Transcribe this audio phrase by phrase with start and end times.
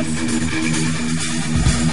[0.00, 1.87] Yes.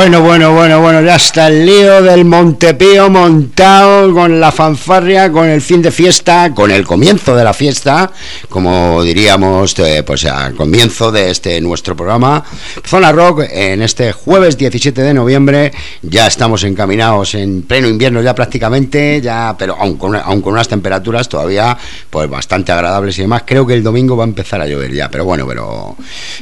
[0.00, 5.46] Bueno, bueno, bueno, bueno, ya está el lío del Montepío montado con la fanfarria, con
[5.46, 8.10] el fin de fiesta, con el comienzo de la fiesta,
[8.50, 12.44] como diríamos, eh, pues al comienzo de este nuestro programa.
[12.84, 18.34] Zona Rock, en este jueves 17 de noviembre, ya estamos encaminados en pleno invierno ya
[18.34, 21.78] prácticamente, ya, pero aún con, aún con unas temperaturas todavía
[22.10, 23.44] pues bastante agradables y demás.
[23.46, 25.96] Creo que el domingo va a empezar a llover ya, pero bueno, pero,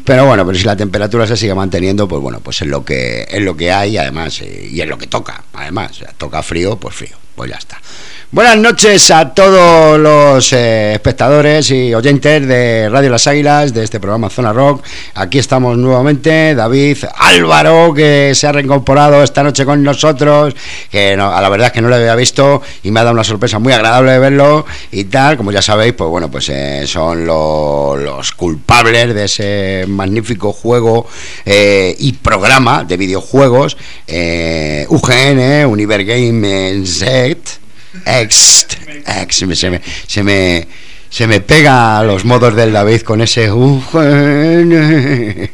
[0.05, 3.27] pero bueno, pero si la temperatura se sigue manteniendo, pues bueno, pues es lo que
[3.31, 6.95] es lo que hay, además, eh, y es lo que toca, además, toca frío, pues
[6.95, 7.79] frío, pues ya está.
[8.31, 14.01] Buenas noches a todos los eh, espectadores y oyentes de Radio Las Águilas, de este
[14.01, 14.85] programa Zona Rock.
[15.15, 20.55] Aquí estamos nuevamente, David Álvaro, que se ha reincorporado esta noche con nosotros,
[20.91, 23.25] que a la verdad es que no lo había visto y me ha dado una
[23.25, 25.39] sorpresa muy agradable de verlo y tal.
[25.39, 31.07] Como ya sabéis, pues bueno, pues eh, son los culpables de ese magnífico juego
[31.47, 37.68] eh, y programa de videojuegos UGN, Univer Game Set
[38.07, 38.67] ex,
[39.07, 40.67] ex, se me, se me,
[41.11, 43.49] se me pega a los modos del David con ese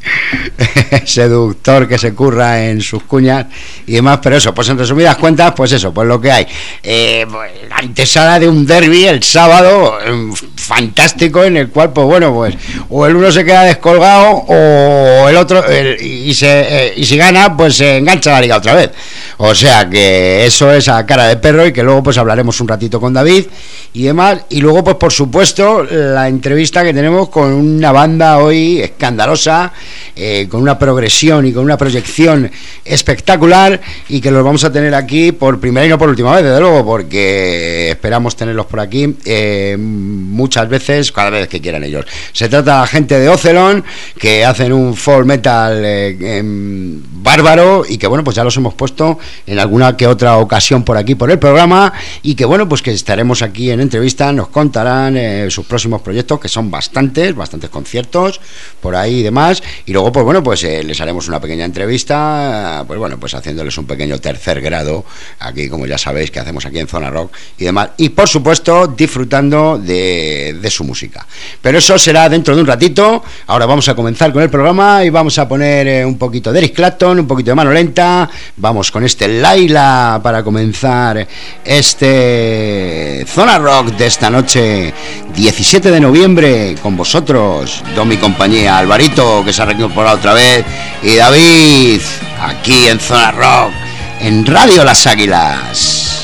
[1.04, 3.46] seductor que se curra en sus cuñas
[3.86, 6.46] y demás, pero eso, pues en resumidas cuentas, pues eso, pues lo que hay.
[6.82, 12.06] Eh, pues, la antesala de un derby el sábado, em, fantástico, en el cual, pues
[12.06, 12.56] bueno, pues
[12.88, 15.62] o el uno se queda descolgado o el otro,
[16.00, 18.90] y, se, eh, y si gana, pues se engancha la liga otra vez.
[19.36, 22.68] O sea que eso es a cara de perro y que luego pues hablaremos un
[22.68, 23.46] ratito con David
[23.92, 24.40] y demás.
[24.48, 25.43] Y luego, pues por supuesto,
[25.90, 29.74] la entrevista que tenemos con una banda hoy escandalosa,
[30.16, 32.50] eh, con una progresión y con una proyección
[32.82, 36.44] espectacular y que los vamos a tener aquí por primera y no por última vez,
[36.44, 42.06] desde luego, porque esperamos tenerlos por aquí eh, muchas veces, cada vez que quieran ellos.
[42.32, 43.84] Se trata de gente de Ocelon
[44.18, 49.18] que hacen un folk metal eh, bárbaro y que bueno, pues ya los hemos puesto
[49.46, 51.92] en alguna que otra ocasión por aquí por el programa
[52.22, 56.40] y que bueno, pues que estaremos aquí en entrevista, nos contarán eh, sus próximos proyectos,
[56.40, 58.40] que son bastantes, bastantes conciertos
[58.80, 59.62] por ahí y demás.
[59.86, 63.76] Y luego, pues bueno, pues eh, les haremos una pequeña entrevista, pues bueno, pues haciéndoles
[63.78, 65.04] un pequeño tercer grado,
[65.40, 67.90] aquí como ya sabéis que hacemos aquí en Zona Rock y demás.
[67.96, 71.26] Y por supuesto, disfrutando de, de su música.
[71.60, 73.22] Pero eso será dentro de un ratito.
[73.46, 76.58] Ahora vamos a comenzar con el programa y vamos a poner eh, un poquito de
[76.58, 78.28] Eric Clapton, un poquito de mano lenta.
[78.56, 81.26] Vamos con este Laila para comenzar
[81.64, 84.92] este Zona Rock de esta noche
[85.34, 90.64] 17 de noviembre con vosotros, Domi compañía, Alvarito que se ha reincorporado otra vez
[91.02, 92.00] y David
[92.40, 93.72] aquí en Zona Rock,
[94.20, 96.23] en Radio Las Águilas.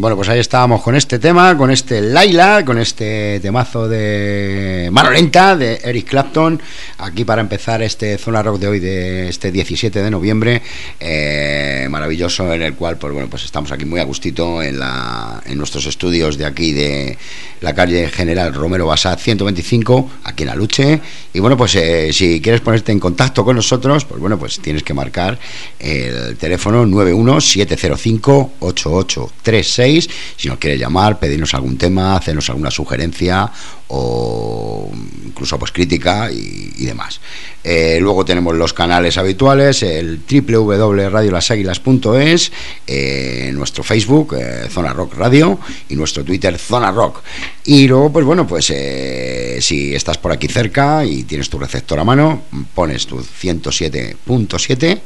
[0.00, 5.10] Bueno, pues ahí estábamos con este tema, con este Laila, con este temazo de mano
[5.10, 6.58] lenta de Eric Clapton,
[6.96, 10.62] aquí para empezar este Zona Rock de hoy, de este 17 de noviembre,
[10.98, 15.42] eh, maravilloso, en el cual, pues bueno, pues estamos aquí muy a gustito en, la,
[15.44, 17.18] en nuestros estudios de aquí de
[17.60, 21.00] la calle General Romero Basat 125, aquí en Aluche,
[21.34, 24.82] y bueno, pues eh, si quieres ponerte en contacto con nosotros, pues bueno, pues tienes
[24.82, 25.38] que marcar
[25.80, 33.50] el teléfono 91705 8836 si nos quiere llamar, pedirnos algún tema, hacernos alguna sugerencia
[33.88, 34.88] o
[35.24, 37.20] incluso pues crítica y, demás.
[37.62, 42.52] Eh, luego tenemos los canales habituales, el www.radiolaságuilas.es,
[42.86, 45.58] eh, nuestro Facebook, eh, Zona Rock Radio,
[45.88, 47.22] y nuestro Twitter, Zona Rock.
[47.64, 52.04] Y luego, pues bueno, pues si estás por aquí cerca y tienes tu receptor a
[52.04, 52.44] mano,
[52.74, 55.00] pones tu 107.7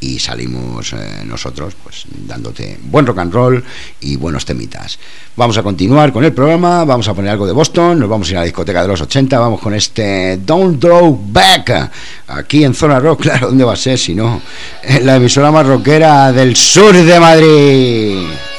[0.00, 3.64] y salimos eh, nosotros pues dándote buen rock and roll
[4.00, 4.98] y buenos temitas.
[5.36, 8.30] Vamos a continuar con el programa, vamos a poner algo de Boston, nos vamos a
[8.30, 11.90] ir a la discoteca de los 80, vamos con este Don't Throw Back,
[12.28, 14.40] aquí en Zona Rock, claro, ¿dónde va a ser si no?
[14.82, 18.49] En la emisora más rockera del sur de Madrid.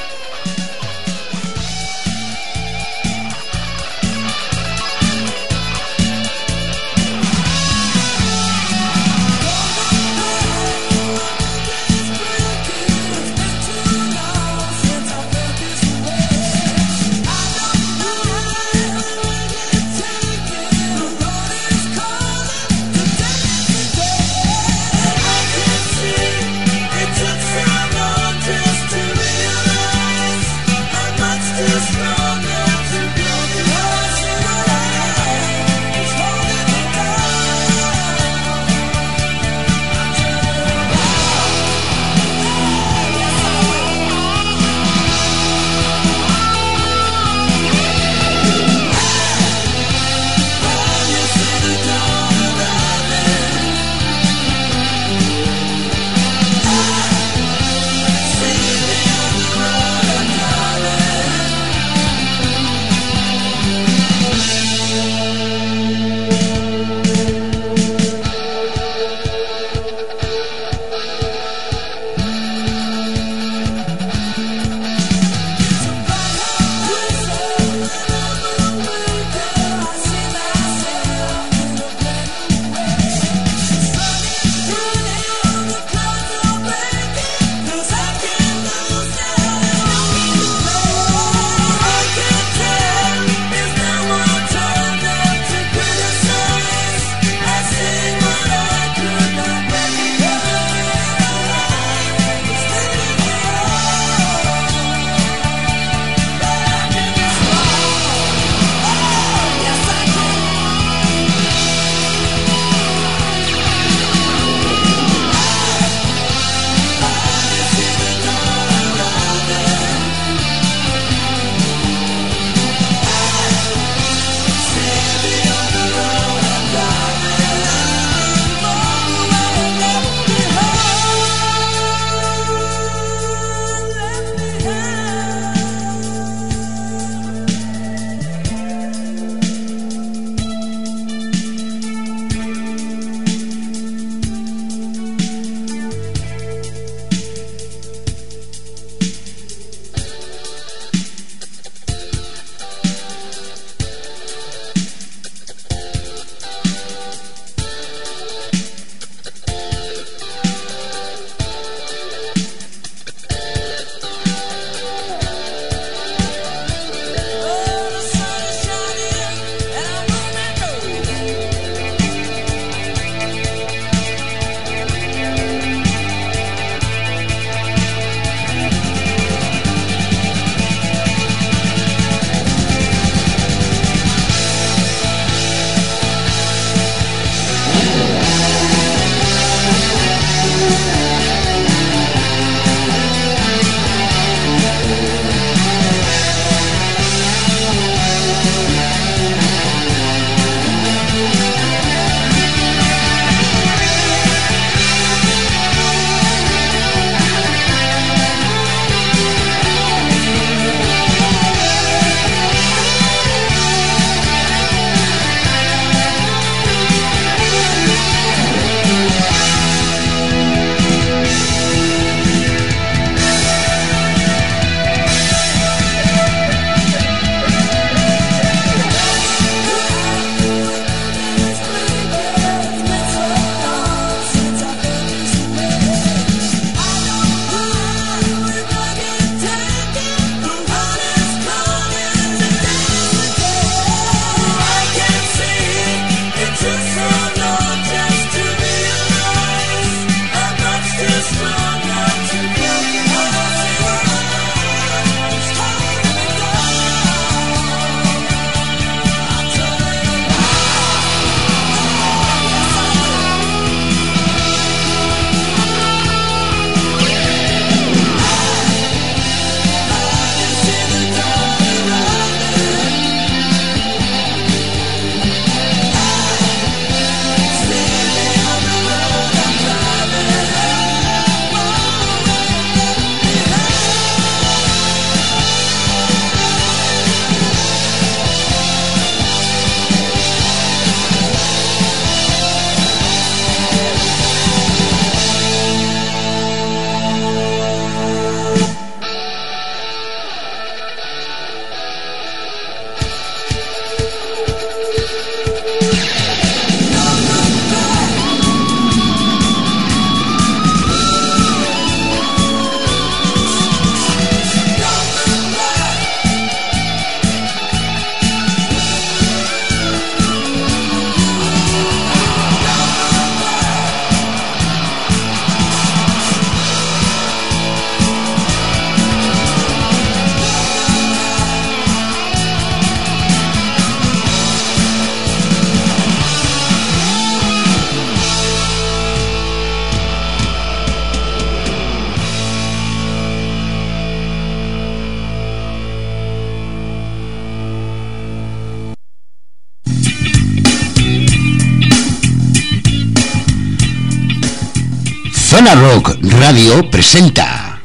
[355.64, 357.80] Zona Rock Radio presenta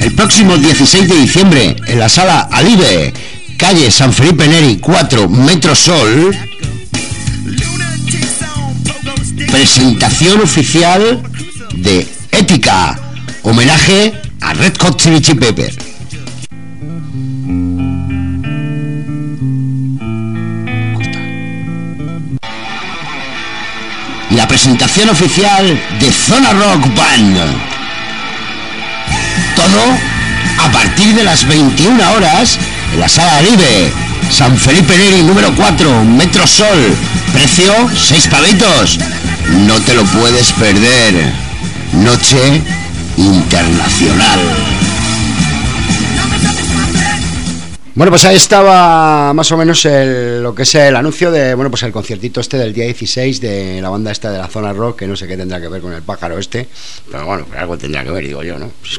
[0.00, 3.12] el próximo 16 de diciembre en la sala Alive,
[3.56, 6.32] calle San Felipe Neri 4, Metro Sol,
[9.50, 11.20] presentación oficial
[11.74, 13.00] de Ética,
[13.42, 14.12] homenaje
[14.42, 15.76] a Red Hot Chili Pepper.
[24.90, 27.36] Presentación oficial de Zona Rock Band.
[29.54, 32.58] Todo a partir de las 21 horas
[32.92, 33.92] en la sala Libre,
[34.30, 36.96] San Felipe Neri número 4, Metro Sol,
[37.32, 38.98] precio 6 pavitos.
[39.66, 41.32] No te lo puedes perder.
[41.92, 42.60] Noche
[43.16, 44.69] internacional.
[48.00, 51.82] Bueno, pues ahí estaba más o menos lo que es el anuncio de, bueno, pues
[51.82, 55.06] el conciertito este del día 16 de la banda esta de la zona rock, que
[55.06, 56.66] no sé qué tendrá que ver con el pájaro este,
[57.12, 58.70] pero bueno, algo tendrá que ver, digo yo, ¿no?
[58.80, 58.98] Pues,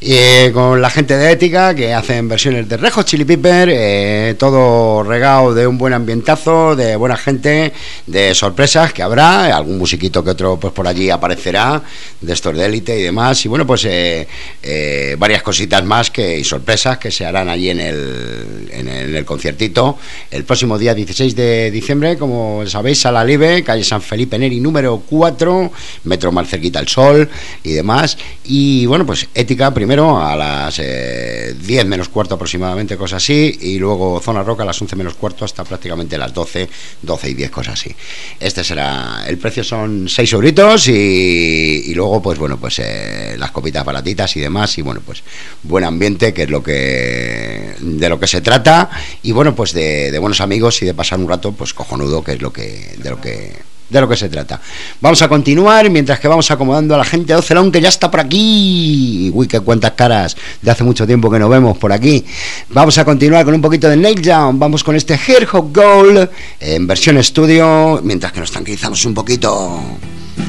[0.00, 5.02] eh, con la gente de Ética que hacen versiones de Rejo Chili Pepper, eh, todo
[5.02, 7.72] regado de un buen ambientazo, de buena gente,
[8.06, 11.82] de sorpresas que habrá, algún musiquito que otro pues por allí aparecerá,
[12.20, 16.44] de estos de élite y demás, y bueno, pues eh, varias cositas más que y
[16.44, 19.98] sorpresas que se harán allí en el, en el, conciertito.
[20.30, 25.02] El próximo día 16 de diciembre, como sabéis, Sala Libre, calle San Felipe Neri número
[25.08, 25.72] 4,
[26.04, 27.28] metro más cerquita el sol
[27.64, 32.98] y demás, y bueno, pues Ética primero primero a las 10 eh, menos cuarto aproximadamente,
[32.98, 36.68] cosas así, y luego Zona Roca a las 11 menos cuarto hasta prácticamente las 12,
[37.00, 37.96] 12 y 10, cosas así.
[38.38, 43.82] Este será, el precio son 6 euritos y, luego, pues bueno, pues eh, las copitas
[43.82, 45.22] baratitas y demás, y bueno, pues
[45.62, 48.90] buen ambiente, que es lo que, de lo que se trata,
[49.22, 52.32] y bueno, pues de, de buenos amigos y de pasar un rato, pues cojonudo, que
[52.32, 54.60] es lo que, de lo que de lo que se trata.
[55.00, 58.10] Vamos a continuar mientras que vamos acomodando a la gente de Ocelón que ya está
[58.10, 59.30] por aquí.
[59.34, 62.24] Uy, qué cuántas caras de hace mucho tiempo que no vemos por aquí.
[62.70, 64.58] Vamos a continuar con un poquito de Nail Down.
[64.58, 66.28] Vamos con este Hair Hop Gold
[66.60, 69.80] en versión estudio, mientras que nos tranquilizamos un poquito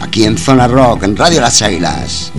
[0.02, 2.32] aquí en Zona Rock, en Radio Las Águilas.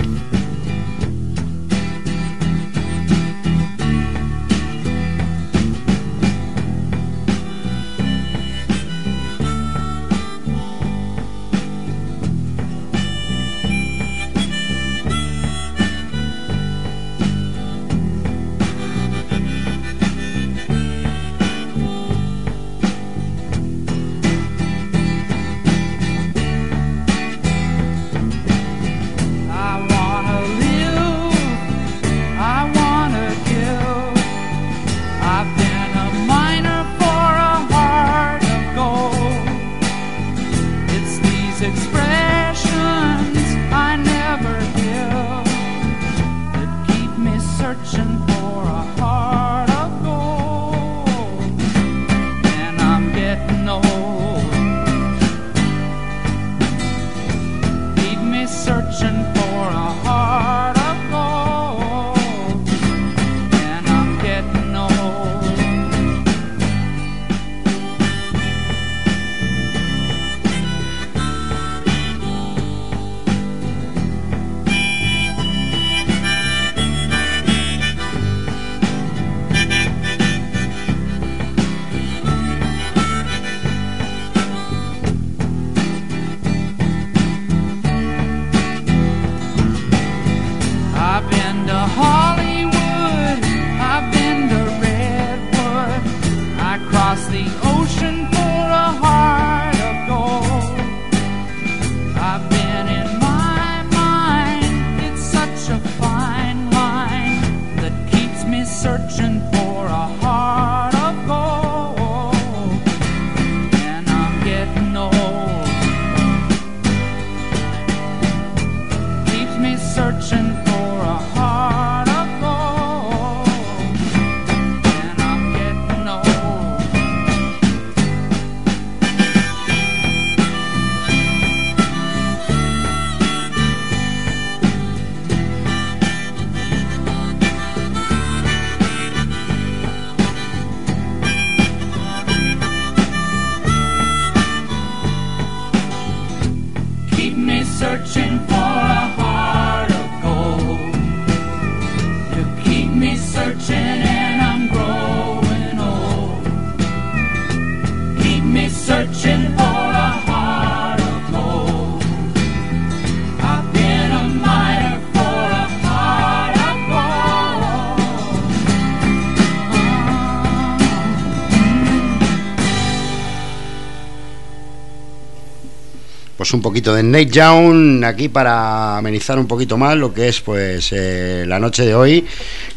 [176.53, 180.89] Un poquito de Nate Young aquí para amenizar un poquito más lo que es pues
[180.91, 182.25] eh, la noche de hoy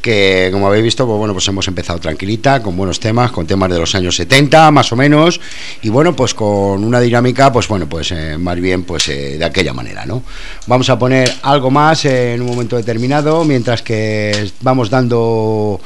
[0.01, 3.71] que como habéis visto pues bueno pues hemos empezado tranquilita con buenos temas con temas
[3.71, 5.41] de los años 70 más o menos
[5.83, 9.45] y bueno pues con una dinámica pues bueno pues eh, más bien pues eh, de
[9.45, 10.23] aquella manera no
[10.67, 15.81] vamos a poner algo más en un momento determinado mientras que vamos dando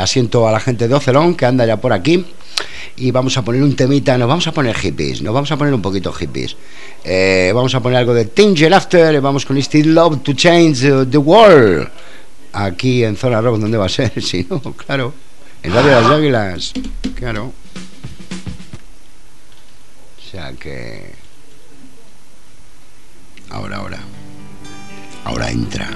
[0.00, 2.24] asiento a la gente de Ocelón que anda ya por aquí
[2.96, 5.72] y vamos a poner un temita, nos vamos a poner hippies, nos vamos a poner
[5.74, 6.56] un poquito hippies.
[7.04, 11.18] Eh, vamos a poner algo de Tinger After, vamos con Still Love to Change the
[11.18, 11.88] World.
[12.52, 14.12] Aquí en Zona Rock, ¿dónde va a ser?
[14.22, 15.14] Si no, claro.
[15.62, 16.72] En Radio de las Águilas,
[17.14, 17.52] claro.
[20.18, 21.12] O sea que.
[23.50, 24.00] Ahora, ahora.
[25.24, 25.88] Ahora entra.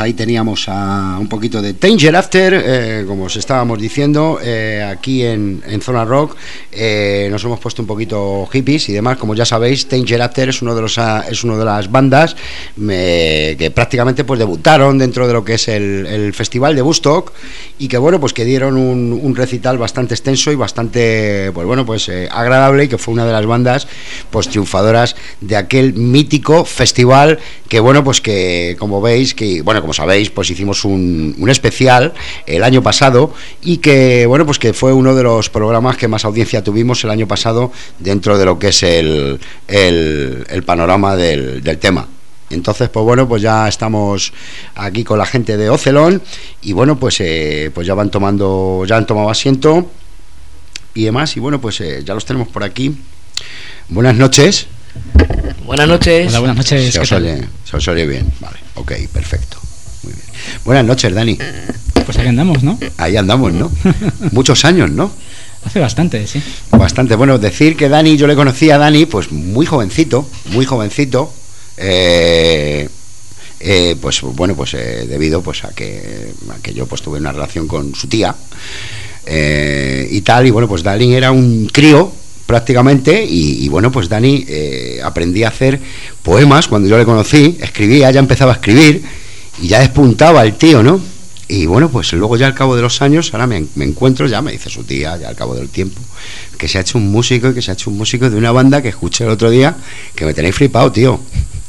[0.00, 5.22] Ahí teníamos a un poquito de Danger After, eh, como os estábamos diciendo, eh, aquí
[5.22, 6.36] en, Zona Rock.
[6.72, 9.18] Eh, nos hemos puesto un poquito hippies y demás.
[9.18, 12.36] Como ya sabéis, Danger After es uno de los es uno de las bandas
[12.76, 17.32] que prácticamente pues debutaron dentro de lo que es el, festival de Woodstock
[17.78, 22.10] y que bueno pues que dieron un, recital bastante extenso y bastante pues bueno pues
[22.30, 23.86] agradable y que fue una de las bandas
[24.30, 29.94] pues triunfadoras de aquel mítico festival que bueno pues que como veis que bueno como
[29.94, 32.12] sabéis, pues hicimos un, un, especial
[32.46, 36.24] el año pasado y que, bueno, pues que fue uno de los programas que más
[36.24, 41.62] audiencia tuvimos el año pasado dentro de lo que es el, el, el panorama del,
[41.62, 42.08] del tema.
[42.50, 44.32] Entonces, pues bueno, pues ya estamos
[44.74, 46.20] aquí con la gente de Ocelón
[46.62, 49.88] y bueno, pues, eh, pues ya van tomando, ya han tomado asiento
[50.94, 51.36] y demás.
[51.36, 52.96] Y bueno, pues eh, ya los tenemos por aquí.
[53.88, 54.66] Buenas noches.
[55.64, 56.28] Buenas noches.
[56.28, 56.92] Hola, buenas noches.
[56.92, 58.26] Se os, oye, se os oye bien.
[58.40, 59.58] Vale, ok, perfecto.
[60.02, 60.24] Muy bien.
[60.64, 61.38] Buenas noches, Dani.
[62.04, 62.76] Pues ahí andamos, ¿no?
[62.96, 63.70] Ahí andamos, ¿no?
[64.32, 65.12] Muchos años, ¿no?
[65.64, 66.42] Hace bastante, sí.
[66.70, 67.14] Bastante.
[67.16, 71.32] Bueno, decir que Dani, yo le conocí a Dani, pues muy jovencito, muy jovencito.
[71.76, 72.88] Eh,
[73.60, 77.30] eh, pues bueno, pues eh, debido pues a que, a que yo pues tuve una
[77.30, 78.34] relación con su tía
[79.26, 82.10] eh, y tal, y bueno, pues Dani era un crío
[82.46, 85.78] prácticamente y, y bueno, pues Dani eh, aprendí a hacer
[86.22, 89.02] poemas cuando yo le conocí, escribía, ya empezaba a escribir
[89.60, 90.98] y ya despuntaba el tío, ¿no?
[91.50, 94.40] Y bueno, pues luego ya al cabo de los años, ahora me, me, encuentro, ya
[94.40, 96.00] me dice su tía, ya al cabo del tiempo,
[96.56, 98.52] que se ha hecho un músico y que se ha hecho un músico de una
[98.52, 99.74] banda que escuché el otro día,
[100.14, 101.20] que me tenéis flipado, tío.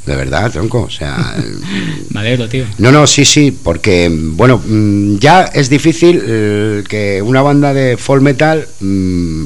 [0.05, 1.35] De verdad, tronco, o sea...
[2.09, 2.65] me alegro, tío.
[2.77, 7.97] No, no, sí, sí, porque, bueno, mm, ya es difícil eh, que una banda de
[7.97, 9.43] folk metal mmm,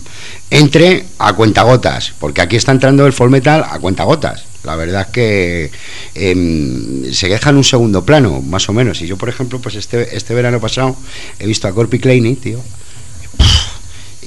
[0.49, 4.43] entre a cuentagotas, porque aquí está entrando el folk metal a cuentagotas.
[4.65, 5.71] La verdad es que
[6.15, 9.01] eh, se deja en un segundo plano, más o menos.
[9.01, 10.95] Y yo, por ejemplo, pues este, este verano pasado
[11.39, 12.60] he visto a Corpi Kleiny, tío.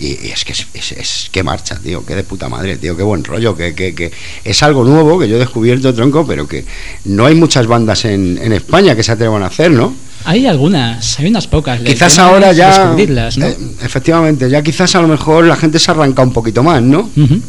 [0.00, 2.96] Y, y, es que es, es, es, que marcha, tío, que de puta madre, tío,
[2.96, 4.12] qué buen rollo, que, que, que,
[4.44, 6.64] es algo nuevo que yo he descubierto, tronco, pero que
[7.06, 9.92] no hay muchas bandas en, en España que se atrevan a hacer, ¿no?
[10.24, 11.80] Hay algunas, hay unas pocas.
[11.80, 12.94] Quizás ahora ya.
[12.94, 12.98] ¿no?
[12.98, 17.10] Eh, efectivamente, ya quizás a lo mejor la gente se arranca un poquito más, ¿no?
[17.16, 17.42] Uh -huh.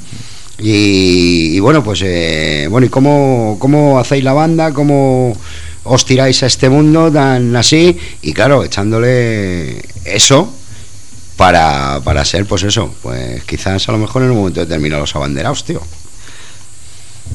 [0.62, 4.74] Y, bueno, pues eh, bueno, ¿y cómo, cómo hacéis la banda?
[4.74, 5.36] ¿Cómo
[5.84, 7.98] os tiráis a este mundo tan así?
[8.22, 10.54] Y claro, echándole eso
[11.38, 15.16] para, para ser, pues eso, pues quizás a lo mejor en un momento determinado los
[15.16, 15.82] abanderados, tío.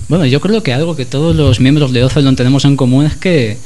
[0.09, 3.17] Bueno, yo creo que algo que todos los miembros de Ocelon tenemos en común es
[3.17, 3.57] que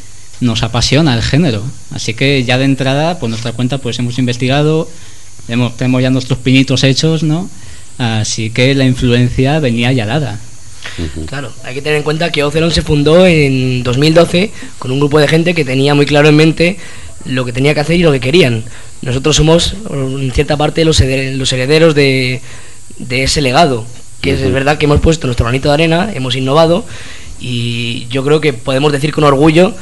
[0.40, 1.64] nos apasiona el género.
[1.90, 4.88] Así que ya de entrada, por nuestra cuenta, pues hemos investigado,
[5.48, 7.50] hemos, tenemos ya nuestros pinitos hechos, ¿no?
[7.98, 10.38] Así que la influencia venía ya dada.
[11.26, 15.18] Claro, hay que tener en cuenta que Ocelon se fundó en 2012 con un grupo
[15.18, 16.76] de gente que tenía muy claro en mente
[17.24, 18.64] lo que tenía que hacer y lo que querían.
[19.03, 22.40] Nosotros somos, en cierta parte, los, herederos de,
[22.99, 23.84] de ese legado,
[24.20, 24.46] que uh -huh.
[24.46, 26.84] es verdad que hemos puesto nuestro granito de arena, hemos innovado
[27.40, 29.74] y yo creo que podemos decir con orgullo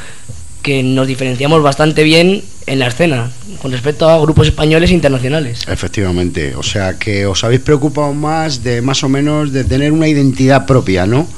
[0.62, 3.30] que nos diferenciamos bastante bien en la escena
[3.62, 5.64] con respecto a grupos españoles e internacionales.
[5.68, 10.08] Efectivamente, o sea que os habéis preocupado más de más o menos de tener una
[10.08, 11.28] identidad propia, ¿no?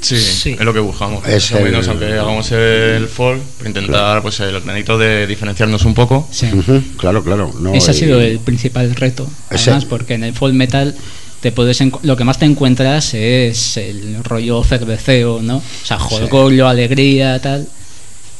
[0.00, 1.26] Sí, sí, es lo que buscamos.
[1.26, 4.22] Es o menos, aunque hagamos el folk, intentar claro.
[4.22, 6.28] pues el granito de diferenciarnos un poco.
[6.30, 6.46] Sí.
[6.52, 6.82] Uh -huh.
[6.98, 7.50] Claro, claro.
[7.58, 9.26] No, Ese ha sido el principal reto.
[9.48, 9.86] Además, Ese...
[9.86, 10.94] porque en el folk metal
[11.40, 15.58] te puedes lo que más te encuentras es el rollo cerveceo, ¿no?
[15.58, 16.70] O sea, jolgorio, sí.
[16.70, 17.66] alegría, tal.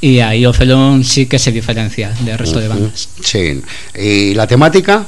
[0.05, 2.63] Y ahí Ocelón sí que se diferencia del resto uh -huh.
[2.65, 3.09] de bandas.
[3.23, 3.63] Sí.
[3.99, 5.07] ¿Y la temática?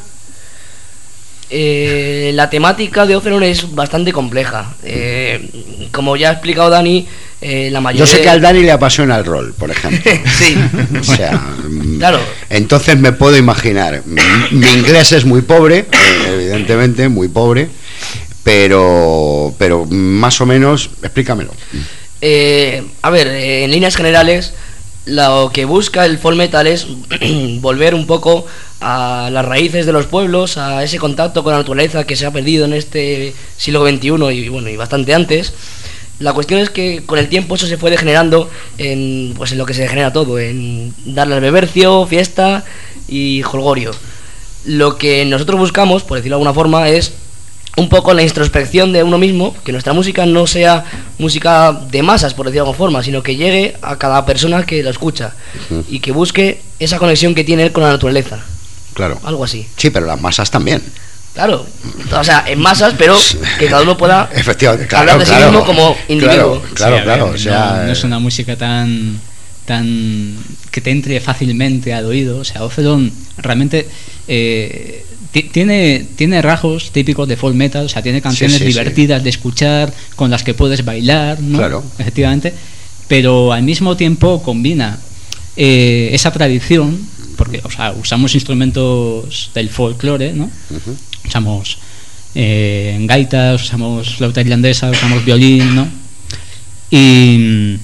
[1.51, 4.75] Eh, la temática de Ocelon es bastante compleja.
[4.83, 5.51] Eh,
[5.93, 7.07] como ya ha explicado Dani,
[7.43, 8.07] eh, la mayoría.
[8.07, 10.11] Yo sé que al Dani le apasiona el rol, por ejemplo.
[10.39, 10.57] sí.
[10.99, 11.43] O sea,
[11.99, 12.19] claro.
[12.49, 14.01] Entonces me puedo imaginar.
[14.07, 14.23] Mi,
[14.53, 15.85] mi inglés es muy pobre,
[16.27, 17.69] evidentemente, muy pobre,
[18.43, 21.53] pero, pero más o menos, explícamelo.
[22.23, 24.55] Eh, a ver, en líneas generales,
[25.07, 26.87] lo que busca el folk metal es
[27.61, 28.45] volver un poco
[28.81, 32.33] a las raíces de los pueblos, a ese contacto con la naturaleza que se ha
[32.33, 35.53] perdido en este siglo XXI y bueno y bastante antes.
[36.19, 39.67] La cuestión es que con el tiempo eso se fue degenerando en pues en lo
[39.67, 42.65] que se degenera todo, en darle al bebercio, fiesta
[43.07, 43.93] y jolgorio.
[44.65, 47.13] Lo que nosotros buscamos, por decirlo de alguna forma, es
[47.77, 50.85] un poco la introspección de uno mismo, que nuestra música no sea
[51.19, 54.83] música de masas, por decirlo de alguna forma, sino que llegue a cada persona que
[54.83, 55.33] la escucha
[55.89, 58.39] y que busque esa conexión que tiene él con la naturaleza.
[58.95, 59.21] Claro.
[59.25, 59.67] Algo así.
[59.77, 60.83] Sí, pero las masas también.
[61.35, 61.67] Claro,
[62.19, 63.15] o sea, en masas, pero
[63.59, 66.63] que cada uno pueda Efectivamente, claro, hablar de claro, sí mismo como individuo.
[66.73, 69.21] Claro, claro, sí, claro ver, o sea, no, no, es una música tan
[69.67, 70.35] tan
[70.71, 73.87] que te entre fácilmente al oído, o sea, Ocelon realmente
[74.29, 75.05] eh,
[75.45, 79.25] tiene, tiene rasgos típicos de folk metal, o sea, tiene canciones sí, sí, divertidas sí.
[79.25, 81.59] de escuchar, con las que puedes bailar, ¿no?
[81.59, 81.85] Claro.
[81.99, 82.53] Efectivamente,
[83.09, 84.99] pero al mismo tiempo combina
[85.57, 86.99] eh, esa tradición,
[87.37, 90.45] porque o sea, usamos instrumentos del folclore, ¿no?
[90.45, 91.27] Uh -huh.
[91.27, 91.79] Usamos
[92.35, 95.89] eh, gaitas, usamos flauta irlandesa, usamos violín, ¿no?
[96.91, 97.79] Y,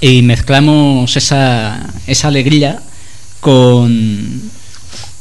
[0.00, 2.82] y mezclamos esa, esa alegría
[3.40, 4.50] con,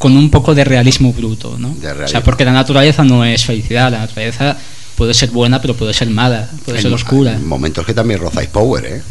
[0.04, 1.78] con un poco de realismo bruto, ¿no?
[2.04, 4.58] O sea, porque la naturaleza no es felicidad, la naturaleza
[4.98, 7.32] puede ser buena, pero puede ser mala, puede ser oscura.
[7.32, 9.02] Hay momentos que también rozáis power, ¿eh?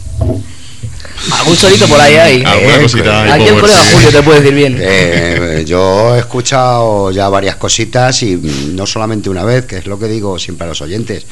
[1.31, 2.45] Algún solito por ahí hay.
[2.45, 3.33] Alguna cosita.
[3.33, 4.77] Aquí el colega Julio te puede decir bien.
[4.79, 8.37] Eh, yo he escuchado ya varias cositas y
[8.75, 11.25] no solamente una vez, que es lo que digo siempre a los oyentes,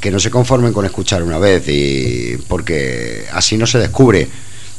[0.00, 4.26] que no se conformen con escuchar una vez y porque así no se descubre.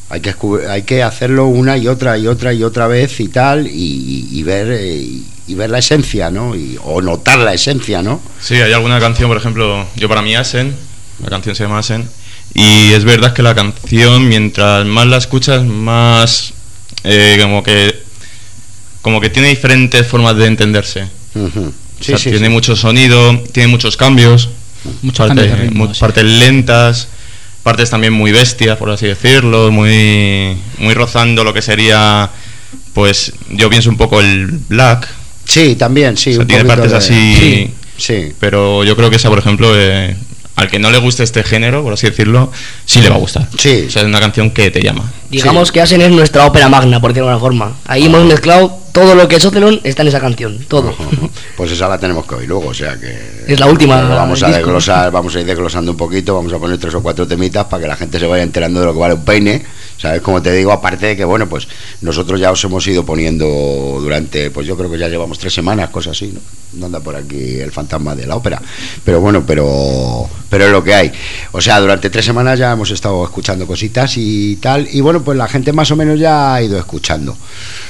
[0.09, 0.35] Hay que,
[0.69, 4.79] hay que hacerlo una y otra y otra y otra vez y tal y, ver
[5.47, 6.55] y, ver la esencia, ¿no?
[6.55, 8.21] Y, o notar la esencia, ¿no?
[8.39, 10.75] Sí, hay alguna canción, por ejemplo, yo para mí Asen,
[11.23, 12.07] la canción se llama Asen
[12.53, 16.53] y es verdad que la canción, mientras más la escuchas, más
[17.03, 18.05] eh, como que
[19.01, 21.07] como que tiene diferentes formas de entenderse.
[21.99, 24.49] tiene mucho sonido, tiene muchos cambios,
[25.03, 27.07] muchas partes, lentas,
[27.65, 32.29] partes también muy bestias, por así decirlo, muy muy rozando lo que sería,
[32.93, 35.07] pues yo pienso un poco el black.
[35.45, 36.37] Sí, también, sí.
[36.47, 40.15] tiene partes así, sí, pero yo creo que esa, por ejemplo, eh,
[40.55, 42.51] al que no le guste este género, por así decirlo,
[42.85, 43.47] sí le va a gustar.
[43.57, 43.85] Sí.
[43.87, 45.11] O sea, es una canción que te llama.
[45.31, 47.77] Digamos que Asen es nuestra ópera magna, por decirlo de alguna forma.
[47.85, 50.95] Ahí hemos mezclado todo lo que es Ocelon, está en esa canción, todo.
[51.57, 53.43] Pues esa la tenemos que oír luego, o sea que...
[53.45, 54.01] Es la última.
[54.01, 57.27] Vamos a desglosar, vamos a ir desglosando un poquito, vamos a poner tres o cuatro
[57.27, 59.65] temitas para que la gente se vaya enterando de lo que vale un peine
[59.97, 60.21] ¿Sabes?
[60.21, 61.67] Como te digo, aparte de que, bueno, pues
[62.01, 63.45] nosotros ya os hemos ido poniendo
[64.01, 66.41] durante, pues yo creo que ya llevamos tres semanas, cosas así, ¿no?
[66.73, 68.61] No anda por aquí el fantasma de la ópera.
[69.05, 71.11] Pero bueno, pero, pero es lo que hay.
[71.53, 74.85] O sea, durante tres semanas ya hemos estado escuchando cositas y tal.
[74.91, 77.37] Y bueno, pues la gente más o menos ya ha ido escuchando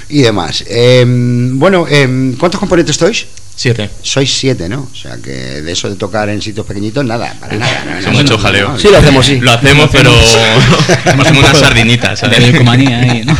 [0.08, 0.64] y demás.
[1.02, 3.26] Em, bueno, eh, ¿cuántos componentes sois?
[3.56, 3.90] Siete.
[4.02, 4.90] Sois siete, ¿no?
[4.92, 8.02] O sea, que de eso de tocar en sitios pequeñitos, nada, para nada.
[8.04, 8.78] No, mucho jaleo.
[8.78, 9.40] Sí, lo hacemos, sí.
[9.40, 10.12] Lo hacemos, pero
[11.06, 12.22] hacemos unas sardinitas.
[12.24, 13.38] ahí, ¿no?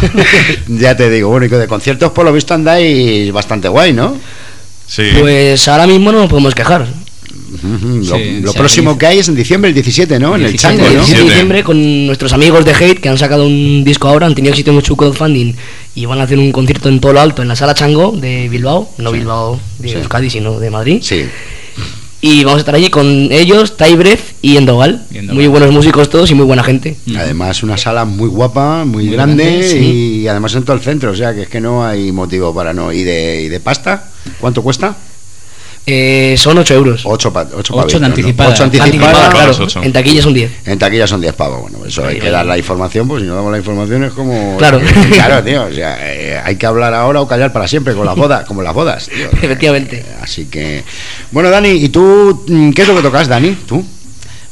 [0.80, 4.18] ya te digo, bueno, y que de conciertos por lo visto andáis bastante guay, ¿no?
[4.88, 5.10] Sí.
[5.20, 6.88] Pues ahora mismo no nos podemos quejar
[8.44, 10.36] lo, próximo que hay es en diciembre, el 17, ¿no?
[10.36, 10.88] En el Chango, ¿no?
[10.88, 14.28] El 17 de diciembre con nuestros amigos de Hate que han sacado un disco ahora,
[14.28, 15.54] han tenido éxito en mucho crowdfunding
[15.96, 18.50] y van a hacer un concierto en todo lo alto en la sala Chango de
[18.50, 21.00] Bilbao, no Bilbao de Euskadi, sino de Madrid.
[21.02, 21.26] Sí.
[22.22, 25.06] Y vamos a estar allí con ellos, Tybreth y Endogal.
[25.32, 26.96] Muy buenos músicos todos y muy buena gente.
[27.16, 31.36] Además, una sala muy guapa, muy, grande, y además en todo el centro, o sea
[31.36, 32.92] que es que no hay motivo para no.
[32.92, 34.10] ¿Y de, y de pasta?
[34.40, 34.98] ¿Cuánto cuesta?
[35.88, 37.02] Eh, son 8 euros.
[37.06, 38.50] 8 8 de anticipada.
[38.50, 39.54] 8 anticipada, claro.
[39.84, 40.52] En taquilla son 10.
[40.66, 41.62] En taquilla son 10 pavos.
[41.62, 44.58] Bueno, eso hay que dar la información, pues si no damos la información es como.
[44.58, 44.82] Claro.
[45.14, 45.64] claro, tío.
[45.66, 48.62] O sea, eh, hay que hablar ahora o callar para siempre con las bodas, como
[48.62, 49.28] las bodas, tío.
[49.42, 49.98] Efectivamente.
[49.98, 50.84] Eh, así que.
[51.32, 53.56] Bueno, Dani, ¿y tú mm, qué es lo que tocas, Dani?
[53.68, 53.86] ¿Tú?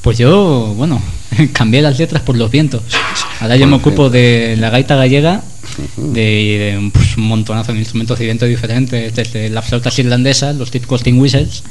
[0.02, 1.02] Pues yo, bueno,
[1.54, 2.84] cambié las letras por los vientos.
[3.40, 5.44] Ahora yo me ocupo de la gaita gallega
[5.98, 11.04] de, pues, un montonazo de instrumentos y vientos diferentes, desde las flautas irlandesas, los típicos
[11.04, 11.64] tin whistles,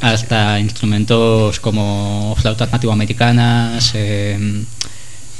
[0.00, 4.64] hasta instrumentos como flautas nativoamericanas, eh,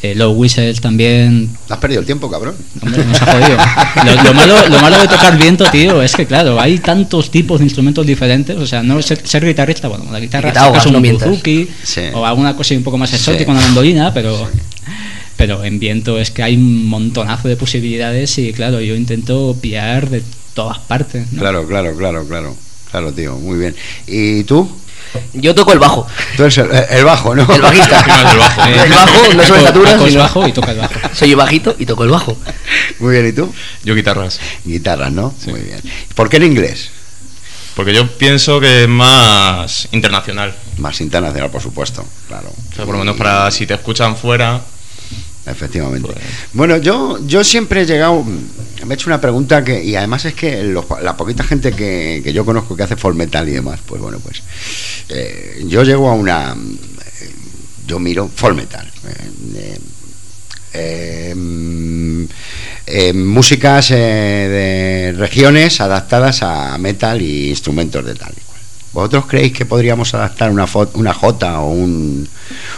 [0.04, 1.48] eh, low whistles también.
[1.68, 2.54] Has perdido el tiempo, cabrón.
[2.82, 7.64] Lo, malo, lo malo de tocar viento, tío, es que, claro, hay tantos tipos de
[7.64, 8.56] instrumentos diferentes.
[8.56, 11.68] O sea, no ser, ser guitarrista, bueno, la guitarra es un buzuki
[12.12, 14.48] o alguna cosa un poco más exótica, una mandolina, pero
[15.36, 20.10] pero en viento es que hay un montonazo de posibilidades y claro, yo intento pillar
[20.10, 20.22] de
[20.54, 21.26] todas partes.
[21.36, 22.56] Claro, claro, claro, claro.
[22.90, 23.74] Claro, tío, muy bien.
[24.06, 24.68] ¿Y tú?
[25.32, 26.06] Yo toco el bajo.
[26.36, 27.42] Tú eres el, bajo, ¿no?
[27.52, 28.00] El bajista.
[28.32, 28.64] el bajo.
[28.64, 29.98] el bajo, no soy estatura.
[29.98, 30.94] Soy bajo y toca el bajo.
[31.14, 32.36] Soy bajito y toco el bajo.
[32.98, 33.52] Muy bien, ¿y tú?
[33.84, 34.40] Yo guitarras.
[34.64, 35.34] Guitarras, ¿no?
[35.46, 35.80] Muy bien.
[36.14, 36.90] ¿Por qué en inglés?
[37.74, 40.54] Porque yo pienso que es más internacional.
[40.78, 42.48] Más internacional, por supuesto, claro.
[42.48, 44.60] O sea, por lo menos para si te escuchan fuera,
[45.46, 46.08] Efectivamente.
[46.12, 50.24] Pues- bueno, yo, yo siempre he llegado, me he hecho una pregunta que, y además
[50.24, 50.62] es que
[51.02, 54.18] la poquita gente que, que, yo conozco que hace folk metal y demás, pues bueno,
[54.20, 54.42] pues
[55.10, 56.56] eh, yo llego a una,
[57.86, 58.90] yo miro folk metal.
[60.76, 61.34] Eh,
[62.86, 68.34] eh, músicas de regiones adaptadas a metal y instrumentos de tal.
[68.94, 72.28] ¿Vosotros creéis que podríamos adaptar una, una jota o un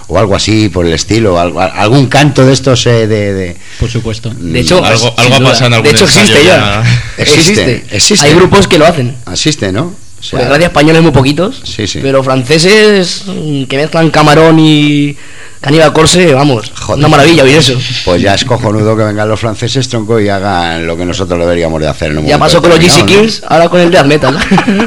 [0.09, 4.33] o algo así por el estilo, algún canto de estos eh, de, Por supuesto.
[4.35, 7.01] De hecho, algo, algo ha pasado en algún De hecho existe ya.
[7.19, 9.15] Existe, existe, Hay grupos que lo hacen.
[9.31, 9.95] Existe, ¿no?
[10.19, 12.01] O sea, pues españoles muy poquitos, sí, sí.
[12.03, 15.17] pero franceses mm, que mezclan camarón y
[15.61, 17.79] Caníbal Corse, vamos, una maravilla oír eso.
[18.05, 21.81] Pues ya es cojonudo que vengan los franceses, tronco, y hagan lo que nosotros deberíamos
[21.81, 22.11] de hacer.
[22.13, 24.37] En un ya pasó con los GC Kings, ahora con el death metal.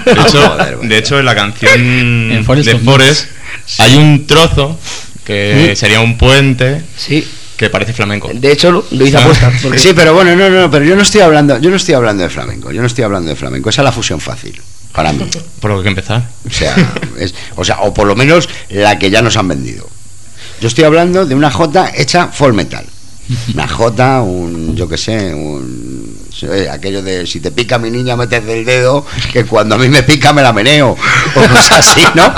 [0.06, 2.30] De hecho, de hecho en la canción
[2.64, 3.26] de Forest
[3.80, 4.78] hay un trozo
[5.26, 6.82] que sería un puente.
[6.98, 7.26] Sí.
[7.56, 8.30] que parece flamenco.
[8.34, 9.22] De hecho, lo hice Ah.
[9.22, 9.52] apuesta.
[9.62, 12.24] porque- Sí, pero bueno, no, no, pero yo no estoy hablando, yo no estoy hablando
[12.24, 14.60] de flamenco, yo no estoy hablando de flamenco, esa es la fusión fácil,
[14.94, 15.26] para mí.
[15.60, 16.28] Por lo que empezar.
[16.48, 16.76] O sea,
[17.18, 19.88] es- o sea, o por lo menos la que ya nos han vendido.
[20.62, 22.86] Yo estoy hablando de una J hecha full metal.
[23.54, 26.18] Una J, un, yo qué sé, un,
[26.72, 30.02] aquello de si te pica mi niña metes el dedo, que cuando a mí me
[30.04, 30.96] pica me la meneo.
[31.36, 32.34] O cosas así, ¿no?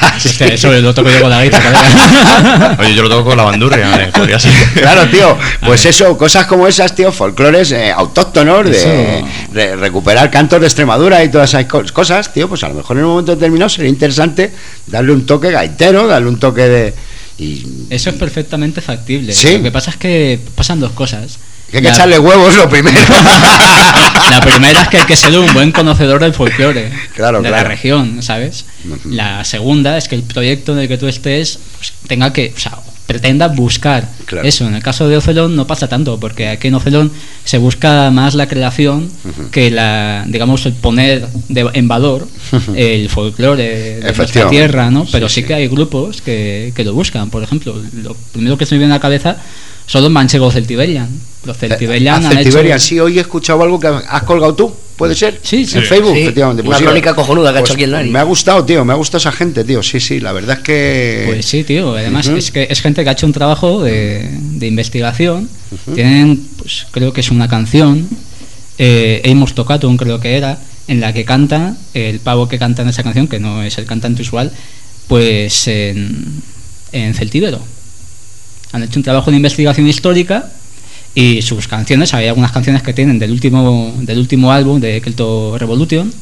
[0.00, 0.28] Así.
[0.28, 2.76] Hostia, eso lo toco yo con la guitarra.
[2.78, 4.52] Oye, yo lo toco con la bandurria, eh, podría ser.
[4.74, 10.60] Claro, tío, pues eso, cosas como esas, tío, folclores eh, autóctonos, de, de recuperar cantos
[10.60, 13.34] de Extremadura y todas esas co- cosas, tío, pues a lo mejor en un momento
[13.34, 14.52] determinado sería interesante
[14.86, 16.94] darle un toque gaitero, darle un toque de...
[17.40, 19.32] Y Eso es perfectamente factible.
[19.32, 19.56] Sí.
[19.56, 21.38] Lo que pasa es que pasan dos cosas.
[21.70, 22.98] Que hay que La- echarle huevos lo primero.
[24.30, 27.62] La primera es que hay que ser un buen conocedor del folclore Claro, de claro.
[27.62, 28.64] la región, ¿sabes?
[29.04, 32.60] La segunda es que el proyecto en el que tú estés pues, tenga que, o
[32.60, 34.46] sea, pretenda buscar Claro.
[34.46, 34.66] eso.
[34.68, 37.10] En el caso de Ocelón no pasa tanto, porque aquí en Ocelón
[37.44, 39.10] se busca más la creación
[39.50, 42.28] que la, digamos, el poner de- en valor
[42.76, 45.06] el folclore de nuestra tierra, ¿no?
[45.10, 45.46] Pero Sí, sí, sí.
[45.48, 47.30] que hay grupos que, que lo buscan.
[47.30, 49.36] Por ejemplo, lo primero que se me viene a la cabeza
[49.86, 51.08] son los manchegos celtiberian.
[51.44, 52.86] Los celtiberian Ah, han Celtiberian, hecho...
[52.86, 55.40] sí, hoy he escuchado algo que has colgado tú, ¿puede ser?
[55.42, 55.78] Sí, sí.
[55.78, 56.62] En Facebook, Sí, efectivamente.
[56.62, 58.10] una sí, crónica cojonuda que ha pues hecho aquí el Lari.
[58.10, 60.62] Me ha gustado, tío, me ha gustado esa gente, tío, sí, sí, la verdad es
[60.62, 61.22] que...
[61.26, 61.94] Pues sí, tío.
[61.94, 65.48] Además es que es gente que ha hecho un trabajo de, de investigación.
[65.94, 68.06] Tienen, pues creo que es una canción,
[68.76, 72.88] eh, Amos Tocatum creo que era, en la que canta el pavo que canta en
[72.88, 74.52] esa canción, que no es el cantante usual,
[75.08, 76.42] pues en,
[76.92, 77.60] en celtíbero.
[78.72, 80.50] Han hecho un trabajo de investigación histórica
[81.14, 85.56] y sus canciones, hay algunas canciones que tienen del último del último álbum de Kelto
[85.58, 86.12] Revolution,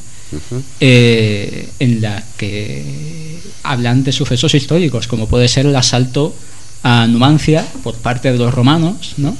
[0.80, 6.34] eh, en la que hablan de sucesos históricos, como puede ser el asalto
[6.82, 9.36] a Numancia por parte de los romanos, ¿no?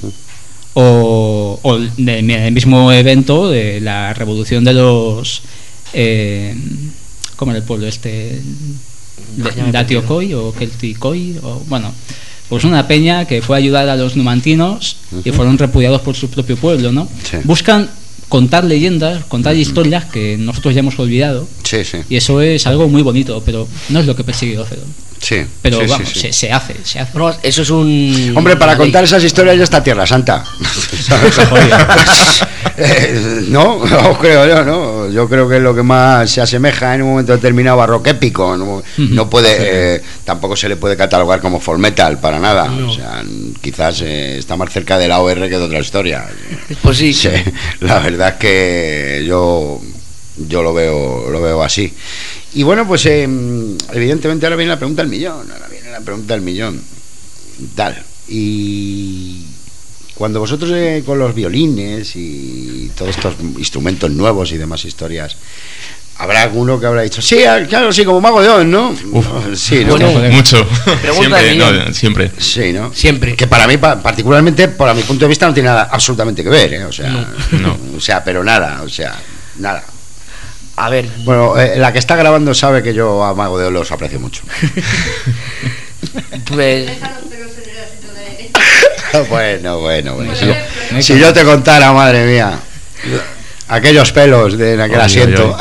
[0.73, 5.41] O, o el, de- el mismo evento de la revolución de los...
[5.93, 6.55] Eh,
[7.35, 8.41] ¿Cómo era el pueblo este?
[9.35, 11.91] De- Datiocoi o Kelticoi, o bueno,
[12.49, 16.29] pues una peña que fue a ayudar a los numantinos y fueron repudiados por su
[16.29, 17.07] propio pueblo, ¿no?
[17.23, 17.37] Sí.
[17.43, 17.89] Buscan
[18.27, 22.87] contar leyendas, contar historias que nosotros ya hemos olvidado Sí, sí, y eso es algo
[22.87, 24.83] muy bonito, pero no es lo que persigue Ocedo.
[25.19, 25.45] Sí.
[25.61, 26.19] Pero sí, vamos, sí.
[26.19, 27.17] Se, se hace, se hace.
[27.17, 28.33] Bueno, eso es un.
[28.35, 28.79] Hombre, para ley.
[28.79, 30.43] contar esas historias ya está Tierra Santa.
[32.81, 35.09] Eh, no, no creo yo, ¿no?
[35.09, 38.07] Yo creo que es lo que más se asemeja en un momento determinado a rock
[38.07, 38.55] épico.
[38.55, 42.69] No, no puede, eh, tampoco se le puede catalogar como folk metal para nada.
[42.69, 42.89] No.
[42.89, 43.21] O sea,
[43.61, 46.25] quizás eh, está más cerca de la OR que de otra historia.
[46.81, 47.13] Pues sí.
[47.13, 47.29] Sí,
[47.81, 49.81] la verdad es que yo
[50.47, 51.93] yo lo veo lo veo así.
[52.53, 53.23] Y bueno, pues eh,
[53.93, 56.81] evidentemente ahora viene la pregunta del millón, ahora viene la pregunta del millón.
[57.75, 58.03] Tal.
[58.27, 59.43] Y
[60.15, 65.35] cuando vosotros eh, con los violines y todos estos instrumentos nuevos y demás historias,
[66.17, 68.93] habrá alguno que habrá dicho, sí, ah, claro, sí, como mago de Oz, ¿no?
[69.55, 69.97] Sí, ¿no?
[69.97, 70.29] Bueno.
[70.31, 70.65] Mucho.
[71.13, 72.31] Siempre, no, siempre.
[72.37, 72.93] Sí, ¿no?
[72.93, 73.35] Siempre.
[73.35, 76.49] Que para mí, pa- particularmente, por mi punto de vista, no tiene nada absolutamente que
[76.49, 76.85] ver, ¿eh?
[76.85, 77.09] O sea,
[77.51, 77.77] No.
[77.95, 79.17] o sea, pero nada, o sea,
[79.57, 79.83] nada.
[80.79, 81.09] A ver.
[81.25, 84.19] Bueno, eh, la que está grabando sabe que yo a Mago de Oz los aprecio
[84.19, 84.43] mucho.
[86.45, 86.89] Pues.
[89.29, 90.33] Bueno, bueno, bueno.
[90.99, 92.59] Si, yo te contara, madre mía,
[93.67, 95.57] aquellos pelos de en aquel asiento.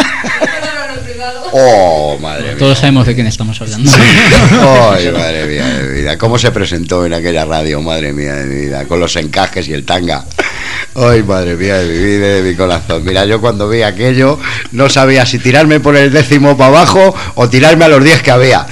[1.53, 2.57] Oh, madre mía.
[2.59, 3.91] Todos sabemos de quién estamos hablando.
[4.93, 6.19] Ay, madre mía de vida.
[6.19, 8.85] ¿Cómo se presentó en aquella radio, madre mía de vida?
[8.85, 10.25] Con los encajes y el tanga.
[10.95, 13.05] Ay, madre mía de mi vida y de mi corazón.
[13.05, 14.39] Mira, yo cuando vi aquello
[14.73, 18.31] no sabía si tirarme por el décimo para abajo o tirarme a los diez que
[18.31, 18.67] había.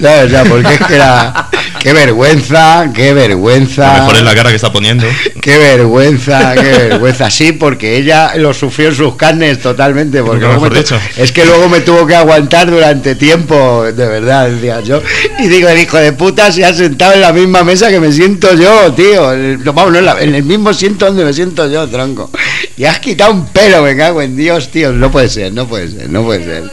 [0.00, 0.30] ¿Sabes?
[0.30, 1.48] Sea, porque es que era.
[1.80, 3.86] Qué vergüenza, qué vergüenza.
[3.92, 5.06] Lo mejor es la cara que está poniendo.
[5.40, 7.30] Qué vergüenza, qué vergüenza.
[7.30, 10.20] Sí, porque ella lo sufrió en sus carnes totalmente.
[10.22, 14.50] Porque luego me tu- es que luego me tuvo que aguantar durante tiempo, de verdad,
[14.50, 15.00] decía yo.
[15.38, 18.10] Y digo, el hijo de puta se ha sentado en la misma mesa que me
[18.10, 19.30] siento yo, tío.
[19.32, 22.28] El- no, vamos, no, en, la- en el mismo asiento donde me siento yo, tronco.
[22.76, 24.90] Y has quitado un pelo, me cago en Dios, tío.
[24.92, 26.64] No puede ser, no puede ser, no puede ser.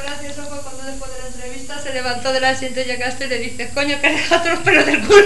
[1.84, 5.02] se levantó del asiento y llegaste y le dices, coño, que dejaste los pelos del
[5.02, 5.24] culo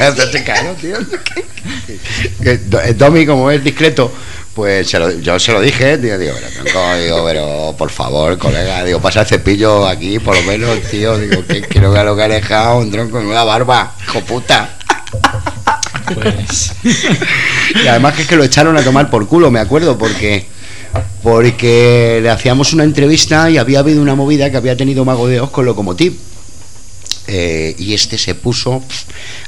[0.00, 0.96] Entonces, claro, tío.
[2.42, 4.12] Que Do- eh, Domi, como es discreto,
[4.54, 8.36] pues se lo- yo se lo dije, tío, digo, pero, tronco, digo, pero por favor,
[8.38, 12.16] colega, digo, pasa el cepillo aquí, por lo menos, tío, digo, que quiero que lo
[12.16, 14.76] que ha dejado un tronco en una barba, hijo puta.
[16.14, 16.72] Pues,
[17.84, 20.46] Y además que es que lo echaron a tomar por culo, me acuerdo, porque
[21.22, 25.40] porque le hacíamos una entrevista y había habido una movida que había tenido Mago de
[25.40, 26.18] Oz con Locomotiv.
[27.32, 28.82] Eh, y este se puso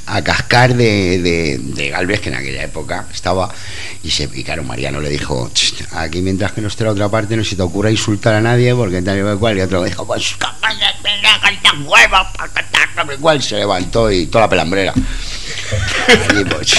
[0.05, 1.59] a cascar de, de,
[1.89, 3.53] Galvez, que en aquella época estaba,
[4.03, 7.09] y, se, y claro, Mariano le dijo, "Ch, aquí mientras que no esté la otra
[7.09, 10.07] parte no se te ocurra insultar a nadie, porque tal y cual, y otro dijo,
[10.07, 10.93] pues campaña,
[11.41, 14.93] cantar huevos, cual, se levantó y toda la pelambrera.
[16.39, 16.75] Y pues,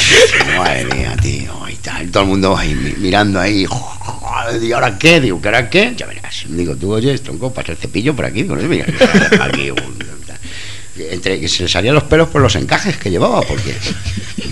[0.56, 3.66] madre mía, tío, y tal, todo el mundo ahí mi- mirando ahí,
[4.62, 5.20] ¿y ahora qué?
[5.20, 5.94] Digo, ¿que ahora qué?
[5.96, 8.86] Ya verás, digo, tú oyes, tronco, pasa el cepillo por aquí, con eso, mira,
[9.40, 9.70] aquí,
[10.96, 13.74] entre que se le salían los pelos por los encajes que llevaba, porque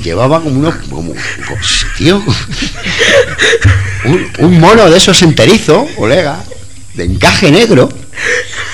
[0.03, 1.15] llevaba como unos, como,
[1.97, 2.23] tío,
[4.39, 6.43] un, mono de esos enterizo, colega,
[6.95, 7.89] de encaje negro,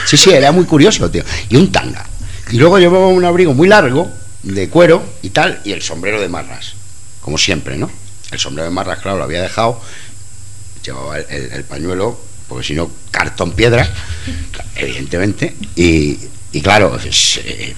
[0.06, 2.06] sí, sí, era muy curioso, tío, y un tanga,
[2.50, 4.10] y luego llevaba un abrigo muy largo,
[4.42, 6.72] de cuero y tal, y el sombrero de marras,
[7.20, 7.90] como siempre, ¿no?
[8.30, 9.80] El sombrero de marras, claro, lo había dejado,
[10.82, 13.86] llevaba el- el pañuelo, porque si no, cartón piedra,
[14.76, 16.18] evidentemente, y,
[16.50, 17.74] y claro, pues, eh,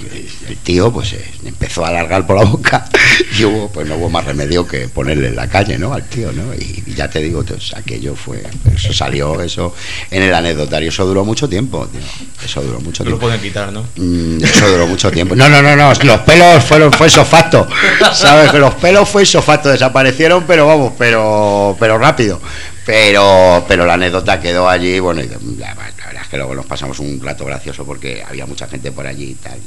[0.49, 2.89] el tío pues eh, empezó a alargar por la boca
[3.39, 5.93] y hubo, pues no hubo más remedio que ponerle en la calle, ¿no?
[5.93, 6.55] Al tío, ¿no?
[6.55, 8.43] Y, y ya te digo, pues, aquello fue,
[8.75, 9.75] eso salió, eso
[10.11, 12.01] en el anecdotario, eso duró mucho tiempo, tío,
[12.45, 13.27] eso duró mucho No lo tiempo.
[13.27, 13.85] pueden quitar, ¿no?
[13.97, 15.35] Mm, eso duró mucho tiempo.
[15.35, 15.93] No, no, no, no.
[16.05, 17.67] Los pelos fueron, fue isofacto.
[18.15, 18.51] ¿Sabes?
[18.53, 19.69] Que los pelos fue isofacto.
[19.69, 22.41] Desaparecieron, pero vamos, pero, pero rápido.
[22.87, 24.99] Pero, pero la anécdota quedó allí.
[24.99, 28.67] Bueno, y la, verdad es que luego nos pasamos un rato gracioso porque había mucha
[28.67, 29.59] gente por allí y tal.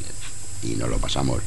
[0.64, 1.40] Y nos lo pasamos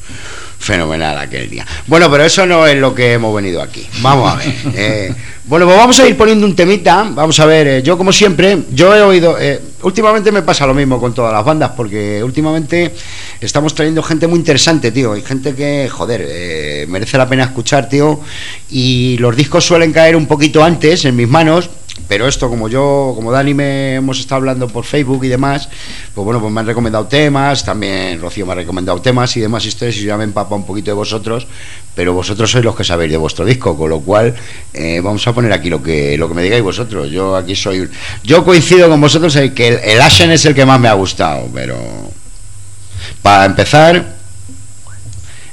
[0.58, 1.66] fenomenal aquel día.
[1.86, 3.86] Bueno, pero eso no es lo que hemos venido aquí.
[4.00, 4.54] Vamos a ver.
[4.74, 5.14] eh,
[5.44, 7.08] bueno, pues vamos a ir poniendo un temita.
[7.10, 9.38] Vamos a ver, eh, yo como siempre, yo he oído.
[9.38, 12.92] eh, últimamente me pasa lo mismo con todas las bandas, porque últimamente
[13.40, 15.16] estamos trayendo gente muy interesante, tío.
[15.16, 18.20] Y gente que, joder, merece la pena escuchar, tío.
[18.70, 21.70] Y los discos suelen caer un poquito antes en mis manos.
[22.08, 25.68] Pero esto, como yo, como Dani me hemos estado hablando por Facebook y demás,
[26.14, 29.64] pues bueno, pues me han recomendado temas, también Rocío me ha recomendado temas y demás
[29.64, 31.46] historias, y yo ya me he empapado un poquito de vosotros,
[31.94, 34.34] pero vosotros sois los que sabéis de vuestro disco, con lo cual
[34.72, 37.10] eh, vamos a poner aquí lo que lo que me digáis vosotros.
[37.10, 37.88] Yo aquí soy,
[38.22, 40.94] yo coincido con vosotros en que el, el Ashen es el que más me ha
[40.94, 41.76] gustado, pero
[43.22, 44.14] para empezar,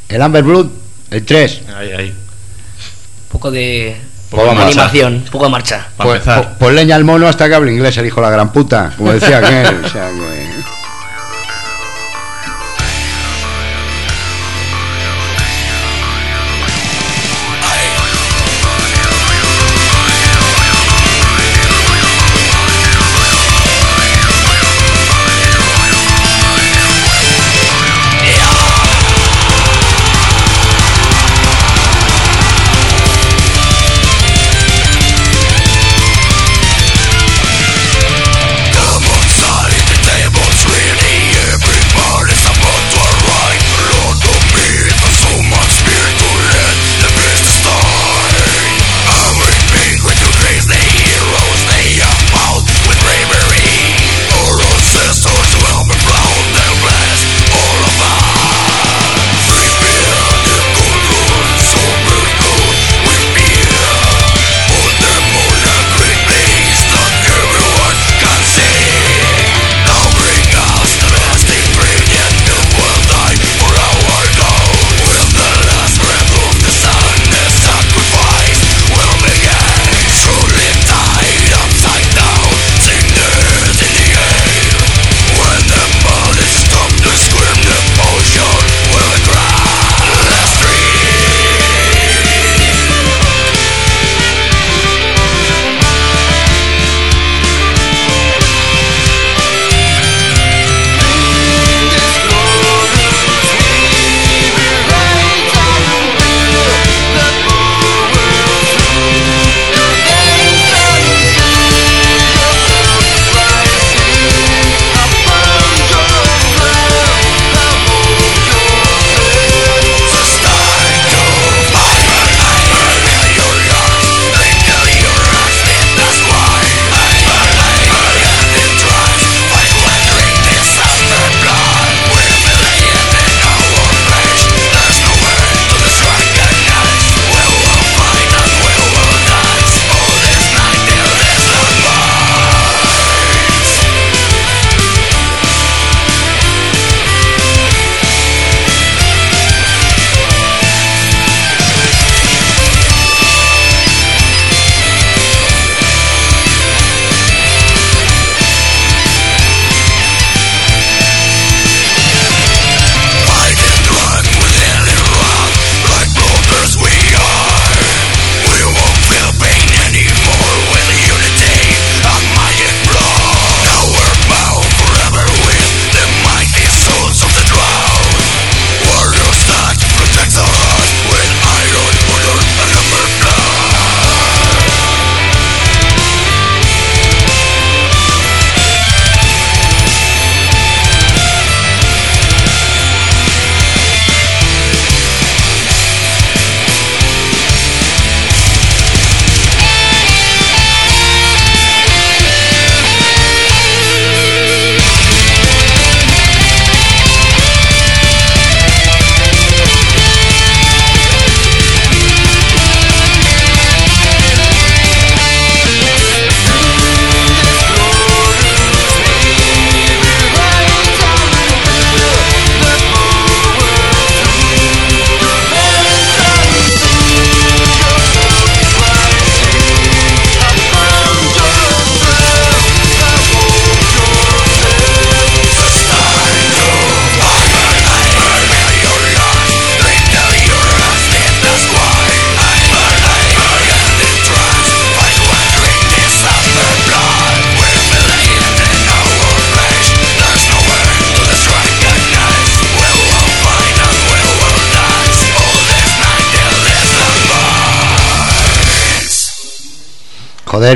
[0.09, 0.67] el Amber Blood,
[1.09, 1.61] el 3.
[1.75, 2.09] Ahí, ahí.
[2.09, 3.97] Un poco de
[4.41, 5.87] A animación, un poco de marcha.
[5.97, 8.51] Pues, pues- pues leña al mono hasta que hable inglés, el hijo de la gran
[8.51, 9.83] puta, como decía aquel.
[9.85, 10.52] o sea que-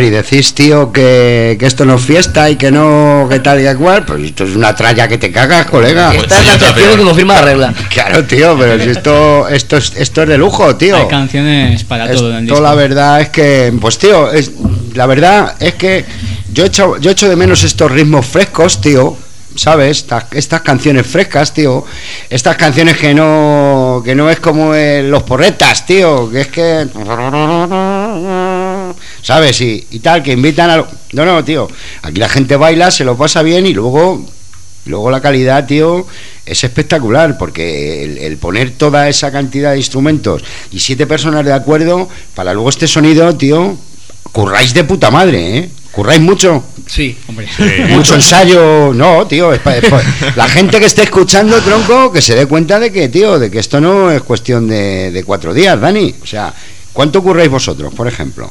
[0.08, 3.64] y decís, tío, que, que esto no es fiesta y que no, que tal y
[3.64, 6.10] que cual, pues esto es una tralla que te cagas, colega.
[6.10, 6.98] Pues Esta es la canción peor.
[6.98, 7.74] que confirma la regla.
[7.90, 10.96] Claro, tío, pero si esto, esto, es, esto es de lujo, tío.
[10.98, 12.64] Hay canciones para todo en el Esto disco.
[12.68, 14.52] la verdad es que, pues tío, es,
[14.94, 16.06] la verdad es que
[16.54, 19.18] yo echo, yo echo de menos estos ritmos frescos, tío.
[19.56, 19.98] ¿Sabes?
[19.98, 21.84] Estas, estas canciones frescas, tío.
[22.30, 26.30] Estas canciones que no, que no es como los porretas, tío.
[26.30, 26.86] Que es que...
[29.28, 29.60] ¿Sabes?
[29.60, 30.78] Y, y tal, que invitan a...
[30.78, 31.68] lo- No, no, tío.
[32.02, 34.26] Aquí la gente baila, se lo pasa bien y luego
[34.86, 36.08] Luego la calidad, tío,
[36.46, 41.52] es espectacular, porque el, el poner toda esa cantidad de instrumentos y siete personas de
[41.52, 43.78] acuerdo, para luego este sonido, tío,
[44.32, 45.70] curráis de puta madre, ¿eh?
[45.92, 47.18] Curráis mucho, Sí.
[47.28, 47.50] Hombre,
[47.90, 50.02] mucho ensayo, no, tío, es pa- es pa-
[50.38, 53.60] la gente que esté escuchando, tronco, que se dé cuenta de que, tío, de que
[53.60, 56.54] esto no es cuestión de, de cuatro días, Dani, o sea,
[56.94, 58.50] ¿cuánto curráis vosotros, por ejemplo?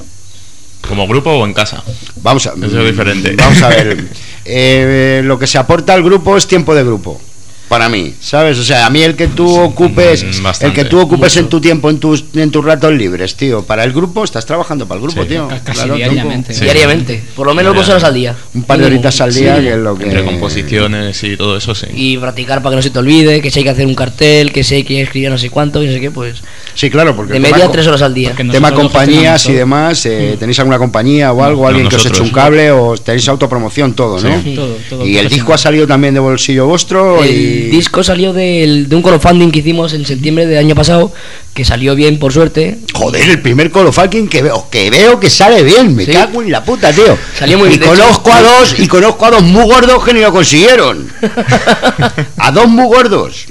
[0.89, 1.83] ¿Como grupo o en casa?
[2.23, 3.35] Vamos a, Eso es diferente.
[3.37, 4.09] Vamos a ver.
[4.45, 7.21] eh, lo que se aporta al grupo es tiempo de grupo.
[7.69, 8.59] Para mí, ¿sabes?
[8.59, 11.41] O sea, a mí el que tú ocupes, mm, el que tú ocupes mucho.
[11.41, 14.87] en tu tiempo, en tus, en tus ratos libres, tío, para el grupo, estás trabajando
[14.87, 15.29] para el grupo, Sí.
[15.31, 15.49] tío.
[15.49, 16.55] Ca- casi Claro, diariamente.
[16.55, 16.63] Sí.
[16.63, 17.25] Diariamente.
[17.35, 18.37] Por lo menos dos horas al día.
[18.55, 19.69] Un par de horitas al Sí, día, mínimo.
[19.69, 20.05] que es lo que.
[20.05, 21.87] Entre composiciones y todo eso, sí.
[21.93, 24.53] Y practicar para que no se te olvide, que si hay que hacer un cartel,
[24.53, 26.37] que si hay que escribir no sé cuánto, y no sé qué, pues.
[26.75, 28.33] Sí, claro, porque De media tres horas al día.
[28.53, 31.63] Tema compañías y demás, eh, ¿tenéis alguna compañía o algo?
[31.63, 33.95] No, ¿Alguien que os eche un cable o tenéis autopromoción?
[33.95, 34.29] Todo, ¿no?
[34.31, 34.55] todo.
[34.55, 37.25] Todo, todo y el disco ha salido también de bolsillo vuestro.
[37.65, 41.13] El disco salió del- de un crowdfunding que hicimos en septiembre del año pasado,
[41.55, 42.79] que salió bien por suerte.
[42.95, 46.13] Joder, el primer Falcon que veo, que veo que sale bien, me Sí.
[46.13, 47.17] cago en la puta, tío.
[47.39, 48.39] Salió muy y bien, conozco hecho.
[48.39, 51.09] a dos, y conozco a dos muy gordos que ni lo consiguieron.
[52.39, 53.47] a dos muy gordos.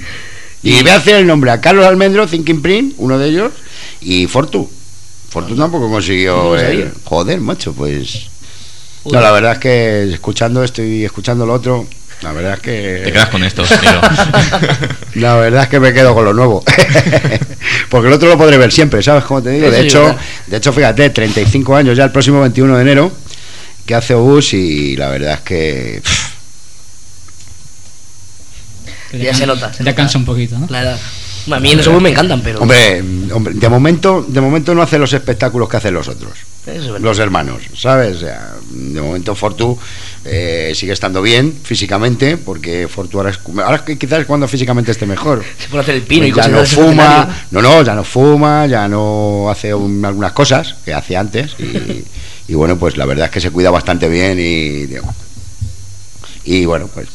[0.63, 3.51] Y voy a hacer el nombre a Carlos Almendro, Thinking Print, uno de ellos,
[4.01, 4.69] y Fortu.
[5.29, 6.91] Fortu tampoco consiguió el-.
[7.03, 8.27] Joder, macho, pues.
[9.11, 11.85] No, la verdad es que escuchando esto y escuchando lo otro,
[12.25, 13.01] la verdad es que.
[13.05, 13.77] Te quedas con esto, tío.
[15.21, 16.63] La verdad es que me quedo con lo nuevo.
[17.89, 19.69] Porque el otro lo podré ver siempre, ¿sabes cómo te digo?
[19.69, 20.21] De sí, hecho, verdad.
[20.47, 23.11] de hecho, fíjate, 35 años ya el próximo 21 de enero
[23.85, 26.31] que hace Obús y la verdad es que pff,
[29.21, 29.95] Ya se nota, se ya nota.
[29.95, 30.65] cansa un poquito, ¿no?
[30.69, 30.99] La verdad.
[31.51, 32.59] A mí en los me encantan, pero.
[32.61, 36.33] hombre, hombre, de momento, de momento no hace los espectáculos que hacen los otros,
[36.65, 38.17] Eso los hermanos, ¿sabes?
[38.17, 39.77] O sea, de momento Fortu
[40.23, 45.05] eh, sigue estando bien físicamente, porque Fortu ahora, es, ahora quizás es cuando físicamente esté
[45.05, 45.43] mejor.
[45.59, 48.87] Se puede hacer el pino y ya no fuma, no, no, ya no fuma, ya
[48.87, 52.03] no hace un- algunas cosas que hacía antes y,
[52.47, 54.87] y bueno, pues la verdad es que se cuida bastante bien y
[56.43, 57.07] y bueno, pues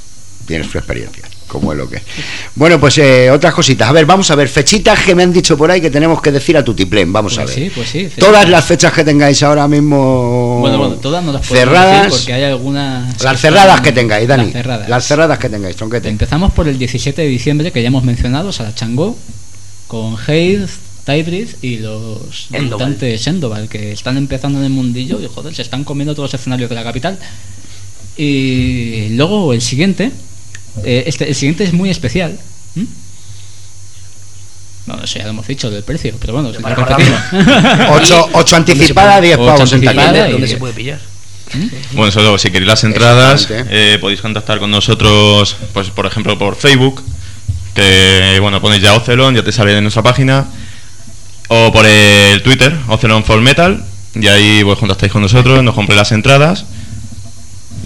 [0.46, 2.02] tienes su experiencia, como es lo que es.
[2.54, 3.88] Bueno, pues eh, otras cositas.
[3.88, 6.30] A ver, vamos a ver, fechitas que me han dicho por ahí que tenemos que
[6.32, 7.64] decir a Tutiplén, vamos a Pues ver.
[7.66, 8.08] sí, pues sí.
[8.18, 12.32] Todas las fechas que tengáis ahora mismo Bueno, bueno, todas no las cerradas, decir porque
[12.34, 13.22] hay algunas...
[13.22, 14.44] las que cerradas están- que tengáis, Dani.
[14.44, 14.88] Las cerradas.
[14.88, 16.08] Las cerradas que tengáis, tronquete.
[16.08, 19.16] Empezamos por el 17 de diciembre, que ya hemos mencionado, Sarachango,
[19.88, 20.66] con Haze,
[21.04, 25.82] Tybris y los debutantes Endoval, que están empezando en el mundillo y joder, se están
[25.82, 27.18] comiendo todos los escenarios de la capital.
[28.16, 30.12] Y luego el siguiente,
[30.84, 32.38] eh, este, el siguiente es muy especial.
[32.76, 32.86] ¿m?
[34.86, 36.58] Bueno, eso ya lo hemos dicho del precio, pero bueno, si.
[36.62, 40.28] 8, ocho anticipada, 10 Ocho pavos en taquilla.
[40.28, 40.98] ¿Dónde, se puede pillar?
[41.92, 43.94] Bueno, solo si queréis las entradas, Exactamente.
[43.94, 47.02] eh, podéis contactar con nosotros, pues por ejemplo por Facebook,
[47.74, 50.46] que bueno, ponéis ya Ocelon, ya te sale de nuestra página,
[51.48, 55.98] o por el Twitter, Ocelon for Metal, y ahí pues contactáis con nosotros, nos compréis
[55.98, 56.64] las entradas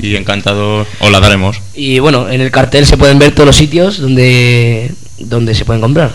[0.04, 1.60] y encantados os las daremos.
[1.74, 5.80] Y bueno, en el cartel se pueden ver todos los sitios donde, donde se pueden
[5.82, 6.12] comprar.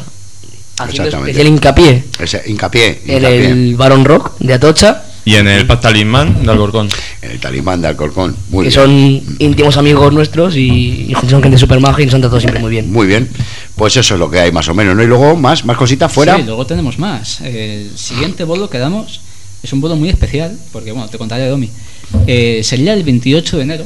[0.78, 1.32] Haciendo Exactamente.
[1.32, 3.46] especial hincapié Ese, hincapié, en hincapié.
[3.48, 6.88] el Baron Rock de Atocha, Y en el Talismán de Alcorcón.
[7.22, 8.34] En el talismán de Alcorcón.
[8.50, 8.72] Muy que bien.
[8.72, 12.62] son íntimos amigos nuestros y, y son gente súper maja y nos han tratado siempre
[12.62, 12.92] muy bien.
[12.94, 13.30] Muy bien.
[13.76, 15.04] Pues eso es lo que hay más o menos, ¿no?
[15.04, 16.38] Y luego más, más cositas fuera.
[16.38, 17.42] Sí, luego tenemos más.
[17.42, 19.20] El siguiente bolo que damos
[19.62, 21.70] es un bolo muy especial, porque bueno, te contaré de Domi.
[22.28, 23.86] Eh, sería el 28 de enero.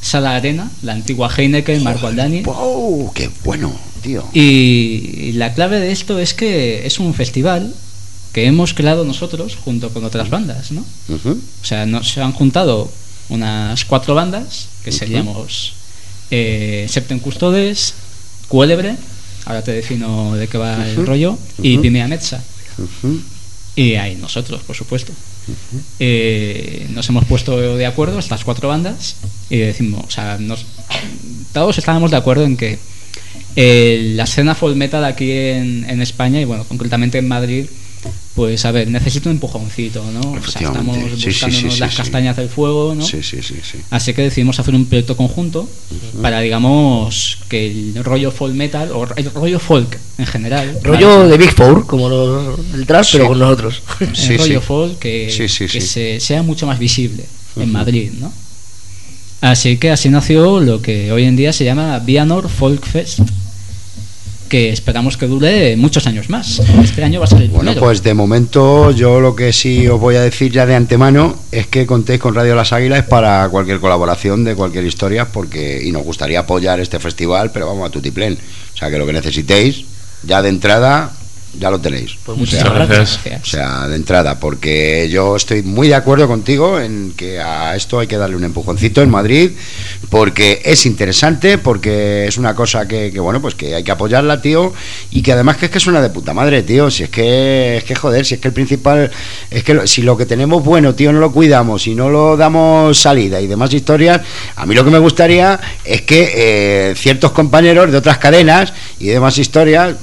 [0.00, 2.42] Sala Arena, la antigua Heineken, Marco Aldani.
[2.42, 3.12] ¡Wow!
[3.14, 3.72] ¡Qué bueno,
[4.02, 4.28] tío!
[4.34, 7.72] Y la clave de esto es que es un festival
[8.32, 10.84] que hemos creado nosotros junto con otras bandas, ¿no?
[11.08, 12.90] O sea, nos se han juntado
[13.28, 15.74] unas cuatro bandas, que seríamos
[16.30, 17.94] eh, Septen Custodes,
[18.48, 18.96] Cuélebre,
[19.44, 21.78] ahora te defino de qué va el rollo, y.
[21.78, 22.42] Pimea Metza.
[23.76, 25.12] Y hay nosotros, por supuesto.
[25.98, 29.16] Eh, nos hemos puesto de acuerdo, estas cuatro bandas,
[29.50, 30.38] y decimos, o sea,
[31.52, 32.78] todos estábamos de acuerdo en que
[33.56, 37.66] eh, la escena folk metal aquí en España, y bueno, concretamente en Madrid,
[38.34, 40.32] pues a ver, necesito un empujoncito, ¿no?
[40.32, 40.96] O sea, estamos.
[40.96, 41.96] Sí, sí, sí, buscándonos sí, las sí.
[41.98, 43.04] castañas del fuego, ¿no?
[43.04, 43.78] Sí, sí, sí, sí.
[43.90, 45.68] Así que decidimos hacer un proyecto conjunto
[46.22, 51.30] para, digamos, que el rollo folk metal, o el rollo folk en general, Rollo ¿vale?
[51.30, 53.10] de Big Four, como los, el trap, Sí.
[53.18, 53.82] pero con nosotros.
[54.00, 54.66] el Sí, rollo sí.
[54.66, 55.86] folk que, Sí, sí, que sí.
[55.86, 57.24] se- sea mucho más visible
[57.56, 58.32] en Madrid, ¿no?
[59.42, 63.18] Así que así nació lo que hoy en día se llama Vianor Folk Fest,
[64.52, 66.60] que esperamos que dure muchos años más.
[66.84, 67.80] Este año va a ser el Bueno, primero.
[67.80, 71.68] pues de momento yo lo que sí os voy a decir ya de antemano es
[71.68, 76.02] que contéis con Radio Las Águilas para cualquier colaboración de cualquier historia porque y nos
[76.02, 78.36] gustaría apoyar este festival, pero vamos a tutiplén.
[78.74, 79.86] O sea, que lo que necesitéis
[80.22, 81.12] ya de entrada
[81.58, 82.12] ya lo tenéis.
[82.24, 83.20] Pues O sea, muchísimas gracias.
[83.42, 87.98] O sea, de entrada, porque yo estoy muy de acuerdo contigo en que a esto
[87.98, 89.50] hay que darle un empujoncito en Madrid,
[90.10, 94.40] porque es interesante, porque es una cosa que, que, bueno, pues que hay que apoyarla,
[94.42, 94.72] tío,
[95.10, 97.84] y que además que es que suena de puta madre, tío, si es que, es
[97.84, 99.10] que joder, si es que el principal,
[99.50, 102.36] es que lo- si lo que tenemos bueno, tío, no lo cuidamos, si no lo
[102.36, 104.20] damos salida y demás historias,
[104.56, 109.06] a mí lo que me gustaría es que eh, ciertos compañeros de otras cadenas y
[109.06, 109.94] demás historias,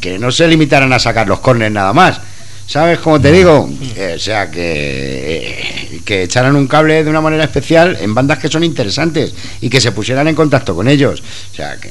[0.00, 2.20] que no se limitaran a sacar los corners nada más.
[2.66, 3.68] ¿Sabes cómo te digo?
[3.96, 8.38] Eh, o sea, que, eh, que echaran un cable de una manera especial en bandas
[8.38, 9.32] que son interesantes
[9.62, 11.22] y que se pusieran en contacto con ellos.
[11.50, 11.90] O sea, que,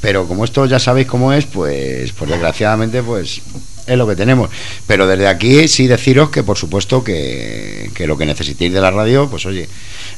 [0.00, 3.40] pero como esto ya sabéis cómo es, pues, pues desgraciadamente, pues
[3.88, 4.50] es lo que tenemos.
[4.86, 8.90] Pero desde aquí sí deciros que, por supuesto, que, que lo que necesitéis de la
[8.90, 9.68] radio, pues oye,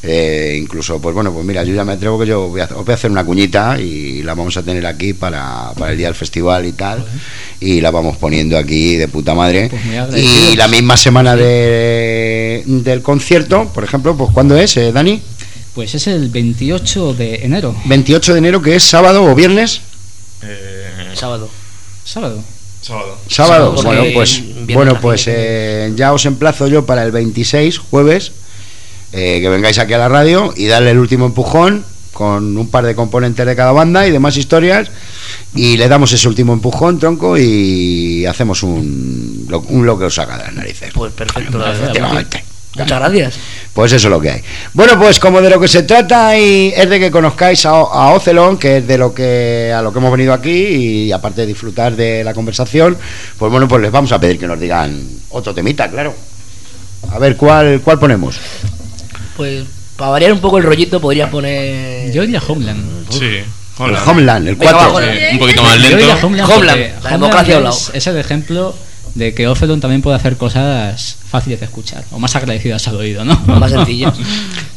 [0.02, 2.84] eh, incluso, pues bueno, pues mira, yo ya me atrevo que yo voy a, os
[2.84, 6.06] voy a hacer una cuñita y la vamos a tener aquí para, para el día
[6.06, 7.04] del festival y tal.
[7.60, 9.68] Y la vamos poniendo aquí de puta madre.
[9.68, 15.20] Pues y la misma semana de, del concierto, por ejemplo, pues ¿cuándo es, eh, Dani?
[15.74, 19.82] Pues es el 28 de enero, 28 de enero, que es sábado o viernes.
[20.42, 21.48] Eh, Sábado.
[22.04, 22.42] sábado.
[22.81, 23.18] Sábado.
[23.28, 28.33] Sábado, Sábado, bueno, pues, bueno, pues eh, ya os emplazo yo para el 26, jueves,
[29.12, 32.85] eh, que vengáis aquí a la radio y darle el último empujón con un par
[32.85, 34.91] de componentes de cada banda y demás historias
[35.55, 40.18] y le damos ese último empujón, tronco, y hacemos un lo, un lo que os
[40.18, 40.93] haga de las narices.
[40.93, 41.83] Pues perfecto, la verdad.
[41.83, 42.45] Efectivamente.
[42.76, 43.34] Muchas gracias.
[43.74, 44.42] Pues eso es lo que hay.
[44.74, 48.12] Bueno, pues como de lo que se trata y es de que conozcáis a, a
[48.14, 51.46] Ocelon, que es de lo que a lo que hemos venido aquí y aparte de
[51.48, 52.96] disfrutar de la conversación,
[53.38, 56.14] pues bueno, pues les vamos a pedir que nos digan otro temita, claro.
[57.12, 58.36] A ver cuál cuál ponemos.
[59.36, 59.64] Pues
[59.96, 62.10] para variar un poco el rollito podría poner...
[62.12, 63.10] Yo iría Homeland.
[63.10, 63.24] Sí.
[63.24, 63.44] El
[63.78, 64.02] Hola.
[64.04, 64.92] Homeland, el Venga, 4.
[64.94, 66.26] va, Sí, un poquito más Yo lento.
[66.26, 68.74] Homeland, Homeland, la democracia Homeland es, es el ejemplo
[69.14, 73.24] de que Ofelon también puede hacer cosas fáciles de escuchar o más agradecidas al oído,
[73.24, 73.36] ¿no?
[73.46, 74.14] Más sencillas.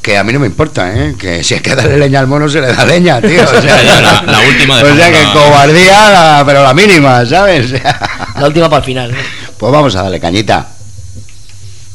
[0.04, 1.16] Que a mí no me importa, ¿eh?
[1.18, 3.42] Que si hay que darle leña al mono, se le da leña, tío.
[3.42, 7.72] O sea, La- la última de O sea, que cobardía, la- pero la mínima, ¿sabes?
[8.36, 9.16] La última para el final.
[9.58, 10.68] Pues vamos a darle cañita.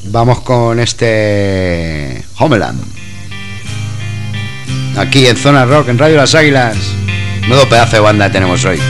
[0.05, 2.81] Vamos con este Homeland.
[4.97, 6.77] Aquí en Zona Rock, en Radio Las Águilas.
[7.47, 8.81] Nuevo pedazo de banda tenemos hoy.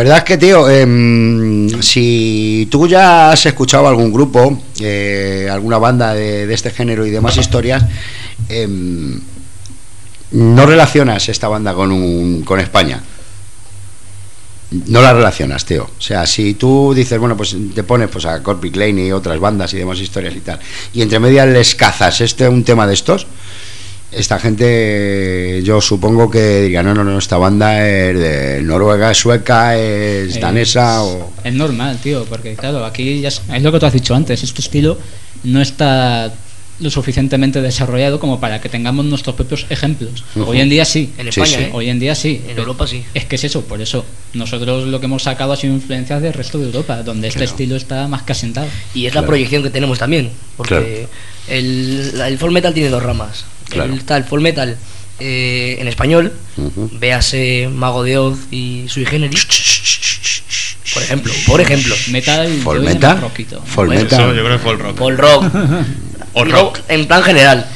[0.00, 6.14] Verdad es que, tío, em, si tú ya has escuchado algún grupo, eh, alguna banda
[6.14, 7.84] de, este género y demás historias,
[8.48, 9.20] em,
[10.30, 13.02] no relacionas esta banda con, un, con España.
[14.86, 15.84] No la relacionas, tío.
[15.84, 19.38] O sea, si tú dices, bueno, pues te pones pues a Corpic Lane y otras
[19.38, 20.60] bandas y demás historias y tal,
[20.94, 23.26] y entre medias les cazas este un tema de estos,
[24.12, 29.18] esta gente yo supongo que diría, no, no, no, esta banda es de Noruega, es
[29.18, 31.32] sueca, es danesa o...
[31.44, 34.42] Es normal, tío, porque claro, aquí ya es, es lo que tú has dicho antes,
[34.42, 34.98] este estilo
[35.44, 36.32] no está
[36.80, 40.24] lo suficientemente desarrollado como para que tengamos nuestros propios ejemplos.
[40.34, 41.12] Hoy en día sí.
[41.18, 41.62] En España, sí.
[41.64, 41.70] ¿eh?
[41.74, 42.40] Hoy en día sí.
[42.48, 43.04] En Europa sí.
[43.12, 44.02] Es que es eso, por eso.
[44.32, 47.50] Nosotros lo que hemos sacado ha sido influencias del resto de Europa, donde este Claro.
[47.50, 48.66] estilo está más que asentado.
[48.94, 49.26] Y es Claro.
[49.26, 51.06] la proyección que tenemos también, porque
[51.48, 53.44] el, el folk metal tiene dos ramas.
[53.70, 53.92] Claro.
[53.94, 54.76] El, el folk metal
[55.20, 56.90] eh, en español, Ujú.
[56.98, 59.46] véase Mago de Oz y Sui Generis,
[60.94, 63.62] por ejemplo, por ejemplo, Metal, diría metal, rockito.
[63.64, 64.20] folk Bueno, metal.
[64.20, 64.96] Eso yo creo que fue el rock.
[64.98, 65.44] folk rock,
[66.32, 66.78] O rock rock.
[66.88, 67.66] en plan general.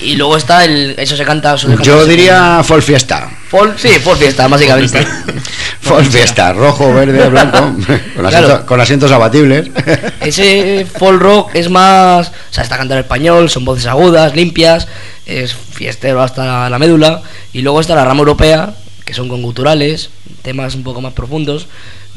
[0.00, 3.30] Y luego está el, eso se canta, eso se canta- Yo diría folk fiesta.
[3.48, 5.06] folk, sí, folk fiesta, básicamente.
[5.80, 8.28] Folk fiesta, rojo, verde, blanco, con, Claro.
[8.28, 9.68] asientos, con asientos abatibles.
[10.22, 12.28] Ese folk rock es más.
[12.28, 14.88] O sea, está cantando en español, son voces agudas, limpias,
[15.26, 17.20] es fiestero hasta la médula.
[17.52, 18.74] Y luego está la rama europea,
[19.04, 20.08] que son con guturales,
[20.40, 21.66] temas un poco más profundos.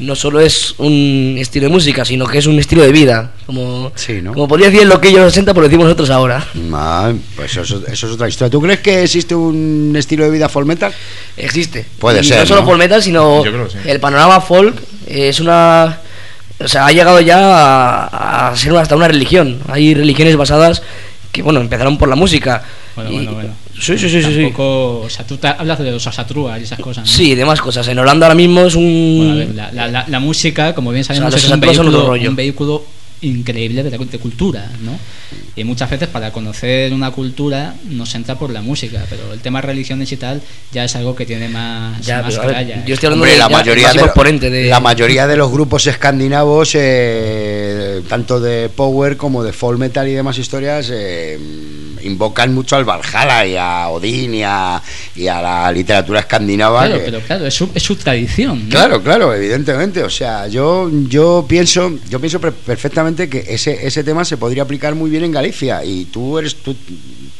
[0.00, 3.32] No solo es un estilo de música, sino que es un estilo de vida.
[3.46, 4.32] Como, Sí, ¿no?
[4.32, 6.46] como podría decir lo que ellos 60, pero lo decimos nosotros ahora.
[6.72, 8.48] Ah, pues eso, eso es otra historia.
[8.50, 10.92] ¿Tú crees que existe un estilo de vida folk metal?
[11.36, 11.84] Existe.
[11.98, 12.66] Puede Y ser, No solo ¿no?
[12.66, 13.78] folk metal, sino Yo creo que sí.
[13.86, 14.76] el panorama folk
[15.08, 15.98] es una.
[16.60, 17.38] O sea, ha llegado ya
[18.06, 19.58] a, a ser hasta una religión.
[19.68, 20.82] Hay religiones basadas
[21.32, 22.62] que, bueno, empezaron por la música.
[22.94, 23.54] Bueno, Y- bueno, bueno.
[23.80, 24.32] Sí, sí, sí, sí.
[24.34, 24.42] sí.
[24.42, 27.06] Tampoco, o sea, tú hablas de los asatrúas y esas cosas.
[27.06, 27.10] ¿no?
[27.12, 27.86] Sí, demás cosas.
[27.88, 29.16] En Holanda ahora mismo es un.
[29.18, 32.12] Bueno, a ver, la, la- la- la música, como bien sabemos, los es un vehículo,
[32.12, 32.84] un vehículo
[33.20, 34.98] increíble de, de cultura, ¿no?
[35.56, 39.60] Y muchas veces para conocer una cultura nos entra por la música, pero el tema
[39.60, 40.40] religiones y tal
[40.72, 42.94] ya es algo que tiene más, Ya, más pero, a ver, tralla, yo ¿eh?
[42.94, 44.64] estoy hablando Hombre, de la ya, mayoría, de, exponente de.
[44.68, 50.12] la mayoría de los grupos escandinavos, eh, tanto de power como de folk metal y
[50.12, 51.38] demás historias, eh,
[52.02, 54.80] invocan mucho al Valhalla y a Odín y a,
[55.16, 56.86] y a la literatura escandinava.
[56.86, 58.64] Claro, que- pero claro, es su, es su tradición.
[58.64, 58.70] ¿no?
[58.70, 60.02] Claro, claro, evidentemente.
[60.02, 62.52] O sea, yo, yo pienso, yo pienso per-
[63.16, 65.84] perfectamente que ese, ese tema se podría aplicar muy bien en Galicia.
[65.84, 66.74] Y tú eres, tú,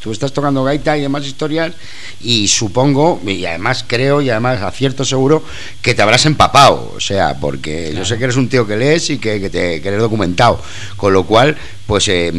[0.03, 1.73] tú estás tocando gaita y demás historias,
[2.20, 5.43] y supongo, y además creo, y además acierto seguro,
[5.82, 6.93] que te habrás empapado.
[6.97, 9.81] O sea, porque yo sé que eres un tío que lees y que, que te
[9.81, 10.61] que eres documentado.
[10.97, 12.32] Con lo cual, pues eh,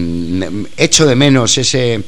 [0.78, 2.04] echo de menos ese,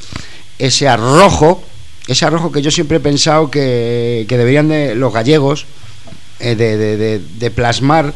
[0.57, 1.63] ese arrojo.
[2.07, 5.65] Ese arrojo que yo siempre he pensado que, que deberían de los gallegos
[6.39, 8.11] eh, de, de- de- de plasmar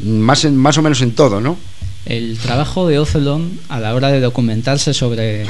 [0.00, 1.56] más, en- más o menos en todo, ¿no?
[2.08, 5.44] El trabajo de Ocelon a la hora de documentarse sobre,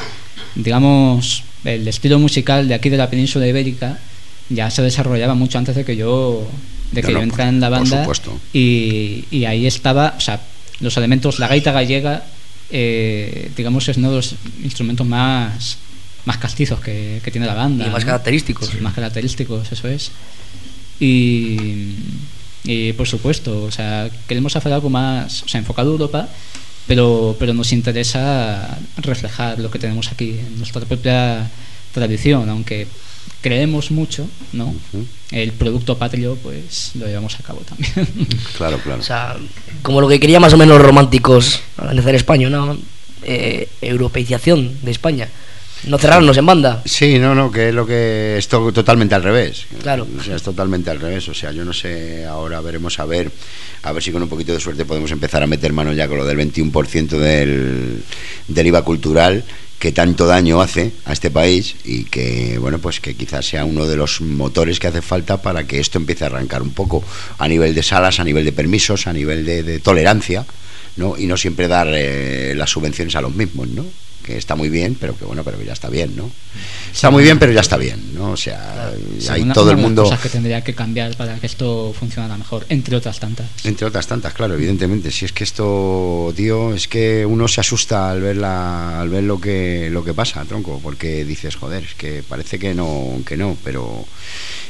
[0.57, 3.99] digamos, el estilo musical de aquí de la península ibérica
[4.49, 6.47] ya se desarrollaba mucho antes de que yo
[6.93, 8.39] de que No, yo entrara en la por banda supuesto.
[8.53, 10.41] y, y ahí estaba, o sea,
[10.81, 12.25] los elementos, la gaita gallega,
[12.71, 15.79] eh, digamos, es uno de los instrumentos más
[16.25, 17.87] más castizos que, que tiene la banda.
[17.87, 18.07] Y más ¿no?
[18.07, 18.69] característicos.
[18.69, 20.11] Sí, más característicos, eso es.
[21.01, 21.95] Y,
[22.65, 26.29] y por supuesto, o sea, queremos hacer algo más, o sea, enfocado a Europa,
[26.87, 31.51] pero, pero nos interesa reflejar lo que tenemos aquí, en nuestra propia
[31.93, 32.87] tradición, aunque
[33.41, 34.75] creemos mucho, ¿no?
[35.31, 37.93] El producto patrio, pues lo llevamos a cabo también.
[38.57, 39.01] Claro, claro.
[39.01, 39.37] O sea,
[39.83, 42.77] como lo que quería más o menos los románticos al hacer España, ¿no?
[43.23, 45.29] Eh, europeización de España.
[45.85, 46.83] No cerrarnos en banda.
[46.85, 49.67] Sí, no, no, que es lo que es to- totalmente al revés.
[49.83, 50.07] Claro.
[50.19, 51.29] O sea, es totalmente al revés.
[51.29, 53.31] O sea, yo no sé, ahora veremos a ver,
[53.83, 56.19] a ver si con un poquito de suerte podemos empezar a meter mano ya con
[56.19, 58.03] lo del 21% del,
[58.49, 59.45] del IVA cultural
[59.79, 63.87] que tanto daño hace a este país y que, bueno, pues que quizás sea uno
[63.87, 67.05] de los motores que hace falta para que esto empiece a arrancar un poco
[67.39, 70.45] a nivel de salas, a nivel de permisos, a nivel de, de tolerancia,
[70.97, 71.17] ¿no?
[71.17, 73.85] Y no siempre dar eh, las subvenciones a los mismos, ¿no?
[74.29, 76.31] Que está muy bien, pero que bueno, pero que ya está bien, ¿no?
[76.93, 78.33] Está muy bien, pero ya está bien, ¿no?
[78.33, 78.93] O sea,
[79.31, 82.37] hay una- todo una el mundo, cosas que tendría que cambiar para que esto funcionara
[82.37, 83.47] mejor, entre otras tantas.
[83.65, 85.11] entre otras tantas, claro, evidentemente.
[85.11, 89.23] Si es que esto, tío, es que uno se asusta al ver la, al ver
[89.25, 93.37] lo que, lo que pasa, tronco, porque dices, joder, es que parece que no, que
[93.39, 94.05] no, pero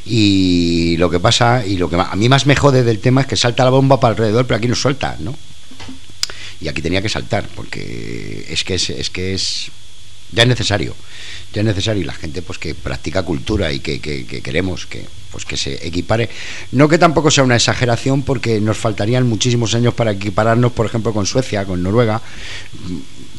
[0.07, 3.27] y lo que pasa y lo que a mí más me jode del tema es
[3.27, 5.35] que salta la bomba para alrededor, pero aquí no suelta, ¿no?
[6.61, 9.71] Y aquí tenía que saltar, porque es que es, es que es
[10.33, 10.95] ya es necesario
[11.55, 12.03] ya es necesario.
[12.03, 15.57] Y la gente pues que practica cultura y que, que- que queremos que pues que
[15.57, 16.29] se equipare.
[16.73, 21.13] No que tampoco sea una exageración porque nos faltarían muchísimos años para equipararnos por ejemplo
[21.15, 22.21] con Suecia con Noruega.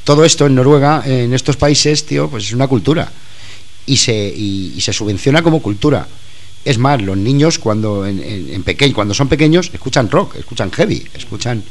[0.04, 3.12] Todo esto en Noruega en estos países tío pues es una cultura.
[3.86, 6.08] Y se y, y se subvenciona como cultura.
[6.66, 10.72] Es más los niños cuando en, en, en pequeño cuando son pequeños escuchan rock escuchan
[10.72, 11.64] heavy escuchan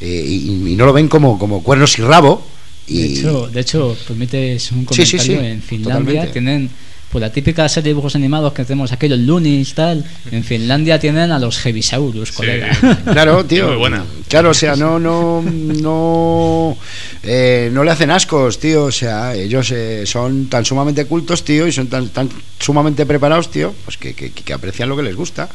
[0.00, 2.46] eh, y, y no lo ven como como cuernos y rabo
[2.86, 6.32] y De hecho, de hecho, permites un Sí, sí, comentario, sí, en Finlandia totalmente.
[6.32, 6.70] tienen
[7.10, 11.30] pues la típica serie de dibujos animados que tenemos aquellos Loonies tal, en Finlandia tienen
[11.30, 12.76] a los Heavisaurus, colega.
[13.04, 13.68] Claro, tío.
[13.68, 14.04] Muy buena.
[14.28, 16.76] Claro, o sea, no, no, no,
[17.22, 18.84] eh, no le hacen ascos, tío.
[18.86, 23.48] O sea, ellos eh, son tan sumamente cultos, tío, y son tan, tan sumamente preparados,
[23.48, 25.48] tío, pues que, que, que aprecian lo que les gusta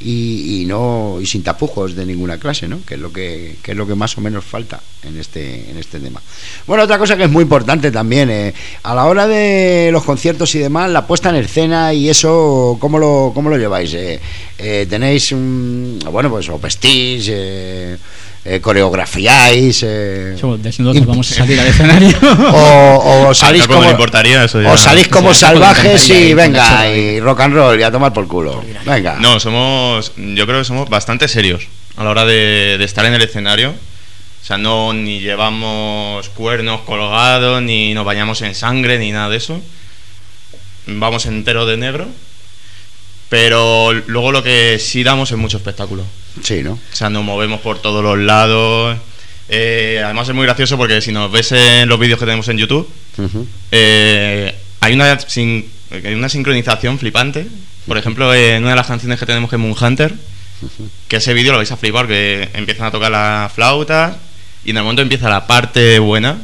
[0.00, 2.80] y, y no y sin tapujos de ninguna clase, ¿no?
[2.84, 5.78] Que es lo que, que es lo que más o menos falta en este, en
[5.78, 6.20] este tema.
[6.66, 10.54] Bueno, otra cosa que es muy importante también, eh, a la hora de los conciertos
[10.54, 13.94] y demás, la puesta en escena y eso, ¿cómo lo, cómo lo lleváis?
[13.94, 14.20] Eh,
[14.58, 17.30] eh, ¿Tenéis, un, bueno, pues, o vestís,
[18.46, 19.82] eh, coreografiáis?
[19.82, 22.16] eh, desnudos vamos a salir al escenario.
[22.52, 24.72] o, o salís como me importaría eso ya.
[24.72, 27.82] o salís como O sea, tampoco me salvajes y venga y rock and roll y
[27.82, 30.12] a tomar por culo venga No, somos.
[30.16, 31.66] Yo creo que somos bastante serios
[31.96, 33.70] a la hora de, de estar en el escenario.
[33.70, 39.38] O sea, no ni llevamos cuernos colgados, ni nos bañamos en sangre, ni nada de
[39.38, 39.60] eso.
[40.86, 42.06] Vamos entero de negro.
[43.28, 46.04] Pero luego lo que sí damos es mucho espectáculo.
[46.42, 48.96] sí no O sea, nos movemos por todos los lados.
[49.48, 52.58] Eh, además es muy gracioso porque si nos ves en los vídeos que tenemos en
[52.58, 52.88] YouTube,
[53.72, 57.46] eh, hay una, sin- hay una sincronización flipante.
[57.86, 60.14] Por ejemplo, en una de las canciones que tenemos que es Moonhunter,
[61.08, 64.16] que ese vídeo lo vais a flipar, que empiezan a tocar las flautas
[64.64, 66.38] y en el momento empieza la parte buena,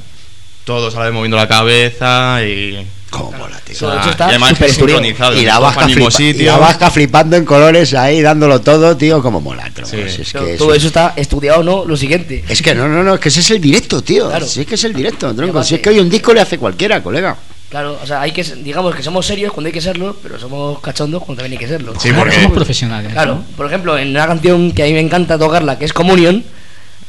[0.65, 2.87] todos salen moviendo la cabeza y...
[3.13, 4.79] cómo mola tío Todo eso está y además estudiado.
[5.03, 9.41] sincronizado, y la vasca flipa- la vasca flipando en colores ahí dándolo todo tío como
[9.41, 9.71] mola.
[9.85, 9.97] Sí.
[10.01, 11.85] Es Todo, que todo eso está estudiado, ¿no?
[11.85, 12.45] Lo siguiente.
[12.49, 14.47] es que no no no es que ese es el directo tío Claro.
[14.47, 16.41] si es que es el directo tronco Además si es que- hoy un disco le
[16.41, 17.37] hace cualquiera colega
[17.71, 20.79] Claro, o sea, hay que, digamos que somos serios cuando hay que serlo, pero somos
[20.81, 21.95] cachondos cuando también hay que serlo.
[21.99, 23.13] Sí, porque- somos profesionales.
[23.13, 23.45] Claro, ¿no?
[23.57, 26.45] por ejemplo, en una canción que a mí me encanta tocarla, que es Communion,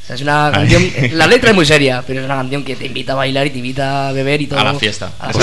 [0.03, 2.75] o sea, es una canción, la letra es muy seria, pero es una canción que
[2.75, 4.59] te invita a bailar y te invita a beber y todo.
[4.59, 5.11] A la fiesta.
[5.17, 5.41] A la Por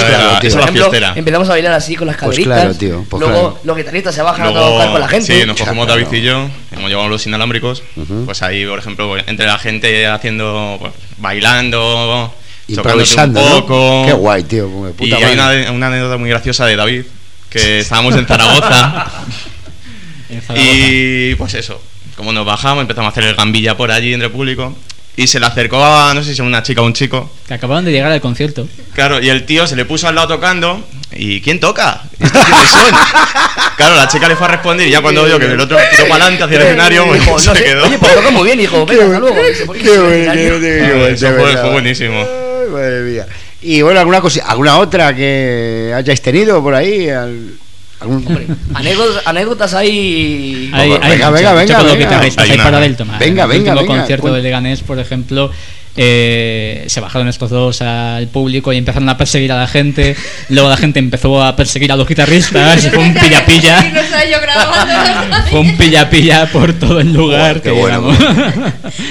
[1.00, 2.58] la empezamos a bailar así con las Pues caderitas.
[2.60, 3.60] claro, tío, pues luego claro.
[3.64, 5.40] los guitarristas se bajan a tocar con la gente.
[5.40, 5.86] Sí, nos cogemos.
[5.88, 7.82] David y yo, como llevamos los inalámbricos,
[8.26, 12.34] pues ahí, por ejemplo, entre la gente haciendo, pues, bailando,
[12.68, 13.60] improvisando un ¿no?
[13.66, 14.02] poco.
[14.06, 17.04] qué guay tío como de Y puta hay una, una anécdota muy graciosa de David,
[17.48, 19.06] que estábamos en Zaragoza
[20.28, 20.54] En Zaragoza.
[20.70, 21.80] y pues eso,
[22.16, 24.76] como nos bajamos, empezamos a hacer el gambilla por allí entre público
[25.16, 27.54] y se le acercó a, no sé si era una chica o un chico, Que
[27.54, 28.66] acababan de llegar al concierto.
[28.94, 30.82] Claro, y el tío se le puso al lado tocando.
[31.12, 32.02] ¿Y quién toca?
[32.20, 32.84] ¿Estos quiénes son?
[33.76, 36.04] Claro, la chica le fue a responder y ya cuando vio que el otro tiró
[36.08, 37.84] para adelante hacia el escenario, pues Dijo, se no sé, quedó.
[37.86, 38.86] Oye, pues toca muy bien, hijo.
[38.86, 39.36] Venga, hasta luego.
[39.52, 39.98] Se Qué
[40.94, 42.20] bueno, se eso fue- fue buenísimo.
[42.20, 43.26] Ay, madre mía.
[43.62, 47.54] Y bueno, alguna cosa, alguna otra que hayáis tenido por ahí, Al-
[48.02, 50.70] Hombre, anécdotas, anécdotas hay.
[50.72, 52.20] Hay, Venga, hay venga, venga, venga.
[52.20, 53.18] Hay hay para del tomar.
[53.18, 55.50] Venga, En el venga, último venga, concierto de Leganés, por ejemplo,
[55.96, 60.16] eh, se bajaron estos dos al público y empezaron a perseguir a la gente.
[60.48, 62.84] Luego la gente empezó a perseguir a los guitarristas.
[62.84, 63.82] y fue un pilla-pilla.
[65.50, 67.40] Fue un pilla-pilla por todo el lugar.
[67.40, 68.16] Joder, qué que bueno.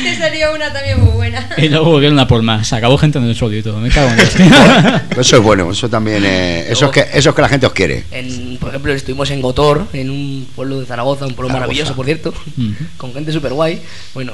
[0.03, 1.49] que sería una también muy buena.
[1.57, 2.71] y luego volvieron a por más.
[2.73, 3.77] Acabó gente en el suelo y todo.
[3.79, 5.21] Me cago en tío.
[5.21, 7.73] Eso es bueno, eso también, eh, eso, es que, eso es que la gente os
[7.73, 8.03] quiere.
[8.11, 11.59] En, por ejemplo, estuvimos en Gotor, en un pueblo de Zaragoza, un pueblo Zaragoza.
[11.67, 12.73] maravilloso, por cierto, Ujú.
[12.97, 13.81] con gente súper guay.
[14.13, 14.33] Bueno,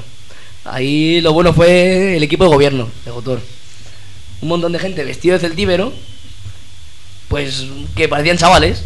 [0.65, 3.41] ahí lo bueno fue el equipo de gobierno de Gotor.
[4.41, 5.93] Un montón de gente vestido de celtíbero,
[7.29, 8.83] pues que parecían chavales.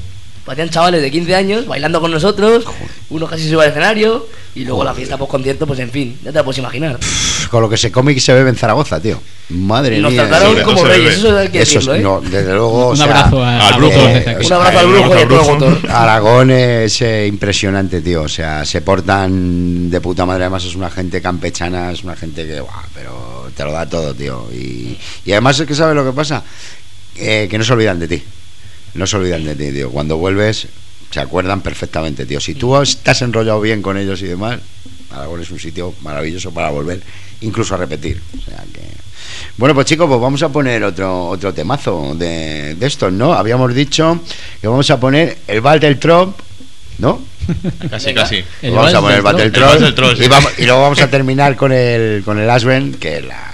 [0.50, 2.66] Parecían chavales de 15 años bailando con nosotros.
[3.12, 4.26] Uno casi se sube al escenario.
[4.56, 6.98] Y luego la fiesta post concierto, pues en fin, ya te la puedes imaginar.
[7.52, 9.22] Con lo que se come y se bebe en Zaragoza, tío.
[9.50, 10.24] Madre Nos mía.
[10.28, 12.02] trataron sobre todo como reyes, eso hay que Eso es- decirlo, ¿eh?
[12.02, 12.88] no, desde luego.
[12.88, 13.94] o Un sea, abrazo a, al brujo.
[14.00, 14.38] Eh.
[14.44, 15.78] Un abrazo al brujo y a todo.
[15.90, 18.24] Aragón es eh, impresionante, tío.
[18.24, 20.46] O sea, se portan de puta madre.
[20.46, 24.16] Además, es una gente campechana, es una gente que, guau, pero te lo da todo,
[24.16, 24.48] tío.
[24.52, 26.44] Y, y además es que sabes lo que pasa,
[27.16, 28.24] Eh, que no se olvidan de ti.
[28.94, 29.90] No se olvidan de ti, tío.
[29.92, 30.68] Cuando vuelves,
[31.12, 32.40] se acuerdan perfectamente, tío.
[32.40, 34.60] Si tú estás enrollado bien con ellos y demás,
[35.12, 37.02] Aragón es un sitio maravilloso para volver,
[37.42, 38.22] incluso a repetir.
[38.38, 38.82] O sea que.
[39.58, 43.34] Bueno, pues chicos, pues vamos a poner otro otro temazo de, de estos, ¿no?
[43.34, 44.20] Habíamos dicho
[44.62, 45.98] que vamos a poner el Battle
[46.98, 47.22] ¿no?
[47.90, 48.22] Casi, Venga.
[48.24, 48.44] casi.
[48.62, 50.22] El vamos a poner el Battle Troll.
[50.22, 53.52] Y, vamos- y luego vamos a terminar con el con el Asben, que es la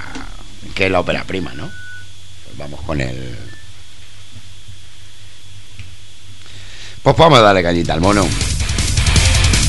[0.73, 1.69] que es la ópera prima, ¿no?
[2.45, 3.15] Pues vamos con el
[7.05, 8.27] Pues vamos a darle cañita al mono.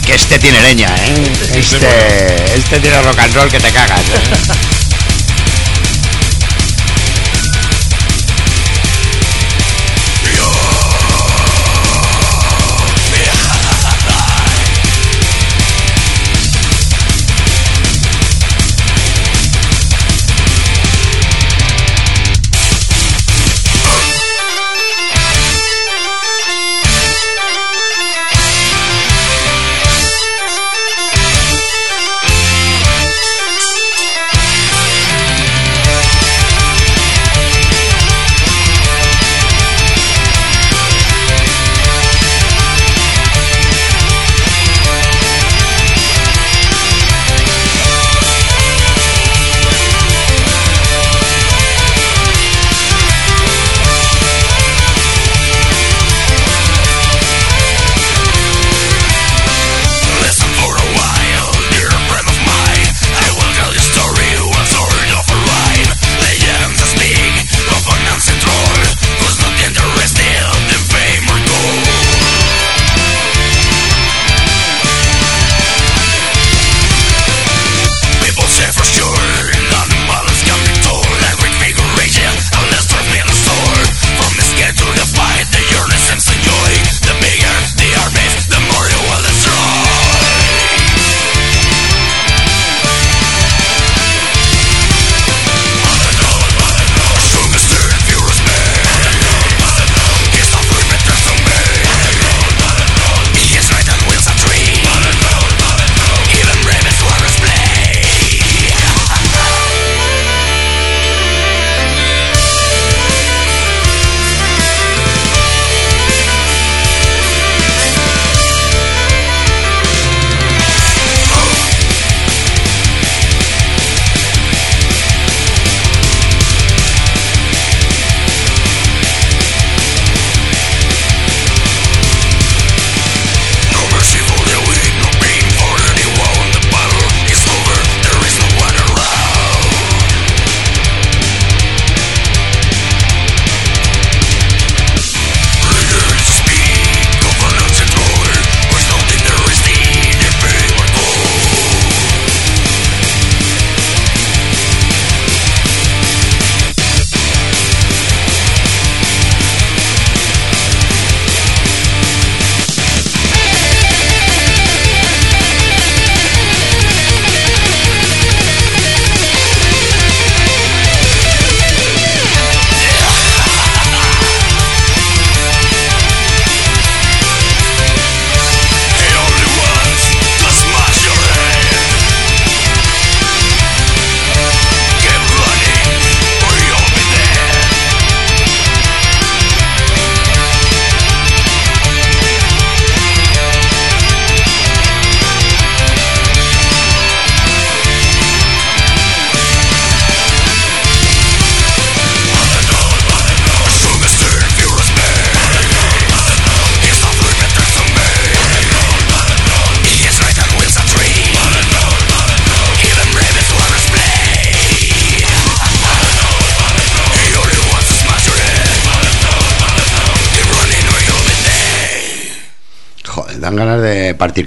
[0.07, 1.33] Que este tiene leña, ¿eh?
[1.55, 4.01] Este, este tiene rock and roll que te cagas.
[4.01, 4.67] ¿eh?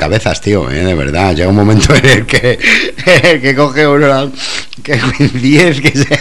[0.09, 0.83] cabezas, tío, ¿eh?
[0.83, 1.35] de verdad.
[1.35, 2.57] Llega un momento en el que,
[3.05, 4.29] en el que coge uno la-
[4.83, 4.99] que
[5.33, 6.07] 10 que se...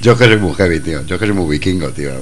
[0.00, 1.04] Yo que soy muy heavy, tío.
[1.04, 2.12] Yo que soy muy vikingo, tío.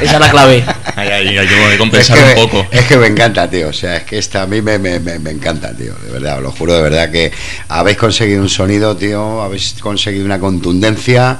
[0.00, 0.64] Esa es la clave.
[0.96, 2.66] Ahí, ahí, hay que compensar es que, un poco.
[2.70, 3.68] Es que me encanta, tío.
[3.68, 5.94] O sea, es que esta a mí me, me, me, me encanta, tío.
[6.04, 7.32] De verdad, os lo juro de verdad que
[7.68, 9.42] habéis conseguido un sonido, tío.
[9.42, 11.38] Habéis conseguido una contundencia.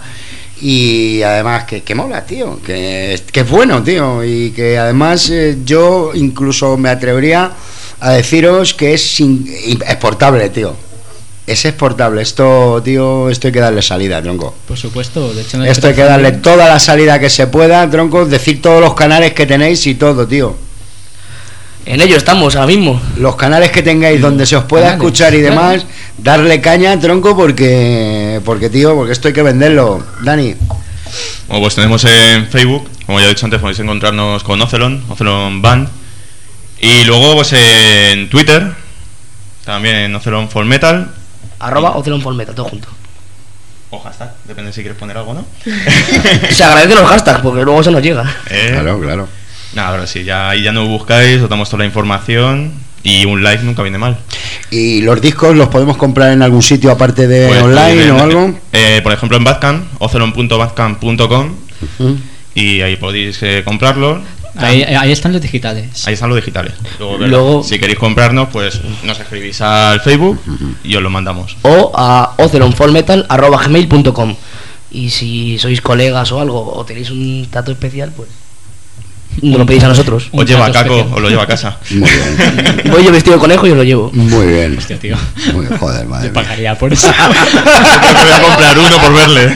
[0.66, 2.58] Y además que, que mola, tío.
[2.64, 4.24] Que, que es bueno, tío.
[4.24, 7.50] Y que además eh, yo incluso me atrevería
[8.00, 9.46] a deciros que es sin-
[9.86, 10.74] exportable, tío.
[11.46, 12.22] Es exportable.
[12.22, 14.54] Esto, tío, esto hay que darle salida, tronco.
[14.66, 15.58] Por supuesto, de hecho...
[15.58, 18.24] no Esto hay que darle toda la salida que se pueda, tronco.
[18.24, 20.56] Decir todos los canales que tenéis y todo, tío.
[21.84, 22.98] En ello estamos ahora mismo.
[23.18, 25.84] los canales que tengáis donde se os pueda Canales, escuchar y demás,
[26.18, 30.04] darle caña, tronco, porque, porque tío, porque esto hay que venderlo.
[30.22, 30.54] Dani,
[31.48, 35.62] Bueno, pues tenemos en Facebook, como ya he dicho antes, podéis encontrarnos con Ocelon, Ocelon
[35.62, 35.88] Band.
[36.80, 38.72] Y luego, pues en Twitter,
[39.64, 41.10] también en Ocelon For Metal.
[41.60, 42.88] Arroba Ocelon Full Metal, todo junto.
[43.90, 45.46] O hashtag, depende si quieres poner algo o no.
[46.50, 48.24] Se agradecen los hashtags porque luego se nos llega.
[48.50, 49.28] Eh, Claro, claro.
[49.72, 52.72] Nada, pero sí, ya, ahí ya no buscáis, os damos toda la información
[53.04, 54.16] y un like nunca viene mal.
[54.70, 58.58] ¿Y los discos los podemos comprar en algún sitio aparte de Pues, online o algo?
[58.72, 61.52] eh, por ejemplo, en Bandcamp, ocelon.bandcamp.com
[61.98, 62.16] Ujú.
[62.54, 64.22] y ahí podéis eh, comprarlos.
[64.56, 66.06] Ahí, ahí están los digitales.
[66.06, 66.74] Ahí están los digitales.
[67.00, 70.40] Luego- si queréis comprarnos, pues nos escribís al Facebook
[70.84, 71.56] y os lo mandamos.
[71.62, 74.36] O a ocelonformetal.com.
[74.92, 78.28] Y si sois colegas o algo, o tenéis un trato especial, pues
[79.42, 80.28] nos lo pedís a nosotros.
[80.32, 81.14] Os lleva a Caco, especial.
[81.14, 81.78] os lo lleva a casa.
[81.90, 82.82] Muy bien.
[82.90, 84.10] Voy yo vestido de conejo y os lo llevo.
[84.12, 84.76] Muy bien.
[84.78, 85.16] Hostia, tío.
[85.52, 86.42] Muy joder, madre Yo mía.
[86.42, 87.08] pagaría por eso.
[87.12, 89.54] Yo voy a comprar uno por verle.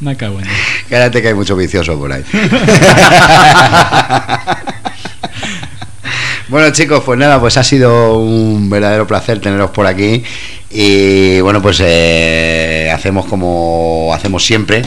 [0.00, 0.46] Me cago en.
[0.88, 2.22] Cállate que hay mucho vicioso por ahí.
[6.48, 10.24] Bueno chicos, pues nada, pues ha sido un verdadero placer teneros por aquí
[10.68, 14.82] y bueno, pues eh, hacemos como hacemos siempre,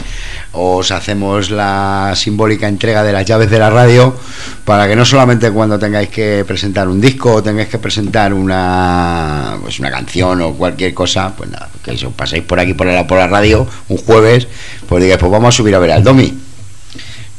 [0.54, 4.16] os hacemos la simbólica entrega de las llaves de la radio
[4.64, 9.58] para que no solamente cuando tengáis que presentar un disco o tengáis que presentar una
[9.62, 13.06] pues una canción o cualquier cosa, pues nada, que os pasáis por aquí por la,
[13.06, 14.46] por la radio un jueves,
[14.88, 16.43] pues digáis, pues vamos a subir a ver al Domi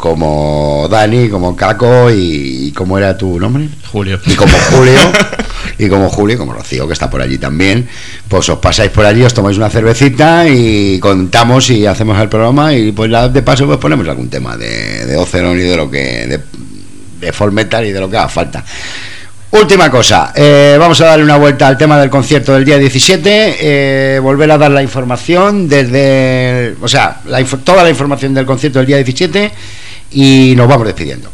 [0.06, 3.68] como Dani, como Caco y, y ¿cómo era tu nombre?
[3.91, 4.19] Julio.
[4.27, 4.99] Y como Julio,
[5.80, 7.90] y como Julio, como Rocío, que está por allí también,
[8.27, 12.72] pues os pasáis por allí, os tomáis una cervecita y contamos y hacemos el programa
[12.76, 15.90] y pues la- de paso pues ponemos algún tema de, de Ocelon y de lo
[15.90, 16.40] que de,
[17.19, 18.64] de metal y de lo que haga falta.
[19.49, 23.56] Última cosa, eh, vamos a darle una vuelta al tema del concierto del día 17,
[23.60, 28.77] eh, volver a dar la información desde, o sea, la toda la información del concierto
[28.77, 29.52] del día 17
[30.11, 31.30] y nos vamos despidiendo.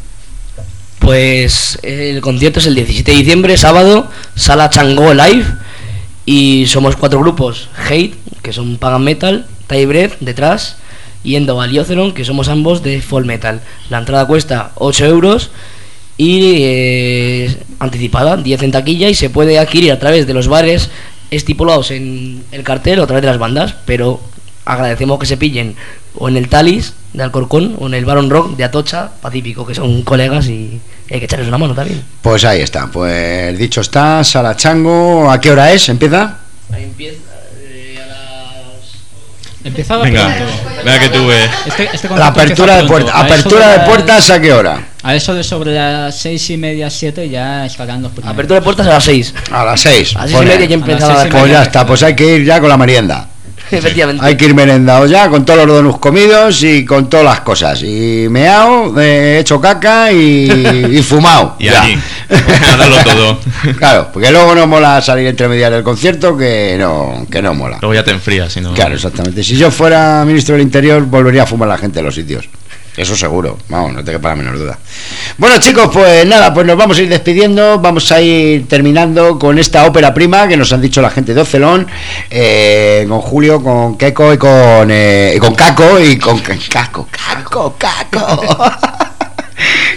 [0.98, 5.46] Pues el concierto es el 17 de diciembre, sábado, Sala Chango Live.
[6.24, 10.76] Y somos cuatro grupos: Hate, que son Pagan Metal, Breath detrás,
[11.24, 13.60] y Endoval y Ocelon, que somos ambos de Fall Metal.
[13.90, 15.50] La entrada cuesta 8 euros
[16.16, 20.90] y eh, anticipada, 10 en taquilla, y se puede adquirir a través de los bares
[21.30, 24.20] estipulados en el cartel o a través de las bandas, pero
[24.64, 25.74] agradecemos que se pillen
[26.16, 29.74] o en el Talis de Alcorcón o en el Baron Rock de Atocha Pacífico, que
[29.74, 30.80] son colegas y
[31.10, 32.02] hay que echarles una mano también.
[32.22, 35.88] Pues ahí está, pues dicho está, Sala Chango, ¿a qué hora es?
[35.88, 36.38] ¿Empieza?
[36.72, 37.18] Ahí empieza
[37.60, 39.64] eh, a las...
[39.64, 40.82] Empezaba Venga, pronto.
[40.84, 41.50] venga que tú ves.
[41.66, 43.14] Este, este La apertura empieza de puertas.
[43.14, 44.88] ¿Apertura de las- puertas a qué hora?
[45.04, 48.32] A eso de sobre las seis y media, siete ya estarán los primeros.
[48.32, 49.34] Apertura de puertas a las 6.
[49.50, 50.14] A las seis.
[50.16, 51.86] A las 6 y Pone- media ya a las empezaba seis la Pues ya está,
[51.86, 53.28] pues hay que ir ya con la merienda.
[53.78, 54.24] Efectivamente.
[54.24, 57.82] Hay que ir merendado ya con todos los donuts comidos y con todas las cosas.
[57.82, 60.50] Y meao, eh, hecho caca y,
[60.90, 61.56] y fumado.
[61.62, 61.82] Y ya.
[61.82, 61.98] allí.
[62.72, 63.40] A darlo todo.
[63.78, 67.78] Claro, porque luego no mola salir entre medias del concierto que no, que no mola.
[67.80, 68.74] Luego ya te enfrías, si no.
[68.74, 69.42] Claro, exactamente.
[69.44, 72.48] Si yo fuera ministro del Interior, volvería a fumar la gente en los sitios.
[72.94, 74.78] Eso seguro, vamos, no te quepa la menor duda.
[75.38, 79.58] Bueno, chicos, pues nada, pues nos vamos a ir despidiendo, vamos a ir terminando con
[79.58, 81.86] esta ópera prima que nos han dicho la gente de Ocelón,
[82.28, 88.58] eh, con Julio, con Keco y con, eh, con Caco y con Caco, Caco, Caco.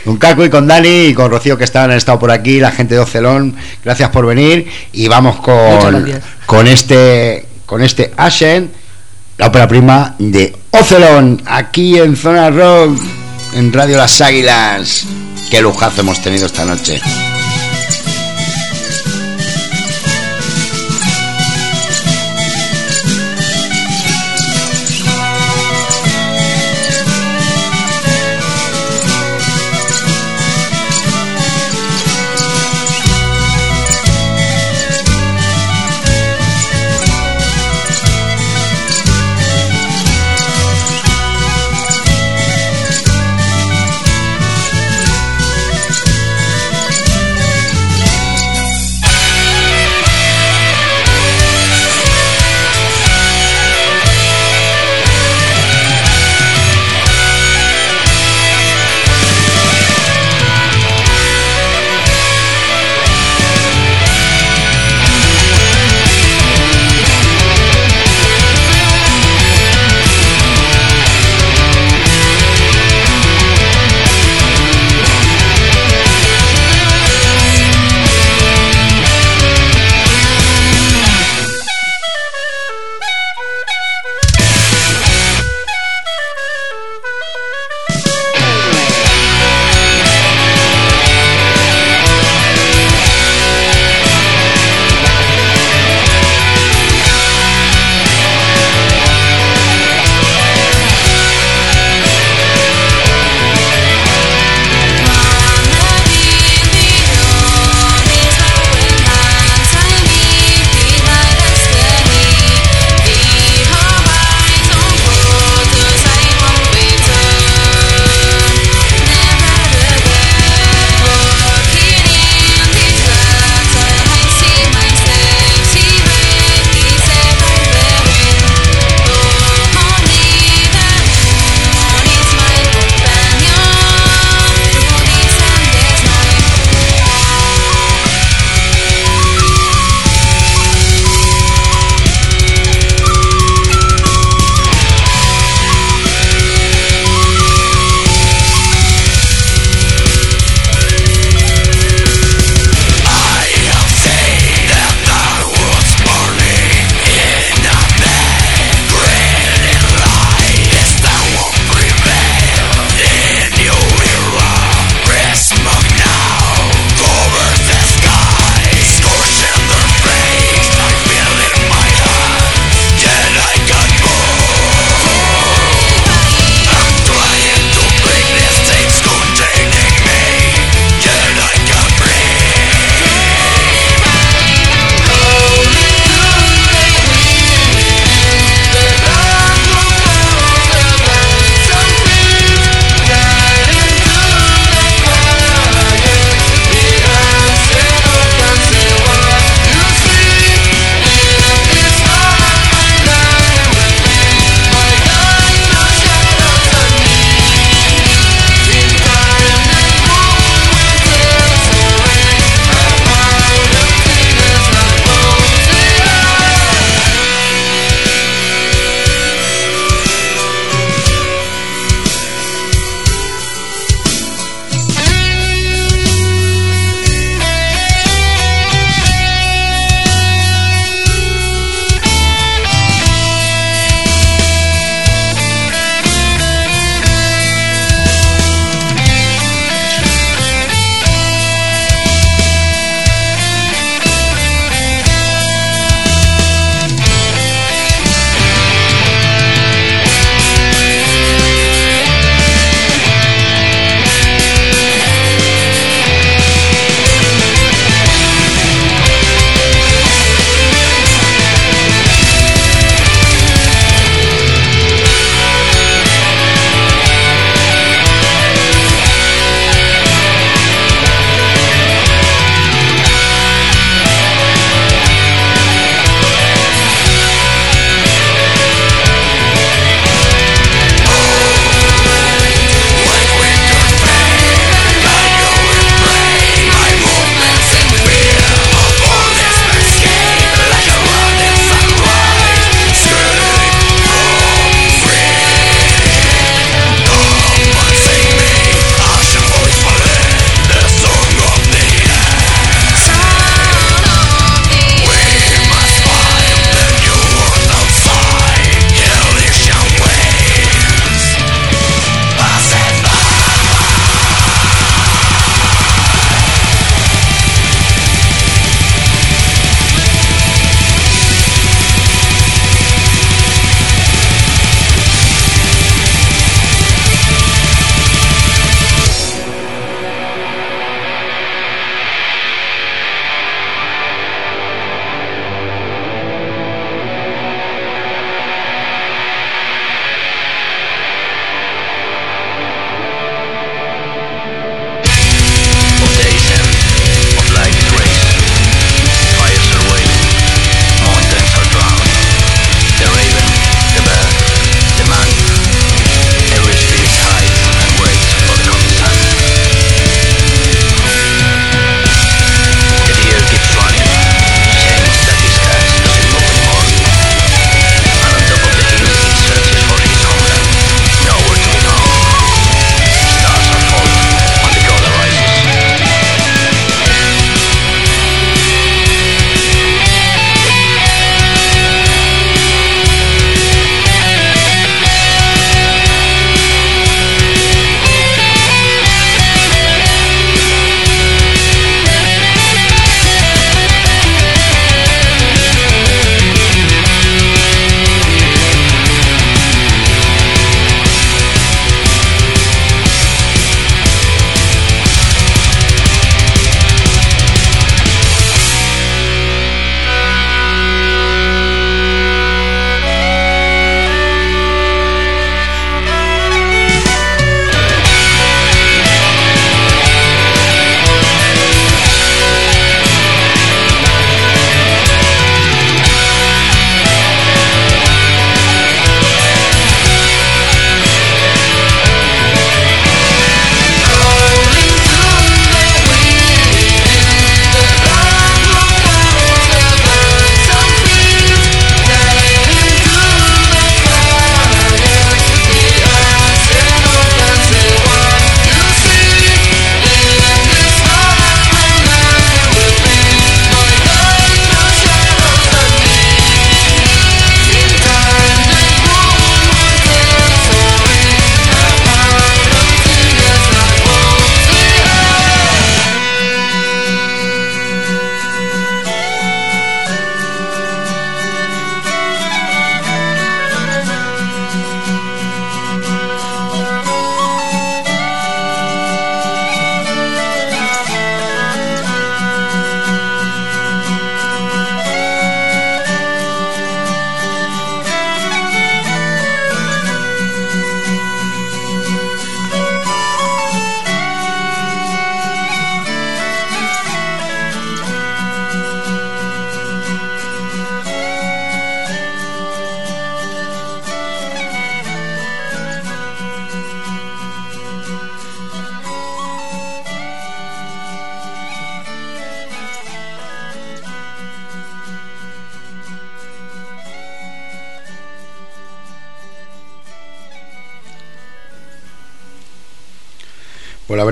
[0.03, 2.71] Con Caco y con Dani y con Rocío que estaban han estado por aquí, la
[2.71, 8.71] gente de Ocelón, gracias por venir y vamos con, con este con este Ashen,
[9.37, 12.97] la ópera prima de Ocelón, aquí en Zona Rock,
[13.53, 15.05] en Radio Las Águilas.
[15.49, 17.01] Qué lujazo hemos tenido esta noche.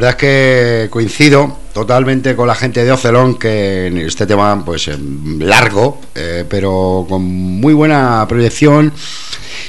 [0.03, 4.89] Verdad es que coincido totalmente con la gente de Ocelón, que en este tema, pues
[4.89, 8.91] em, largo, eh, pero con muy buena proyección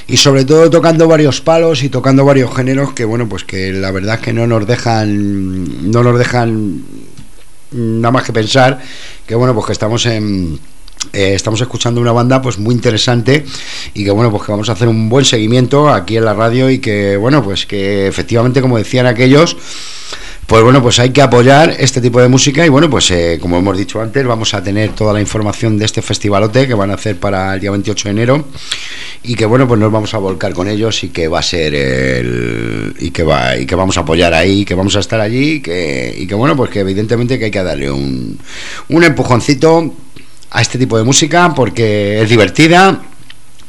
[0.07, 3.91] y sobre todo tocando varios palos y tocando varios géneros que, bueno, pues que la
[3.91, 6.83] verdad es que no nos dejan, no nos dejan
[7.71, 8.81] nada más que pensar
[9.25, 10.59] que, bueno, pues que estamos en
[11.13, 13.45] eh, estamos escuchando una banda pues muy interesante
[13.93, 16.69] y que bueno pues que vamos a hacer un buen seguimiento aquí en la radio
[16.69, 19.55] y que bueno pues que efectivamente como decían aquellos
[20.47, 23.57] pues bueno, pues hay que apoyar este tipo de música y bueno, pues eh, como
[23.57, 26.93] hemos dicho antes, vamos a tener toda la información de este festivalote que van a
[26.93, 28.45] hacer para el día 28 de enero
[29.23, 31.73] y que bueno, pues nos vamos a volcar con ellos y que va a ser
[31.73, 35.53] el y que va y que vamos a apoyar ahí, que vamos a estar allí
[35.53, 38.37] y que, y que bueno, pues que evidentemente que hay que darle un,
[38.89, 39.93] un empujoncito
[40.51, 43.01] a este tipo de música porque es divertida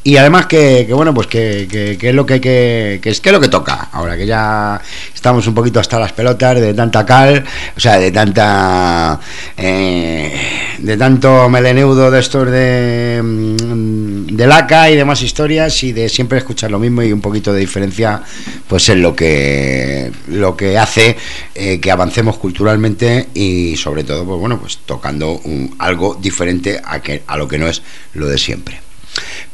[0.06, 3.40] y además que, bueno pues que, que, es lo que que, es que es lo
[3.40, 4.80] que toca ahora que ya
[5.12, 7.42] estamos un poquito hasta las pelotas de tanta cal
[7.76, 9.18] o sea de tanta
[9.56, 10.32] eh,
[10.78, 16.38] de tanto meleneudo de estos de mm, de laca y demás historias y de siempre
[16.38, 18.22] escuchar lo mismo y un poquito de diferencia
[18.68, 21.16] pues es lo que lo que hace
[21.52, 25.40] eh, que avancemos culturalmente y sobre todo pues bueno pues tocando
[25.78, 27.82] algo diferente a que a lo que no es
[28.14, 28.85] lo de siempre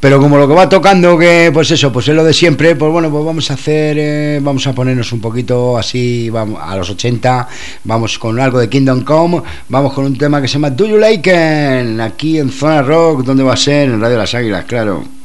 [0.01, 2.91] pero como lo que va tocando, que pues eso, pues es lo de siempre, pues
[2.91, 6.91] bueno, pues vamos a hacer, eh, vamos a ponernos un poquito así, vamos a los
[6.91, 7.49] 80,
[7.85, 10.99] vamos con algo de Kingdom Come, vamos con un tema que se llama Do You
[10.99, 11.33] Like
[12.03, 13.89] aquí en Zona Rock, ¿dónde va a ser?
[13.89, 15.22] En Radio Las Águilas, claro.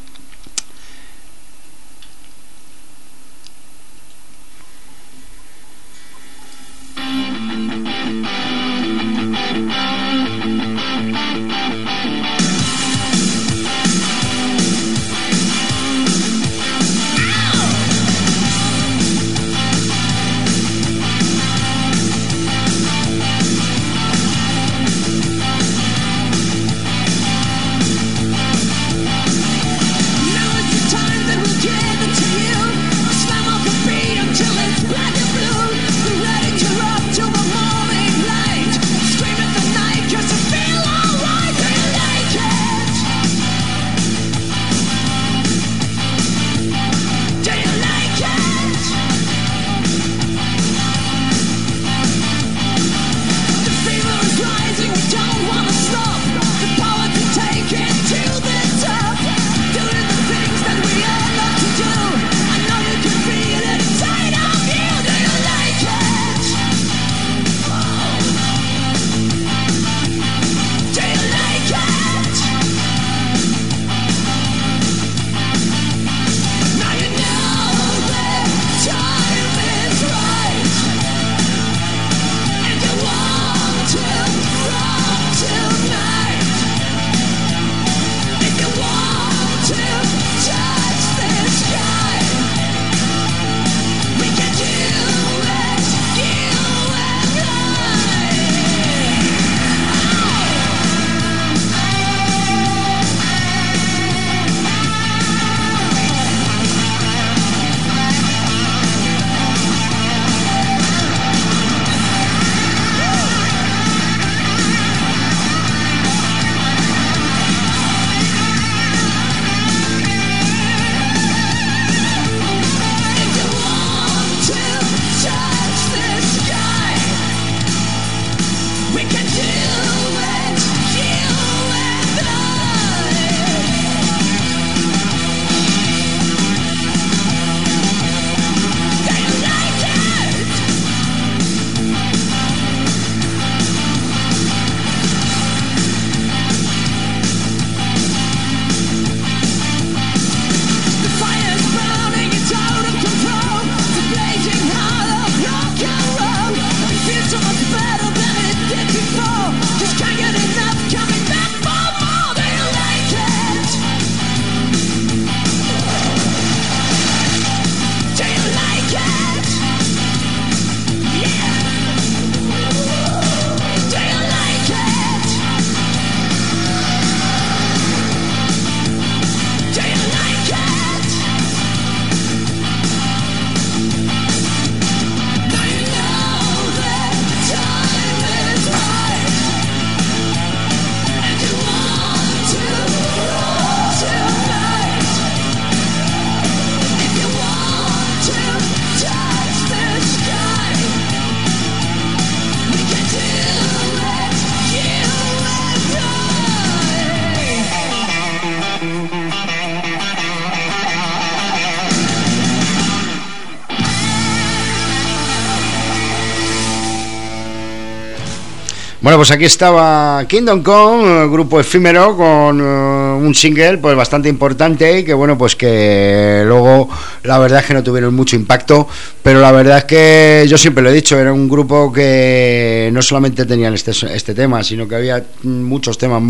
[219.07, 225.05] Bueno, pues aquí estaba Kingdom Come, grupo efímero con uh, un single pues bastante importante
[225.05, 226.89] que bueno, pues que luego
[227.23, 228.85] la verdad es que no tuvieron mucho impacto,
[229.23, 233.01] pero la verdad es que yo siempre lo he dicho, era un grupo que no
[233.01, 236.21] solamente tenían este, este tema, sino que había muchos temas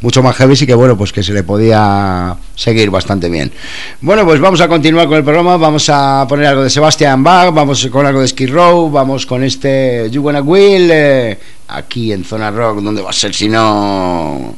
[0.00, 3.52] mucho más heavy y que bueno, pues que se le podía seguir bastante bien.
[4.00, 7.52] Bueno, pues vamos a continuar con el programa, vamos a poner algo de Sebastian Bach,
[7.52, 12.24] vamos con algo de Skid Row, vamos con este You Wanna Will, eh, aquí en
[12.24, 14.54] Zona Rock, donde va a ser si no...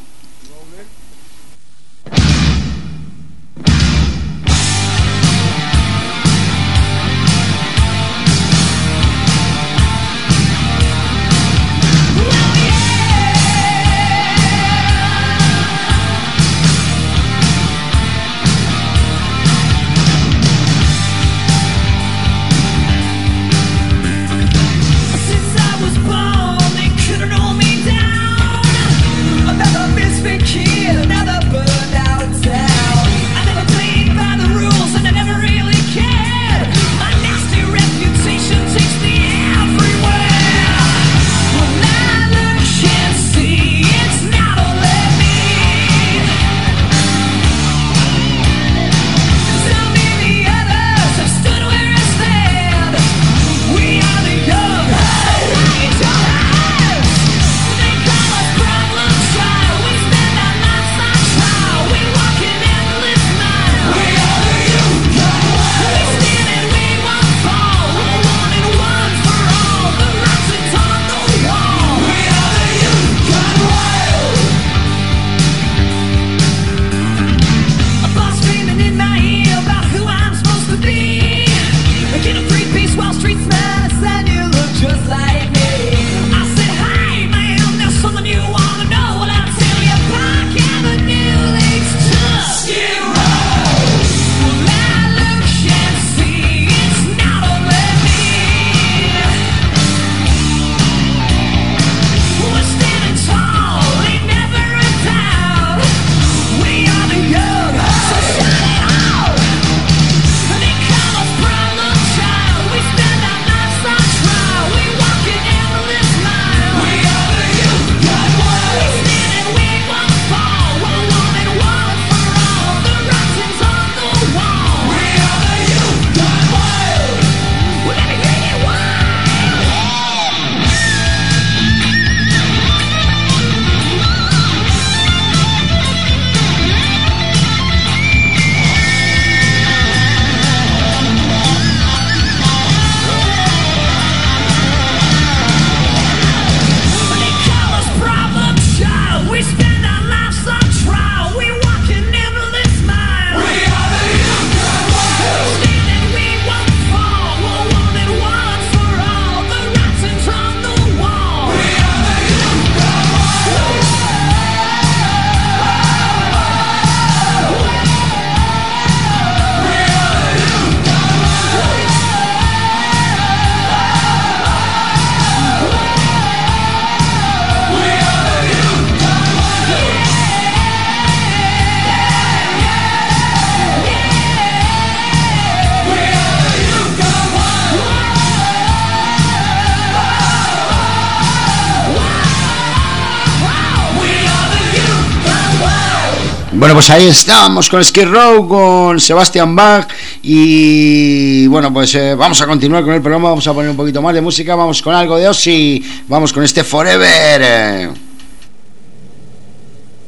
[196.65, 199.86] Bueno, pues ahí estamos con Skid Row, con Sebastian Bach
[200.23, 204.01] y bueno, pues eh, vamos a continuar con el programa, vamos a poner un poquito
[204.01, 207.91] más de música, vamos con algo de Ozzy, vamos con este Forever.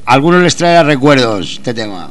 [0.07, 2.11] algunos les traerá recuerdos este tema.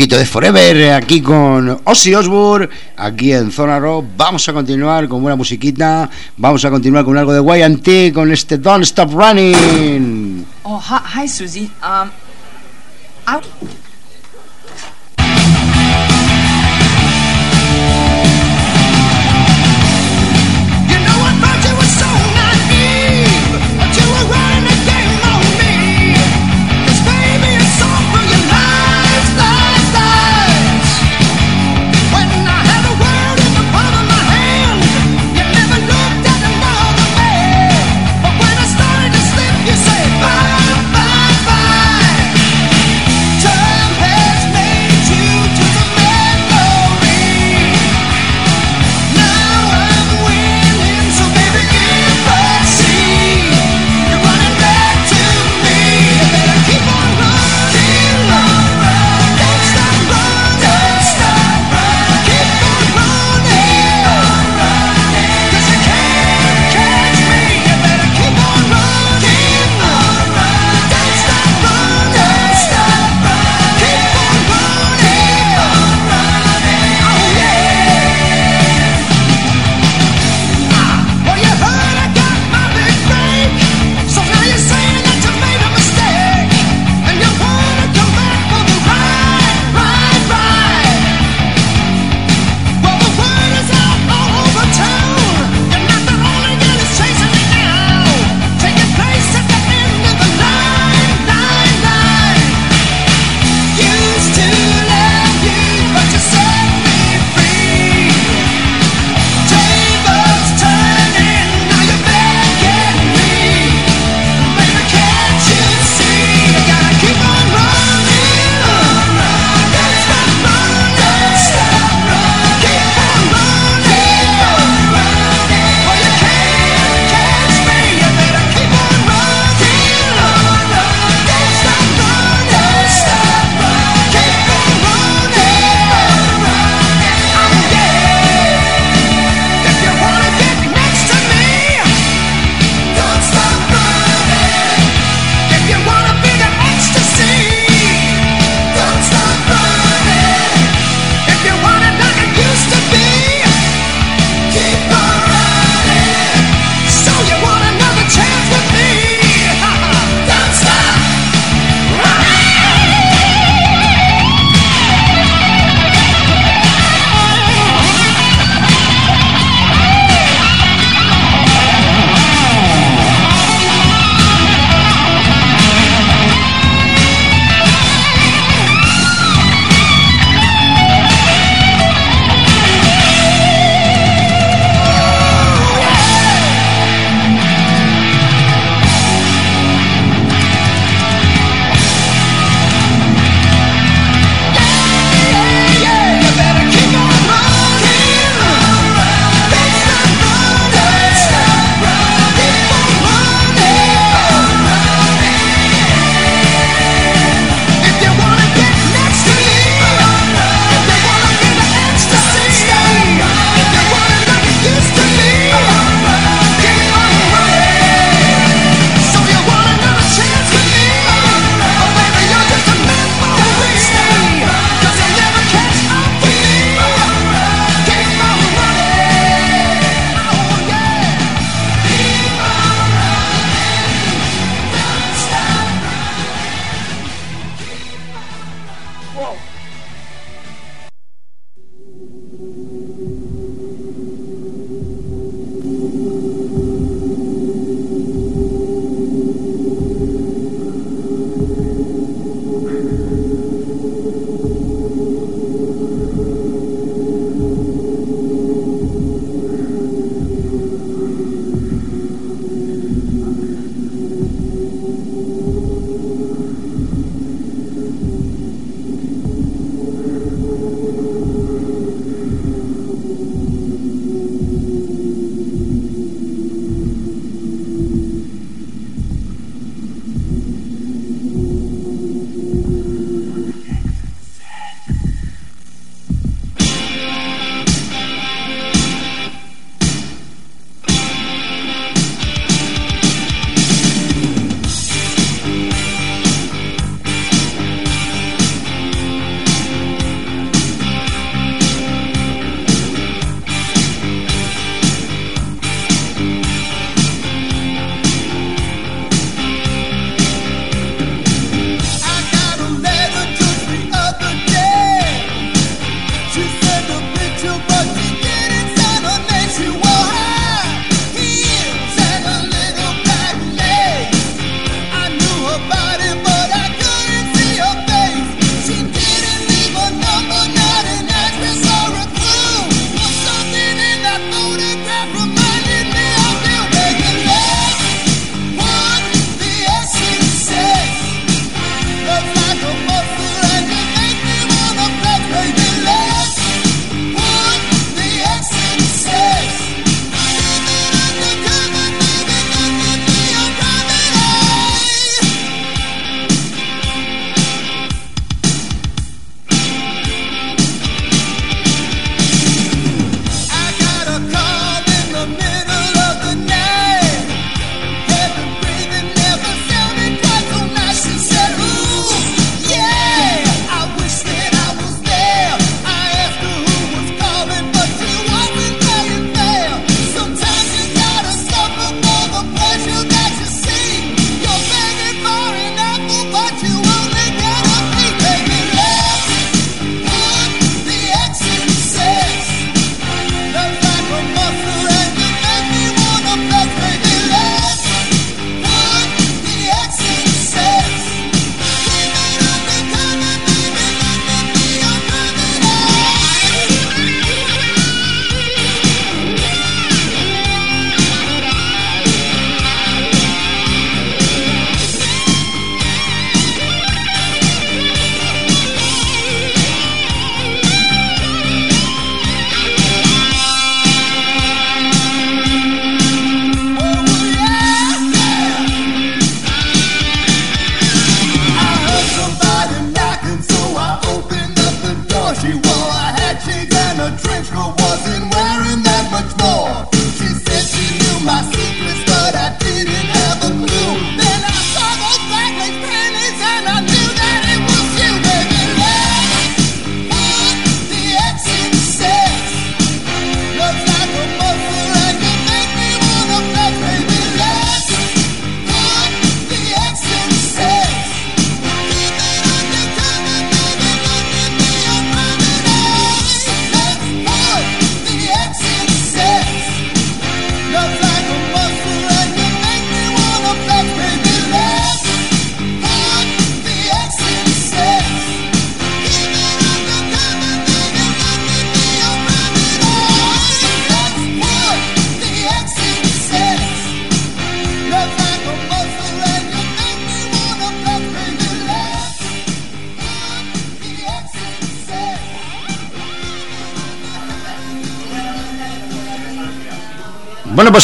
[0.00, 4.06] Poquito de Forever aquí con Ozzy Osbourne, aquí en Zona Rock.
[4.16, 6.08] Vamos a continuar con buena musiquita,
[6.38, 10.46] vamos a continuar con algo de YT, con este Don't Stop Running.
[10.62, 11.70] Oh, hi Susie.
[11.82, 12.08] Um,
[13.28, 13.89] I...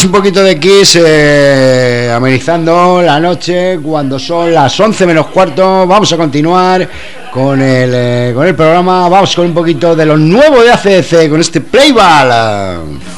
[0.05, 5.86] Un poquito de Kiss eh, amenizando la noche cuando son las 11 menos cuarto.
[5.86, 6.89] Vamos a continuar
[7.32, 9.09] con el, eh, con el programa.
[9.09, 13.15] Vamos con un poquito de lo nuevo de ACDC con este Playball.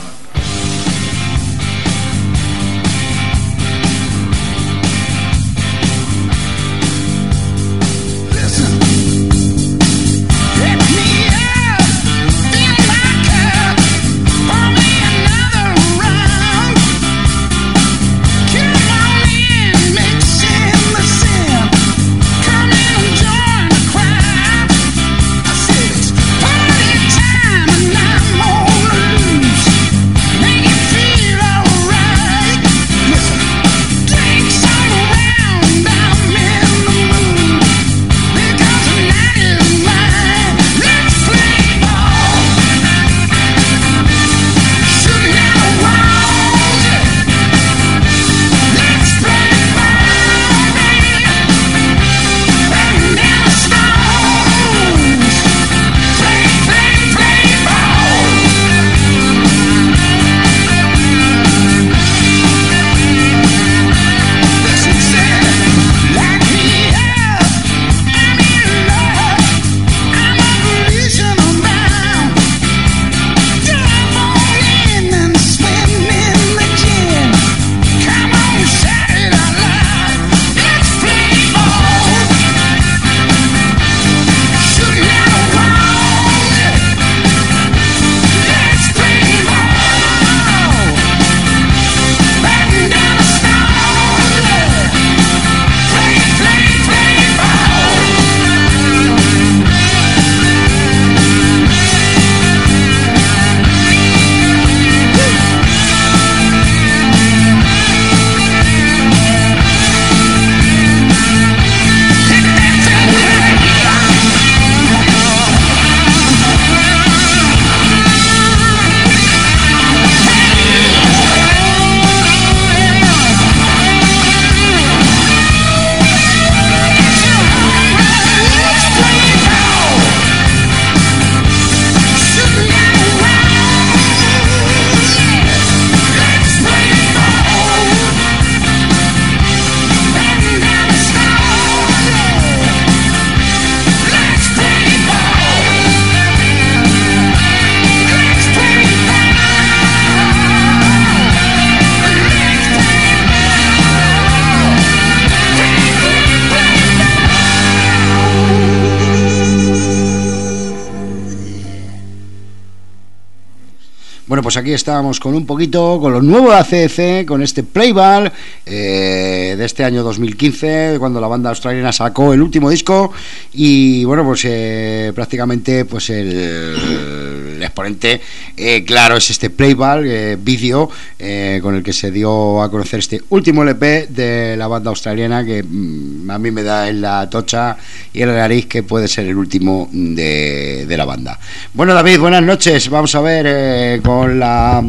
[164.68, 168.30] Aquí estábamos con un poquito, con lo nuevo de ACDC, con este Playball
[168.66, 173.10] eh, de este año 2015, cuando la banda australiana sacó el último disco
[173.54, 178.20] y bueno, pues eh, prácticamente pues el, el exponente
[178.58, 182.98] eh, claro es este Playball eh, vídeo eh, con el que se dio a conocer
[183.00, 187.30] este último LP de la banda australiana que mm, a mí me da en la
[187.30, 187.76] tocha
[188.12, 191.38] y en la nariz que puede ser el último de, de la banda.
[191.72, 192.88] Bueno, David, buenas noches.
[192.90, 194.82] Vamos a ver con la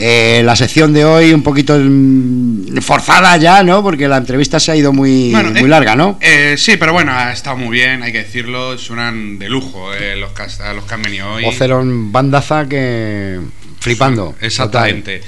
[0.00, 3.82] eh, la sección de hoy un poquito mm, forzada ya, ¿no?
[3.82, 6.18] Porque la entrevista se ha ido muy, Bueno, muy eh, larga, ¿no?
[6.20, 8.78] Eh, sí, pero bueno, ha estado muy bien, hay que decirlo.
[8.78, 10.44] Suenan de lujo eh, los, que,
[10.74, 11.44] los que han venido hoy.
[11.44, 13.40] Ocelon bandaza que
[13.80, 14.34] flipando.
[14.40, 15.20] Exactamente.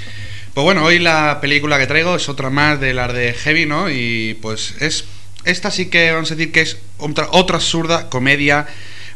[0.55, 3.91] Pues bueno, hoy la película que traigo es otra más de las de Heavy, ¿no?
[3.91, 5.05] Y pues es.
[5.45, 8.67] Esta sí que vamos a decir que es otra, otra absurda comedia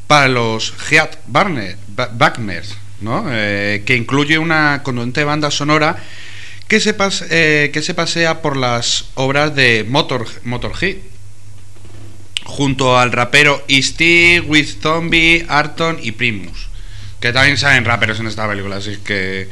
[0.06, 3.26] para los Heat Barner, Ba- Backners, ¿no?
[3.28, 5.96] Eh, que incluye una contundente banda sonora
[6.66, 6.96] que se,
[7.30, 10.96] eh, que se pasea por las obras de Motor, Motorhead
[12.44, 16.68] junto al rapero Steve, With Zombie, Arton y Primus.
[17.20, 19.48] Que también salen raperos en esta película, así que.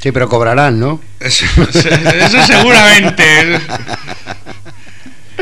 [0.00, 1.00] Sí, pero cobrarán, ¿no?
[1.20, 3.24] Eso, eso seguramente.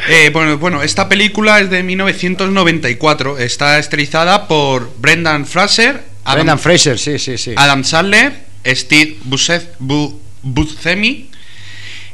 [0.08, 3.38] Eh, bueno, bueno, esta película es de 1994.
[3.38, 7.52] Está estilizada por Brendan Fraser, Adam, Brendan Fraser, sí, sí, sí.
[7.56, 11.30] Adam Sandler, Steve Buscemi Bu- Buscemi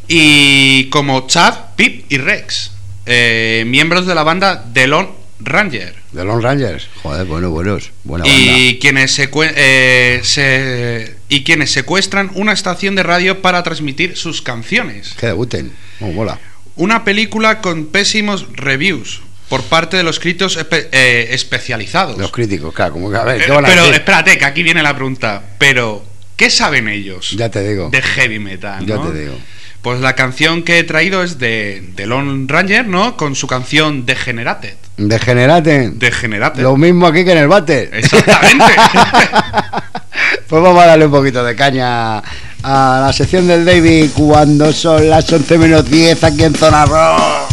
[0.06, 2.72] y como Chad, Pip y Rex,
[3.06, 5.10] eh, miembros de la banda The Lone
[5.40, 5.94] Ranger.
[6.14, 6.88] The Lone Rangers.
[7.02, 7.90] Joder, bueno, buenos.
[8.04, 8.40] Buena banda.
[8.58, 15.14] y quienes, eh, se- y quienes secuestran una estación de radio para transmitir sus canciones.
[15.20, 15.72] Que debuten.
[16.00, 16.40] Oh, mola.
[16.76, 22.18] Una película con pésimos reviews por parte de los críticos espe- eh, especializados.
[22.18, 23.94] Los críticos, claro, como que a ver, Eh, ¿qué van a pero decir?
[23.96, 25.42] espérate, que aquí viene la pregunta.
[25.58, 26.04] Pero
[26.36, 27.88] ¿Qué saben ellos Ya te digo.
[27.90, 28.86] de heavy metal?
[28.86, 29.08] Ya ¿no?
[29.10, 29.34] te digo.
[29.82, 33.16] Pues la canción que he traído es de, de Lone Ranger, ¿no?
[33.16, 34.74] Con su canción Degenerated.
[34.96, 35.90] Degenerate.
[35.94, 36.62] Degenerated.
[36.62, 37.90] Lo mismo aquí que en el bate.
[37.92, 38.64] Exactamente.
[40.48, 42.18] Pues vamos a darle un poquito de caña
[42.62, 47.50] a la sección del David cuando son las 11 menos 10 aquí en Zona Rock.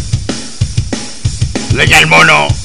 [1.76, 2.65] Leña el mono.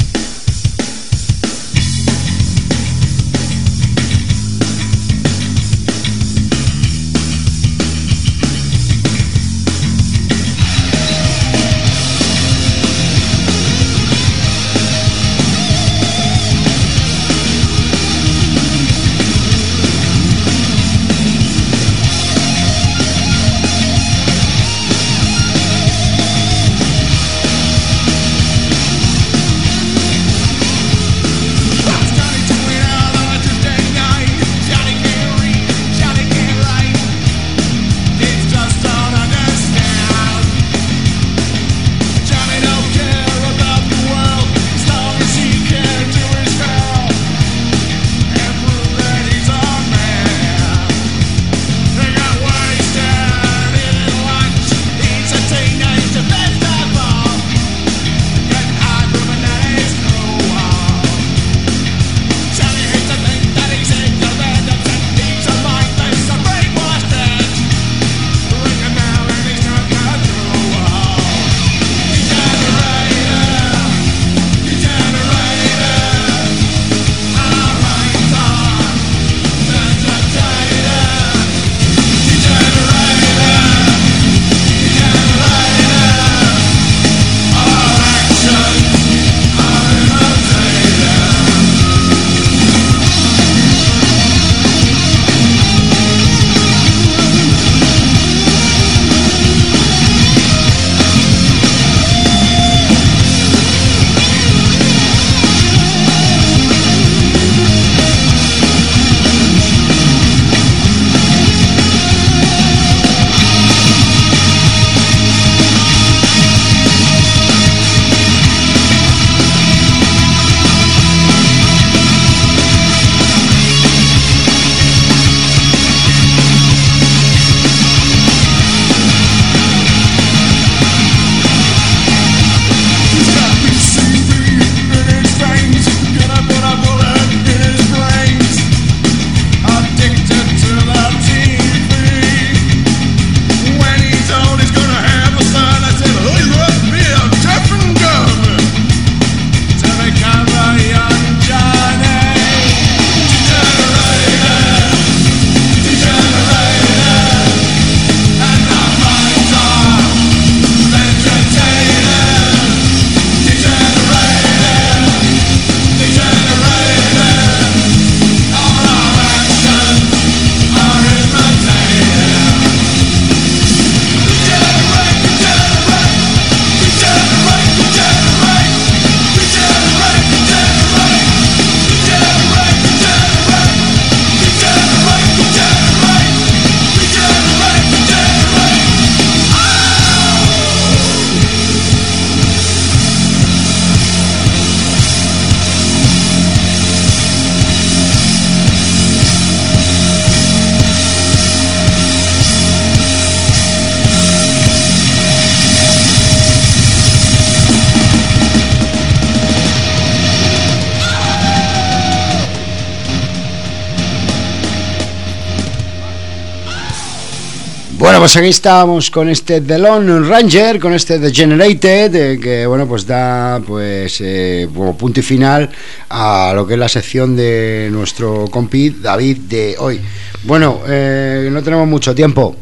[218.21, 222.67] Bueno, pues aquí estábamos con este The Lone Ranger, con este The Generated, eh, que
[222.67, 225.71] bueno, pues da pues eh, como punto y final
[226.11, 230.03] a lo que es la sección de nuestro compi David de hoy.
[230.43, 232.55] Bueno, eh, no tenemos mucho tiempo.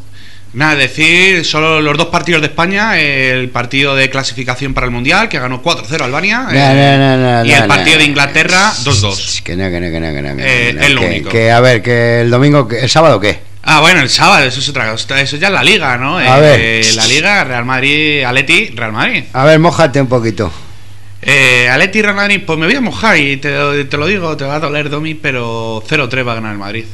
[0.53, 5.29] Nada, decir solo los dos partidos de España, el partido de clasificación para el Mundial,
[5.29, 9.43] que ganó 4-0 Albania, No, eh, no, no, no, y el partido de Inglaterra 2-2.
[9.43, 11.29] Que no, que no, que no, que no, que Eh, es lo que- único.
[11.31, 13.48] Que a ver, que el domingo, el sábado qué?
[13.71, 16.17] Ah, bueno, el sábado, eso es otra cosa, eso ya es la Liga, ¿no?
[16.17, 16.61] A Eh, ver.
[16.61, 19.25] eh, la Liga, Real Madrid, Aleti, Real Madrid.
[19.35, 20.51] A ver, mójate un poquito.
[21.21, 24.45] Eh, Aleti, Real Madrid, pues me voy a mojar y te, te lo digo, te
[24.45, 26.85] va a doler, Domi, pero 0-3 va a ganar el Madrid.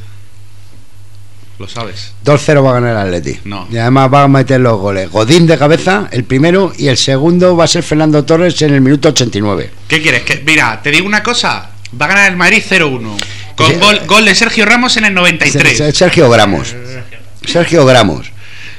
[1.59, 2.11] Lo sabes.
[2.25, 3.39] 2-0 va a ganar el Atleti.
[3.45, 3.65] No.
[3.71, 5.09] Y además va a meter los goles.
[5.09, 8.81] Godín de cabeza, el primero, y el segundo va a ser Fernando Torres en el
[8.81, 9.71] minuto 89.
[9.87, 10.23] ¿Qué quieres?
[10.23, 11.69] Que, mira, te digo una cosa,
[12.01, 13.15] va a ganar el Madrid 0-1.
[13.55, 15.95] Con gol, gol de Sergio Ramos en el 93.
[15.95, 16.75] Sergio Gramos.
[17.45, 18.34] Sergio Gramos.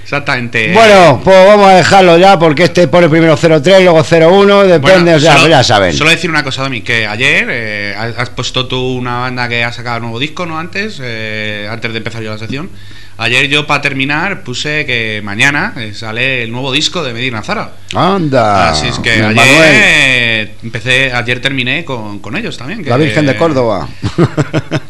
[0.06, 0.72] Exactamente.
[0.72, 5.16] Bueno, pues vamos a dejarlo ya porque este pone primero 0-3, luego 0-1, depende, Bueno,
[5.16, 5.92] o sea, solo- ya saben.
[5.92, 9.72] Solo decir una cosa, Domi, que ayer eh, has puesto tú una banda que ha
[9.72, 10.60] sacado nuevo disco, ¿no?
[10.60, 12.70] Antes, eh, antes de empezar yo la sección.
[13.18, 17.72] Ayer yo, para terminar, puse que mañana eh, sale el nuevo disco de Medina Zara.
[17.92, 18.70] Anda.
[18.70, 22.84] Así es que ayer Manuel, eh, empecé, ayer terminé con, con ellos también.
[22.84, 23.88] Que, la Virgen de Córdoba.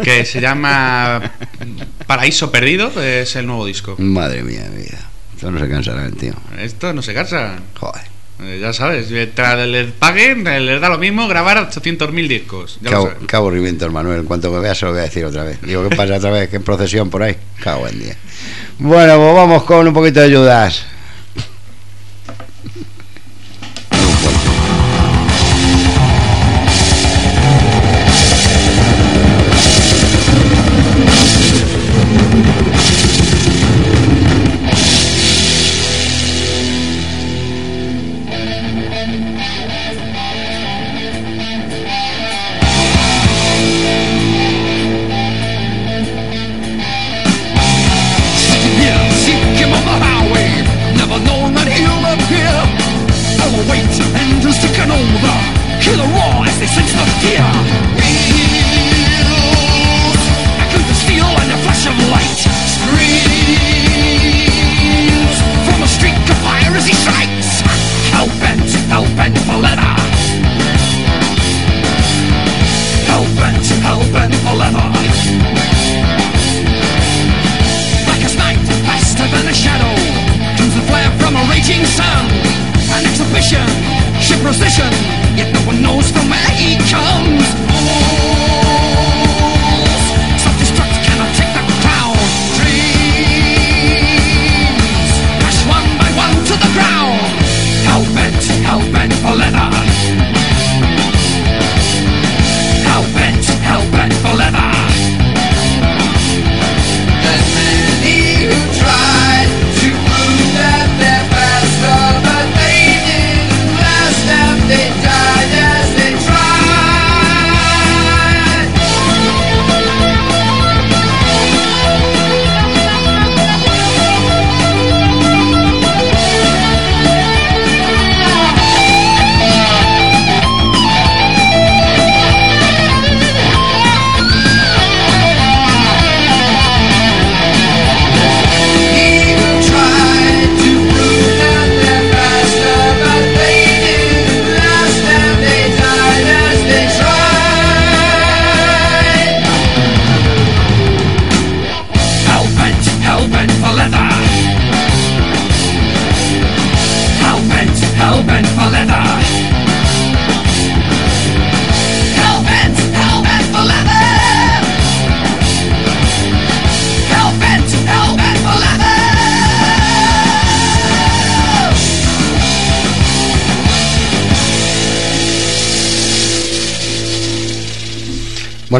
[0.02, 1.22] Que se llama
[2.06, 3.96] Paraíso Perdido, es el nuevo disco.
[3.98, 5.10] Madre mía, mi vida.
[5.34, 6.34] Esto no se cansará el tío.
[6.58, 7.58] Esto no se cansa.
[7.78, 8.02] Joder.
[8.42, 12.78] Eh, ya sabes, mientras les paguen, eh, les da lo mismo grabar 800.000 discos.
[12.82, 13.14] Ya sabes.
[13.26, 14.20] qué aburrimiento, Manuel.
[14.20, 15.60] En cuanto me veas, se lo voy a decir otra vez.
[15.62, 16.48] Digo, ¿qué pasa otra vez?
[16.50, 17.36] ¿Qué procesión por ahí?
[17.62, 18.16] Cago en día.
[18.78, 20.86] Bueno, pues vamos con un poquito de Judas.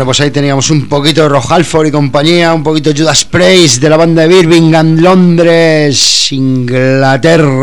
[0.07, 3.91] Pues ahí teníamos un poquito de Rojalford y compañía, un poquito de Judas Priest de
[3.91, 7.61] la banda de Birmingham, Londres, Inglaterra.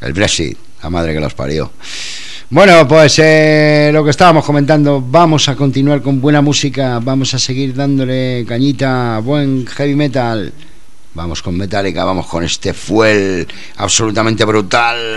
[0.00, 1.72] El Brexit, la madre que los parió.
[2.50, 7.40] Bueno, pues eh, lo que estábamos comentando, vamos a continuar con buena música, vamos a
[7.40, 10.52] seguir dándole cañita buen heavy metal.
[11.14, 15.16] Vamos con Metallica, vamos con este fuel absolutamente brutal.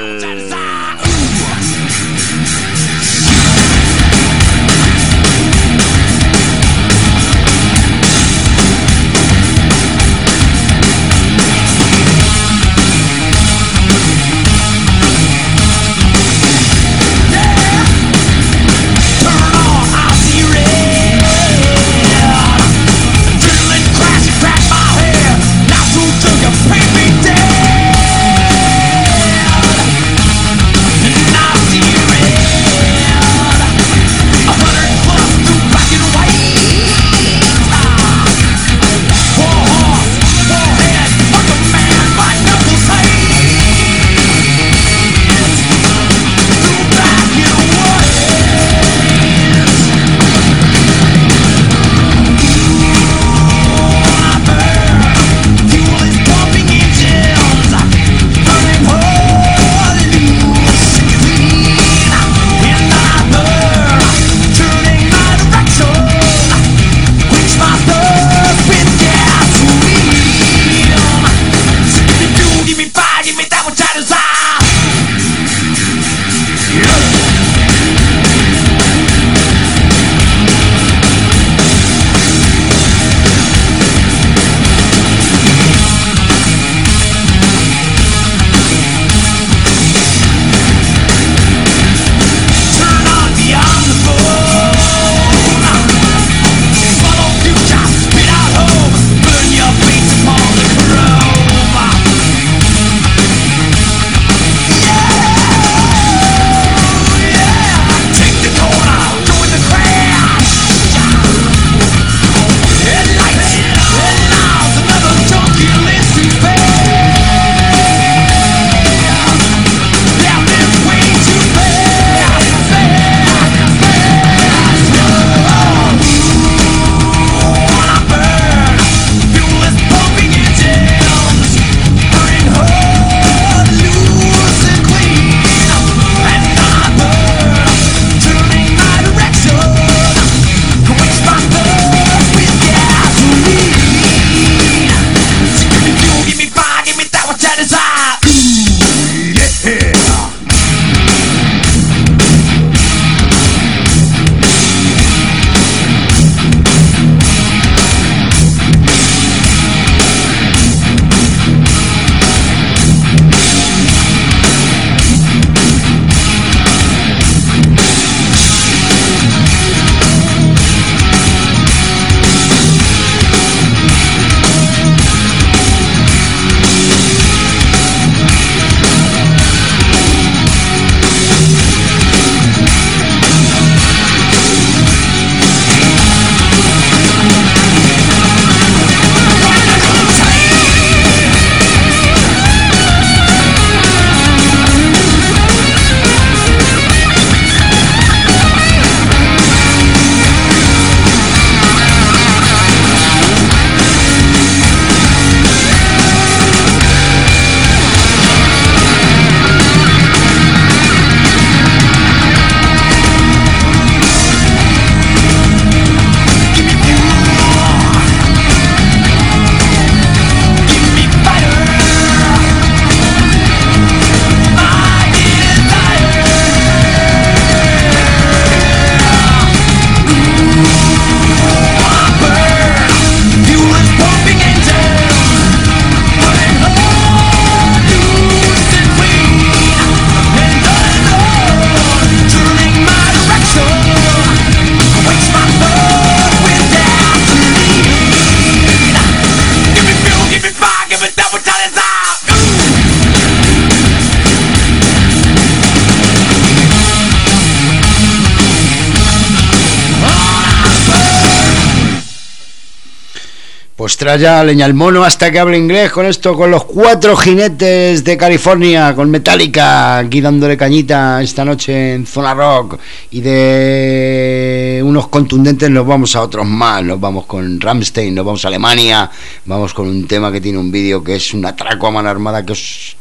[264.14, 268.16] Ya leña al mono hasta que hable inglés con esto, con los cuatro jinetes de
[268.16, 272.78] California, con Metallica, aquí dándole cañita esta noche en Zona Rock.
[273.10, 278.46] Y de unos contundentes nos vamos a otros más, nos vamos con Ramstein, nos vamos
[278.46, 279.10] a Alemania,
[279.46, 282.46] vamos con un tema que tiene un vídeo que es un atraco a mano armada
[282.46, 282.96] que os,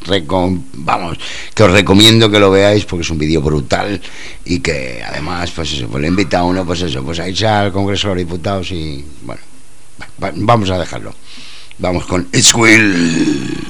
[0.73, 1.19] vamos,
[1.55, 4.01] que os recomiendo que lo veáis porque es un vídeo brutal
[4.47, 7.47] y que además, pues eso, pues le invita a uno, pues eso, pues a irse
[7.47, 9.54] al Congreso de los Diputados y bueno.
[10.23, 11.15] Va- Vamos a dejarlo.
[11.79, 13.67] Vamos con It's Will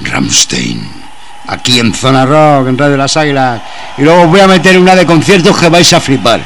[0.00, 0.88] Ramstein.
[1.48, 3.60] Aquí en Zona Rock, en Radio Las Águilas.
[3.98, 6.40] Y luego os voy a meter una de conciertos que vais a flipar.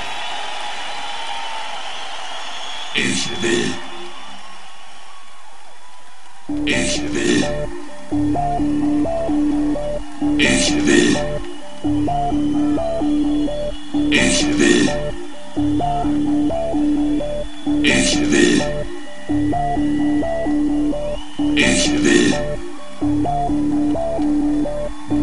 [21.57, 22.35] Ich will.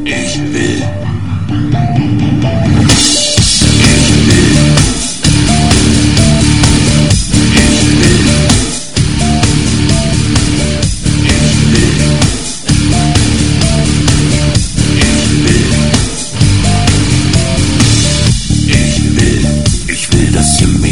[0.05, 0.83] Ich will.
[19.87, 20.90] Ich will, dass ihr mir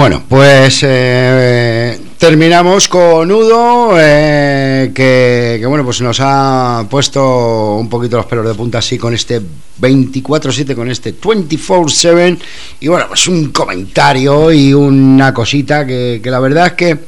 [0.00, 8.16] Bueno, pues eh, terminamos con Udo, eh, que, bueno, pues nos ha puesto un poquito
[8.16, 9.42] los pelos de punta así con este
[9.78, 12.38] 24-7, con este 24-7,
[12.80, 16.98] y bueno, pues un comentario y una cosita que, que la verdad es que,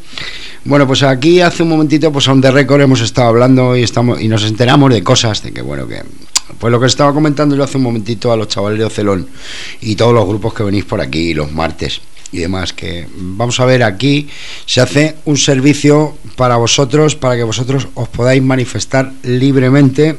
[0.66, 4.20] bueno, pues aquí hace un momentito, pues on the record hemos estado hablando y, estamos,
[4.20, 6.02] y nos enteramos de cosas, de que, bueno, que
[6.58, 9.26] pues lo que estaba comentando yo hace un momentito a los chavales de Ocelón
[9.80, 13.66] y todos los grupos que venís por aquí los martes y demás, que vamos a
[13.66, 14.28] ver aquí,
[14.66, 20.16] se hace un servicio para vosotros, para que vosotros os podáis manifestar libremente,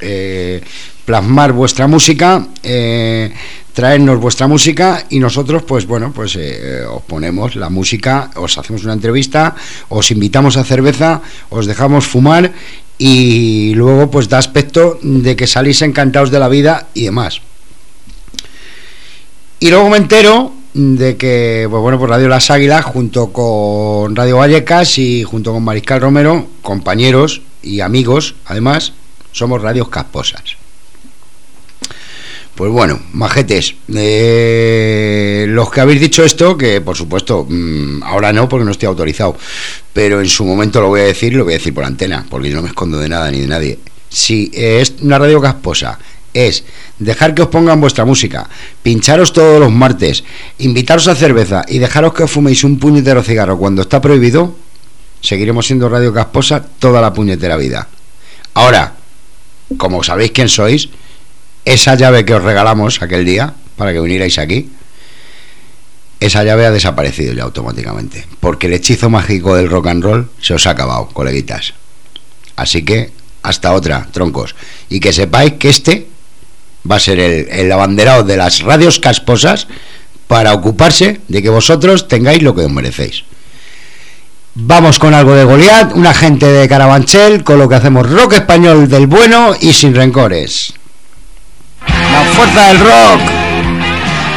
[0.00, 0.62] eh,
[1.04, 3.32] plasmar vuestra música, eh,
[3.72, 8.84] traernos vuestra música y nosotros, pues bueno, pues eh, os ponemos la música, os hacemos
[8.84, 9.54] una entrevista,
[9.88, 11.20] os invitamos a cerveza,
[11.50, 12.52] os dejamos fumar
[12.96, 17.42] y luego pues da aspecto de que salís encantados de la vida y demás.
[19.60, 24.36] Y luego me entero de que, pues bueno, por Radio Las Águilas, junto con Radio
[24.36, 28.92] Vallecas y junto con Mariscal Romero, compañeros y amigos, además,
[29.32, 30.42] somos radios casposas.
[32.54, 38.46] Pues bueno, majetes, eh, los que habéis dicho esto, que por supuesto, mm, ahora no
[38.46, 39.36] porque no estoy autorizado,
[39.94, 42.50] pero en su momento lo voy a decir, lo voy a decir por antena, porque
[42.50, 43.78] yo no me escondo de nada ni de nadie.
[44.10, 45.98] Si es una radio casposa,
[46.36, 46.64] es
[46.98, 48.48] dejar que os pongan vuestra música,
[48.82, 50.22] pincharos todos los martes,
[50.58, 54.54] invitaros a cerveza y dejaros que os fuméis un puñetero cigarro cuando está prohibido,
[55.22, 57.88] seguiremos siendo radio casposa toda la puñetera vida.
[58.52, 58.94] Ahora,
[59.78, 60.90] como sabéis quién sois,
[61.64, 64.70] esa llave que os regalamos aquel día para que vinierais aquí,
[66.20, 70.54] esa llave ha desaparecido ya automáticamente, porque el hechizo mágico del rock and roll se
[70.54, 71.74] os ha acabado, coleguitas.
[72.56, 74.54] Así que hasta otra, troncos.
[74.88, 76.06] Y que sepáis que este
[76.90, 79.68] va a ser el, abanderado de las radios casposas
[80.26, 83.24] para ocuparse de que vosotros tengáis lo que os merecéis.
[84.54, 88.88] Vamos con algo de Goliat, una gente de Carabanchel, con lo que hacemos rock español
[88.88, 90.72] del bueno y sin rencores.
[91.86, 93.20] La fuerza del rock.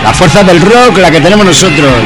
[0.03, 2.01] La fuerza del rock, la que tenemos nosotros.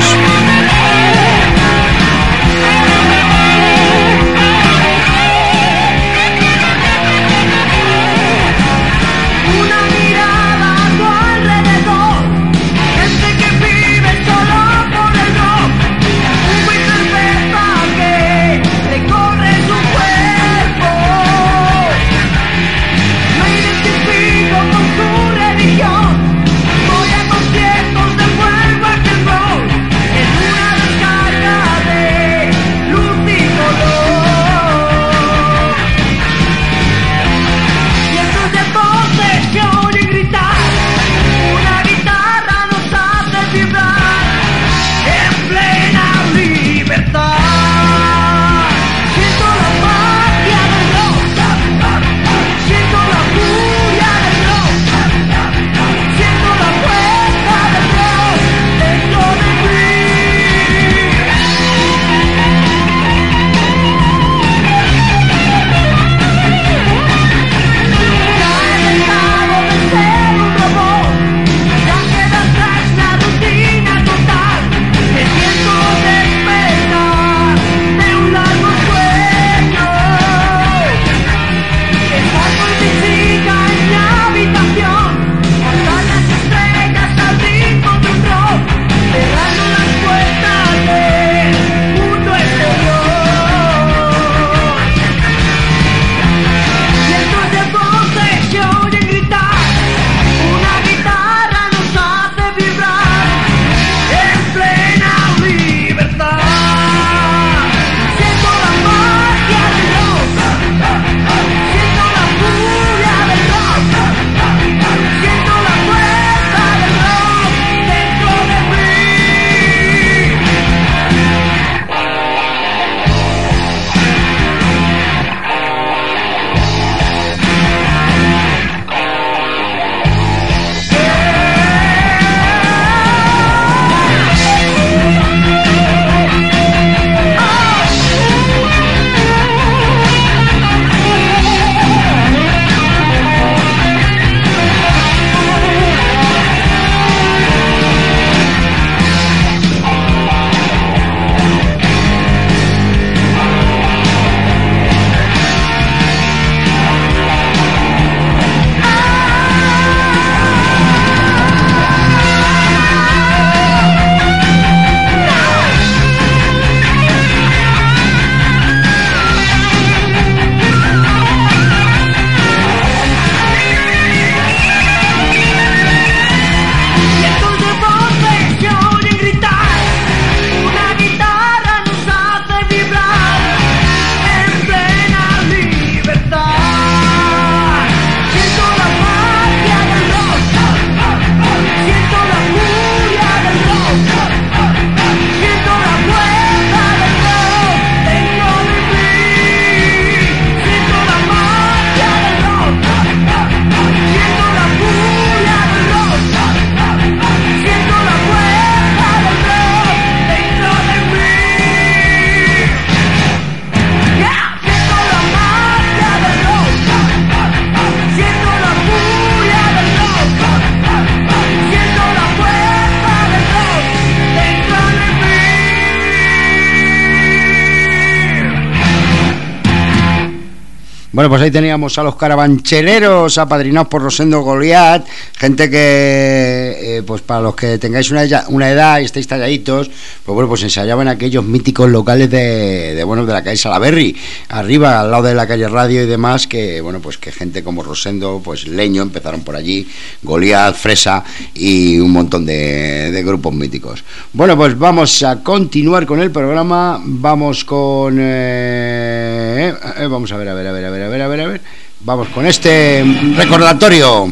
[231.23, 237.21] Bueno, pues ahí teníamos a los carabanchereros apadrinados por Rosendo Goliat, gente que, eh, pues
[237.21, 238.23] para los que tengáis una,
[238.69, 239.89] edad y estéis talladitos,
[240.25, 244.15] pues bueno, pues ensayaban aquellos míticos locales de, bueno, de la calle Salaberry,
[244.49, 247.83] arriba, al lado de la calle Radio y demás, que, bueno, pues que gente como
[247.83, 249.87] Rosendo, pues Leño, empezaron por allí,
[250.21, 251.23] Goliat, Fresa
[251.53, 254.03] y un montón de, grupos míticos.
[254.33, 258.17] Bueno, pues vamos a continuar con el programa, vamos con...
[258.19, 261.41] eh, eh, vamos a ver, a ver, a ver, a ver, a ver, a ver,
[261.41, 261.61] a ver.
[262.01, 263.03] Vamos con este
[263.37, 264.27] recordatorio.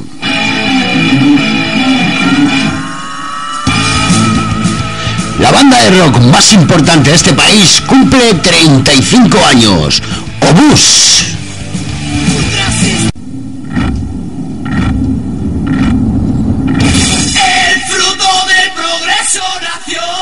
[5.42, 10.00] La banda de rock más importante de este país cumple 35 años.
[10.40, 11.26] Obús.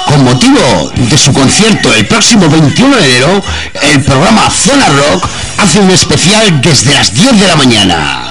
[0.05, 3.43] Con motivo de su concierto el próximo 21 de enero,
[3.83, 8.28] el programa Zona Rock hace un especial desde las 10 de la mañana.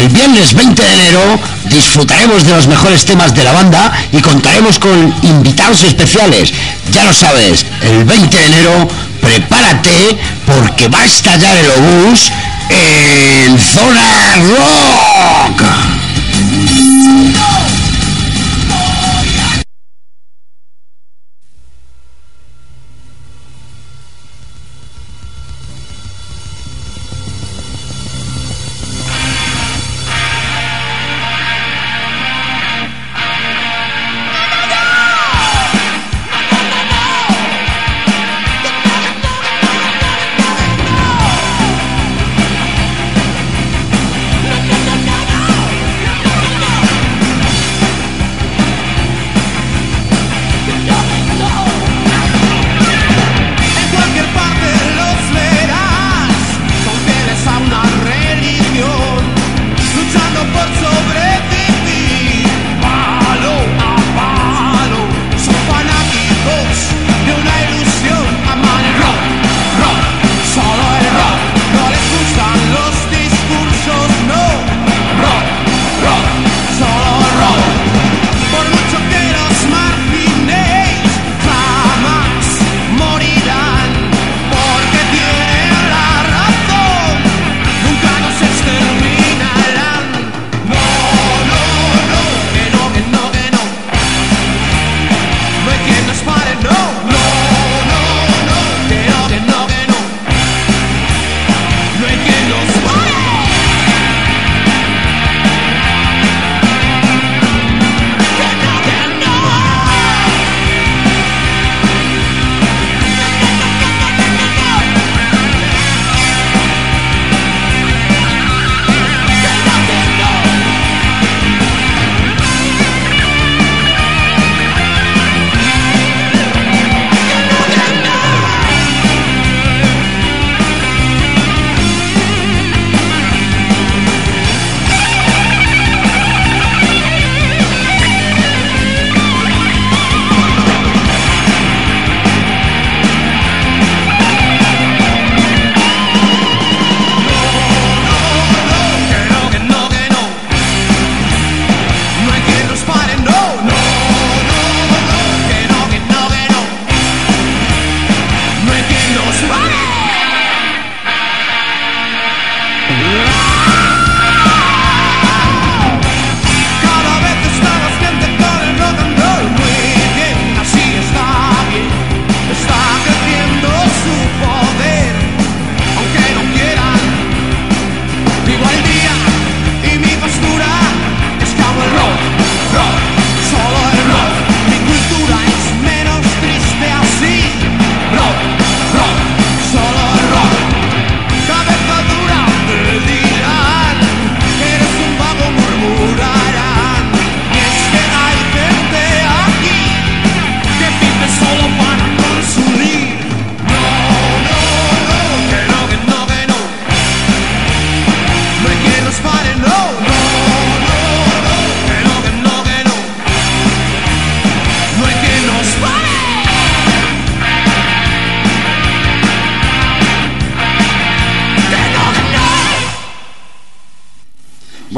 [0.00, 4.78] El viernes 20 de enero disfrutaremos de los mejores temas de la banda y contaremos
[4.78, 6.54] con invitados especiales.
[6.90, 8.88] Ya lo sabes, el 20 de enero
[9.20, 12.32] prepárate porque va a estallar el obús
[12.70, 15.64] en Zona Rock.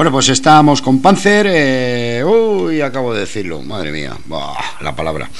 [0.03, 1.47] Bueno, pues estábamos con Panzer.
[1.49, 4.11] eh, Uy, acabo de decirlo, madre mía,
[4.81, 5.31] la palabra.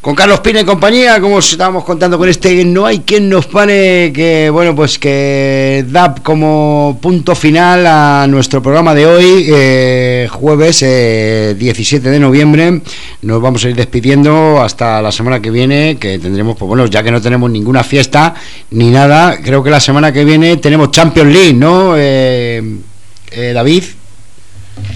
[0.00, 3.46] Con Carlos Pina y compañía, como os estábamos contando con este No hay quien nos
[3.46, 10.28] pare, que bueno, pues que da como punto final a nuestro programa de hoy, eh,
[10.30, 12.80] jueves eh, 17 de noviembre.
[13.22, 17.02] Nos vamos a ir despidiendo hasta la semana que viene, que tendremos, pues bueno, ya
[17.02, 18.36] que no tenemos ninguna fiesta
[18.70, 21.96] ni nada, creo que la semana que viene tenemos Champions League, ¿no?
[23.30, 23.84] Eh, David.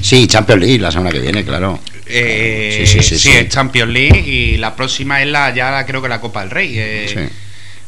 [0.01, 1.81] Sí, Champions League la semana que viene, claro.
[2.07, 3.36] Eh, Sí, sí, sí, sí, sí.
[3.36, 6.51] es Champions League y la próxima es la ya la- creo que la Copa del
[6.51, 6.75] Rey.
[6.77, 7.36] eh, Sí.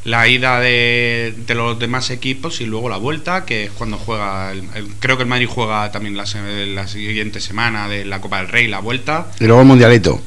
[0.04, 4.52] La ida de, de los demás equipos y luego la vuelta, que es cuando juega.
[4.52, 8.20] el- el- creo que el Madrid juega también la, se- la siguiente semana de la
[8.20, 9.28] Copa del Rey, la vuelta.
[9.40, 10.20] Y luego el Mundialito.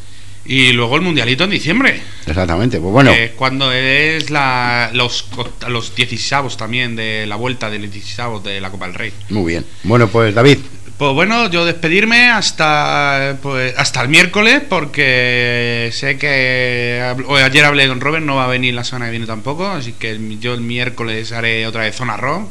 [0.48, 2.02] Y luego el Mundialito en diciembre.
[2.26, 3.12] Exactamente, pues bueno.
[3.12, 5.28] que cuando es la, los,
[5.68, 9.14] los 16 también de la vuelta del 16 de la Copa del Rey.
[9.30, 9.66] Muy bien.
[9.84, 10.60] Bueno, pues David,
[10.98, 17.04] Pues bueno, yo despedirme hasta pues hasta el miércoles porque sé que
[17.44, 20.18] ayer hablé con Robert, no va a venir la semana que viene tampoco, así que
[20.40, 22.50] yo el miércoles haré otra vez zona rock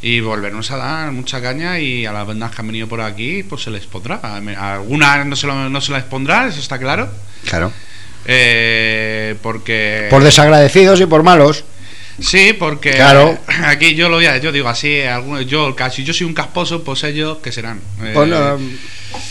[0.00, 3.42] y volvernos a dar mucha caña y a las bandas que han venido por aquí
[3.42, 4.20] pues se les pondrá.
[4.74, 7.08] Algunas no se, lo- no se les pondrá, eso está claro.
[7.44, 7.72] claro.
[8.30, 11.64] Eh, porque Por desagradecidos y por malos.
[12.20, 13.38] Sí, porque Claro.
[13.66, 16.82] aquí yo lo voy a, yo digo así, algunos, yo casi yo soy un casposo,
[16.84, 17.80] pues ellos que serán.
[18.02, 18.58] Eh, Pues, no,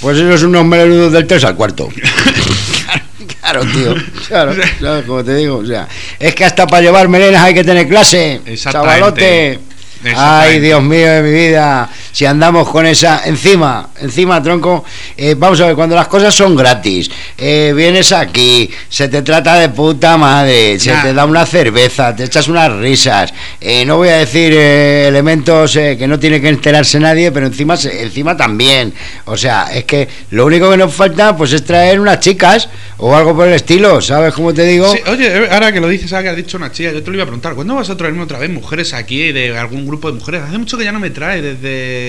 [0.01, 1.89] pues esos son unos melenudos del 3 al cuarto.
[3.41, 3.93] claro, tío.
[4.27, 5.57] Claro, claro, como te digo.
[5.57, 5.87] O sea,
[6.19, 8.41] es que hasta para llevar melenas hay que tener clase.
[8.45, 8.99] Exactamente.
[8.99, 9.59] Chavalote.
[10.15, 10.59] Ay.
[10.59, 11.89] Dios mío de mi vida.
[12.17, 13.21] Si andamos con esa.
[13.27, 14.83] Encima, encima, tronco.
[15.15, 19.59] eh, vamos a ver, cuando las cosas son gratis, eh, vienes aquí, se te trata
[19.59, 21.03] de puta madre, se Nah.
[21.03, 23.31] te da una cerveza, te echas unas risas.
[23.61, 27.45] eh, no voy a decir eh, elementos eh, que no tiene que enterarse nadie, pero
[27.45, 28.95] encima, encima también.
[29.25, 33.15] O sea, es que lo único que nos falta pues es traer unas chicas o
[33.15, 34.91] algo por el estilo, ¿sabes cómo te digo?
[34.91, 37.11] Sí, oye, eh, ahora que lo dices, ahora que has dicho una chica, yo te
[37.11, 40.11] lo iba a preguntar, ¿cuándo vas a traerme otra vez mujeres aquí de algún grupo
[40.11, 40.41] de mujeres?
[40.41, 42.06] Hace mucho que ya no me trae desde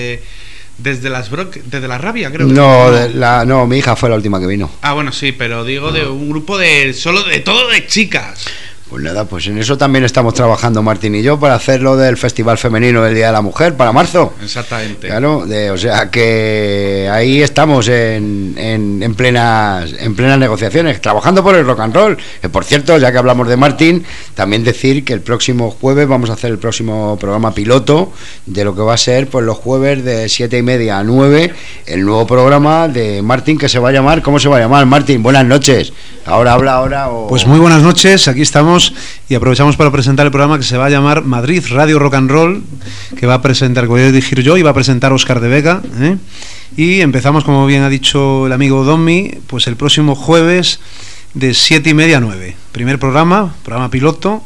[0.77, 2.47] desde las bro- desde la rabia, creo.
[2.47, 4.71] que- No, de la, no, mi hija fue la última que vino.
[4.81, 8.45] Ah, bueno, sí, pero digo de un grupo de solo de todo de chicas.
[8.89, 12.57] Pues nada, pues en eso también estamos trabajando Martín y yo para hacerlo del Festival
[12.57, 14.33] Femenino del Día de la Mujer para marzo.
[14.43, 15.07] Exactamente.
[15.07, 21.43] Claro, de, o sea que ahí estamos en, en, en plenas en plenas negociaciones, trabajando
[21.43, 22.17] por el rock and roll.
[22.41, 26.31] Que por cierto, ya que hablamos de Martín, también decir que el próximo jueves vamos
[26.31, 28.11] a hacer el próximo programa piloto
[28.47, 31.53] de lo que va a ser pues los jueves de siete y media a 9,
[31.85, 34.87] el nuevo programa de Martín que se va a llamar, ¿cómo se va a llamar?
[34.87, 35.93] Martín, buenas noches.
[36.25, 38.78] Ahora habla ahora o Pues muy buenas noches, aquí estamos
[39.27, 42.31] y aprovechamos para presentar el programa que se va a llamar Madrid Radio Rock and
[42.31, 42.63] Roll,
[43.17, 45.47] que va a presentar, que voy a dirigir yo y va a presentar Oscar de
[45.49, 45.81] Vega.
[45.99, 46.17] ¿eh?
[46.75, 50.79] Y empezamos, como bien ha dicho el amigo Domi, pues el próximo jueves
[51.33, 52.55] de siete y media a 9.
[52.71, 54.43] Primer programa, programa piloto,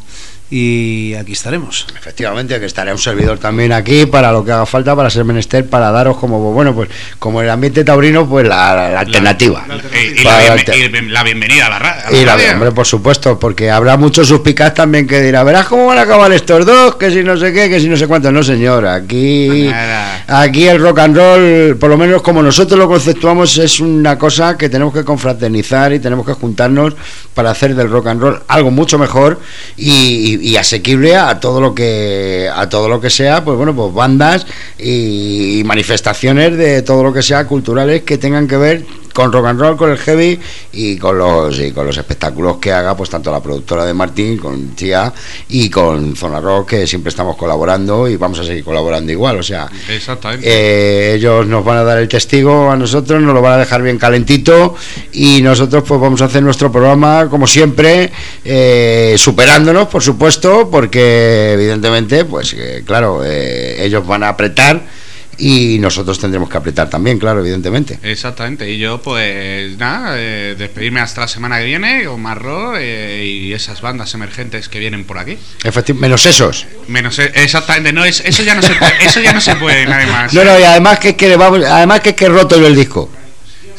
[0.56, 1.88] y aquí estaremos.
[1.98, 5.68] Efectivamente, que estará un servidor también aquí para lo que haga falta, para ser menester,
[5.68, 9.66] para daros como, bueno, pues como el ambiente taurino, pues la, la alternativa.
[9.68, 12.36] Y, y Para la, bienve- y la bienvenida a la, ra- a la Y la
[12.38, 12.52] radio.
[12.54, 16.32] hombre, por supuesto, porque habrá muchos suspicaz también que dirá, verás cómo van a acabar
[16.32, 18.32] estos dos, que si no sé qué, que si no sé cuánto.
[18.32, 20.24] No, señor, aquí, Nada.
[20.28, 24.56] aquí el rock and roll, por lo menos como nosotros lo conceptuamos, es una cosa
[24.56, 26.94] que tenemos que confraternizar y tenemos que juntarnos
[27.34, 29.40] para hacer del rock and roll algo mucho mejor
[29.78, 33.74] y, y- y asequible a todo lo que a todo lo que sea, pues bueno,
[33.74, 34.46] pues bandas
[34.78, 39.46] y, y manifestaciones de todo lo que sea culturales que tengan que ver con rock
[39.46, 40.40] and roll, con el heavy
[40.74, 44.38] y con los y con los espectáculos que haga pues tanto la productora de Martín
[44.38, 45.14] con Chía
[45.50, 49.44] y con Zona Rock que siempre estamos colaborando y vamos a seguir colaborando igual, o
[49.44, 50.46] sea, Exactamente.
[50.48, 53.82] eh, ellos nos van a dar el testigo a nosotros, nos lo van a dejar
[53.84, 54.76] bien calentito
[55.12, 58.12] y nosotros pues vamos a hacer nuestro programa como siempre,
[58.44, 65.03] eh, superándonos por supuesto, porque evidentemente pues eh, claro, ellos van a apretar
[65.44, 68.00] y nosotros tendremos que apretar también, claro, evidentemente.
[68.04, 73.26] Exactamente, y yo pues nada, eh, despedirme hasta la semana que viene con Marro eh,
[73.26, 75.38] y esas bandas emergentes que vienen por aquí.
[75.64, 76.66] Efecti- menos esos.
[76.88, 79.86] Menos e- exactamente, no es eso ya no se puede, eso ya no se puede
[79.86, 80.34] nada más.
[80.34, 82.68] No, no, y además que es que vamos, además que es que he roto yo
[82.68, 83.10] el disco.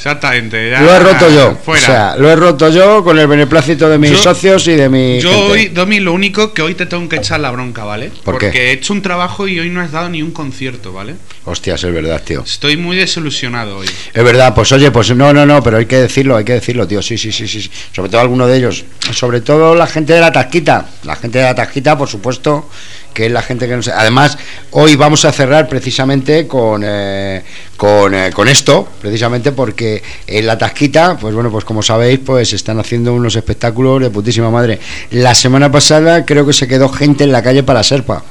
[0.04, 1.56] Exactamente, ya Lo he roto yo.
[1.64, 1.82] Fuera.
[1.82, 4.90] O sea, lo he roto yo con el beneplácito de mis Yo- socios y de
[4.90, 5.50] mi Yo gente.
[5.50, 8.12] hoy, Domi, lo único que hoy te tengo que echar la bronca, ¿vale?
[8.22, 8.46] ¿Por qué?
[8.48, 11.14] Porque he hecho un trabajo y hoy no has dado ni un concierto, ¿vale?
[11.46, 12.42] Hostias, es verdad, tío.
[12.44, 13.86] Estoy muy desilusionado hoy.
[14.12, 16.86] Es verdad, pues oye, pues no, no, no, pero hay que decirlo, hay que decirlo,
[16.86, 17.00] tío.
[17.00, 17.62] Sí, sí, sí, sí.
[17.62, 17.70] sí.
[17.92, 18.84] Sobre todo alguno de ellos.
[19.10, 20.86] Sobre todo la gente de la Tasquita.
[21.04, 22.68] La gente de la Tasquita, por supuesto,
[23.14, 23.88] que es la gente que nos...
[23.88, 24.36] Además,
[24.72, 27.42] hoy vamos a cerrar precisamente con, eh,
[27.76, 32.52] con, eh, con esto, precisamente porque en la Tasquita, pues bueno, pues como sabéis, pues
[32.52, 34.80] están haciendo unos espectáculos de putísima madre.
[35.12, 38.24] La semana pasada creo que se quedó gente en la calle para Serpa.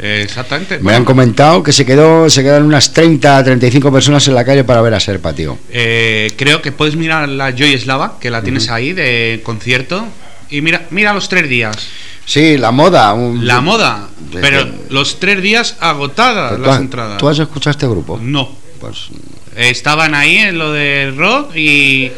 [0.00, 0.78] Exactamente.
[0.78, 4.62] Me han comentado que se quedó se quedaron unas 30, 35 personas en la calle
[4.62, 5.58] para ver a Serpa, tío.
[5.70, 10.06] eh, creo que puedes mirar la Joy Slava, que la tienes ahí de concierto.
[10.50, 11.76] Y mira, mira los tres días.
[12.24, 13.12] Sí, la moda.
[13.14, 14.08] un- La moda.
[14.32, 17.18] Pero los tres días agotadas ¿Tú, las has- entradas.
[17.18, 18.18] ¿Tú has escuchado este grupo?
[18.22, 18.50] No.
[18.80, 19.08] Pues
[19.56, 22.12] Estaban ahí en lo del rock y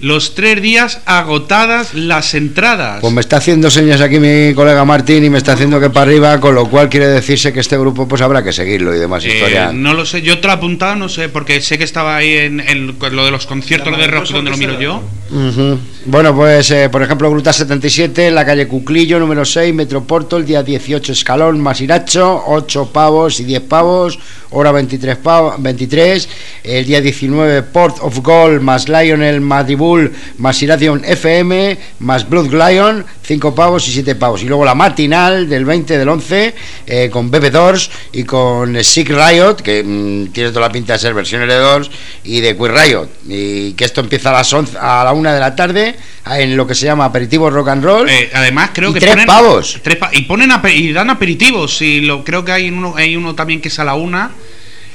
[0.00, 3.00] los tres días agotadas las entradas.
[3.00, 6.02] Pues me está haciendo señas aquí mi colega Martín y me está haciendo que para
[6.10, 9.24] arriba, con lo cual quiere decirse que este grupo pues habrá que seguirlo y demás
[9.24, 9.72] Eh, historias.
[9.72, 12.32] no lo sé, yo te lo he apuntado, no sé, porque sé que estaba ahí
[12.34, 15.02] en, en lo de los conciertos de rock donde lo miro yo.
[16.04, 20.46] Bueno, pues eh, por ejemplo, Gruta 77, en la calle Cuclillo, número 6, Metroporto, el
[20.46, 24.18] día 18, Escalón, Masiracho, 8 pavos y 10 pavos,
[24.56, 26.28] hora 23, pavos, 23,
[26.64, 33.04] el día 19, Port of Gold, más Lionel, Madribull, más Iración FM, más Blood Lion,
[33.22, 34.42] 5 pavos y 7 pavos.
[34.42, 36.54] Y luego la matinal del 20 del 11,
[36.86, 40.98] eh, con Bebe Doors y con Sick Riot, que mm, tiene toda la pinta de
[41.00, 41.90] ser versiones de Doors,
[42.24, 43.08] y de Queer Riot.
[43.28, 45.96] Y que esto empieza a las 11, a la 1 de la tarde,
[46.28, 48.08] en lo que se llama aperitivo rock and roll.
[48.08, 49.78] Eh, además, creo Y que tres ponen, pavos.
[49.82, 51.82] tres pa- y ponen y dan aperitivos.
[51.82, 54.30] Y lo creo que hay uno, hay uno también que es a la una.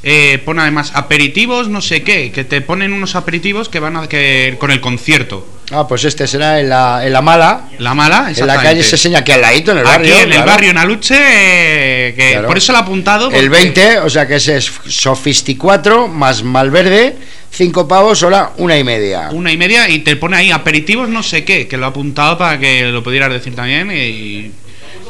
[0.03, 4.07] Eh, pone además aperitivos, no sé qué, que te ponen unos aperitivos que van a
[4.09, 5.47] que con el concierto.
[5.71, 7.69] Ah, pues este será en la, en la mala.
[7.77, 10.15] La mala, En la calle se enseña aquí al ladito, en el Aquí barrio.
[10.15, 10.45] en el claro.
[10.51, 12.47] barrio, en Aluche, eh, que Claro.
[12.47, 13.27] por eso lo he apuntado.
[13.31, 17.15] El porque- 20, o sea que ese es Sofisticuatro más Malverde,
[17.51, 19.29] 5 pavos, hora una y media.
[19.31, 22.37] Una y media y te pone ahí aperitivos no sé qué, que lo he apuntado
[22.39, 24.51] para que lo pudieras decir también y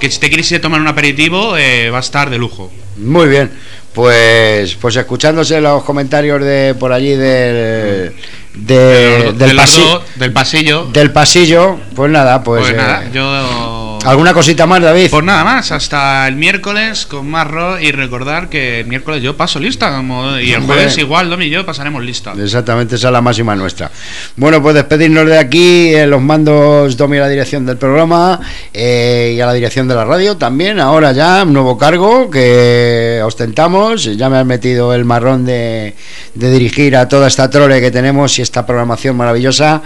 [0.01, 2.71] que si te quieres ir a tomar un aperitivo eh, va a estar de lujo.
[2.97, 3.51] Muy bien,
[3.93, 8.13] pues pues escuchándose los comentarios de por allí del
[8.53, 10.85] de- De los- del, de los pasi- dos, del pasillo.
[10.91, 13.70] del pasillo, pues nada, pues, Pues, eh, nada, yo...
[14.05, 15.09] alguna cosita más, David.
[15.09, 19.37] Pues nada más, hasta el miércoles con más rock y recordar que el miércoles yo
[19.37, 22.33] paso lista como, y el jueves igual, Domi y yo pasaremos lista.
[22.37, 23.91] Exactamente, esa es la máxima nuestra.
[24.35, 28.39] Bueno, pues despedirnos de aquí, en los mandos Domi a la dirección del programa
[28.73, 30.79] eh, y a la dirección de la radio también.
[30.79, 34.05] Ahora ya, un nuevo cargo que ostentamos.
[34.17, 35.95] Ya me has metido el marrón de,
[36.33, 39.81] de dirigir a toda esta trole que tenemos y esta programación maravillosa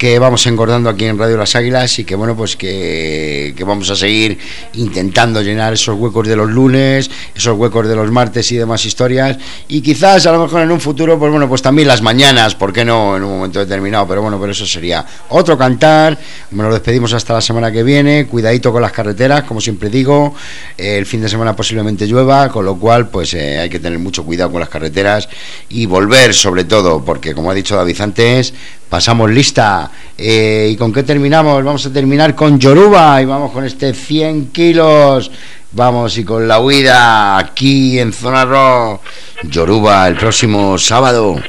[0.00, 3.96] que vamos engordando aquí en Radio Las Águilas y que bueno, pues que, vamos a
[3.96, 4.38] seguir
[4.72, 9.36] intentando llenar esos huecos de los lunes, esos huecos de los martes y demás historias.
[9.68, 12.72] Y quizás a lo mejor en un futuro, pues bueno, pues también las mañanas, ¿por
[12.72, 13.14] qué no?
[13.14, 16.18] En un momento determinado, pero bueno, pero eso sería otro cantar.
[16.50, 18.26] Nos despedimos hasta la semana que viene.
[18.26, 20.34] Cuidadito con las carreteras, como siempre digo.
[20.78, 24.24] El fin de semana posiblemente llueva, con lo cual, pues eh, hay que tener mucho
[24.24, 25.28] cuidado con las carreteras
[25.68, 28.54] y volver, sobre todo, porque como ha dicho David antes,
[28.90, 29.90] pasamos lista.
[30.18, 31.64] Eh, ¿Y con qué terminamos?
[31.64, 35.30] Vamos a terminar con Yoruba y vamos con este 100 kilos.
[35.72, 39.02] Vamos y con la huida aquí en Zona Rock.
[39.44, 41.40] Yoruba el próximo sábado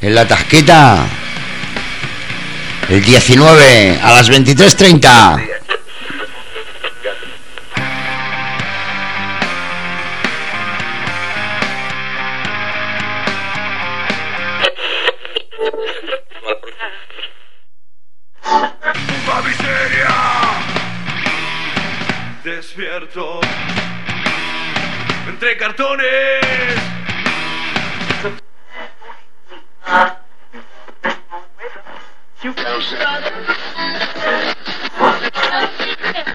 [0.00, 1.06] en la Tasqueta.
[2.88, 5.48] El 19 a las 23.30.
[18.52, 20.14] Puta miseria
[22.44, 23.40] Despierto.
[25.28, 26.42] Entre cartones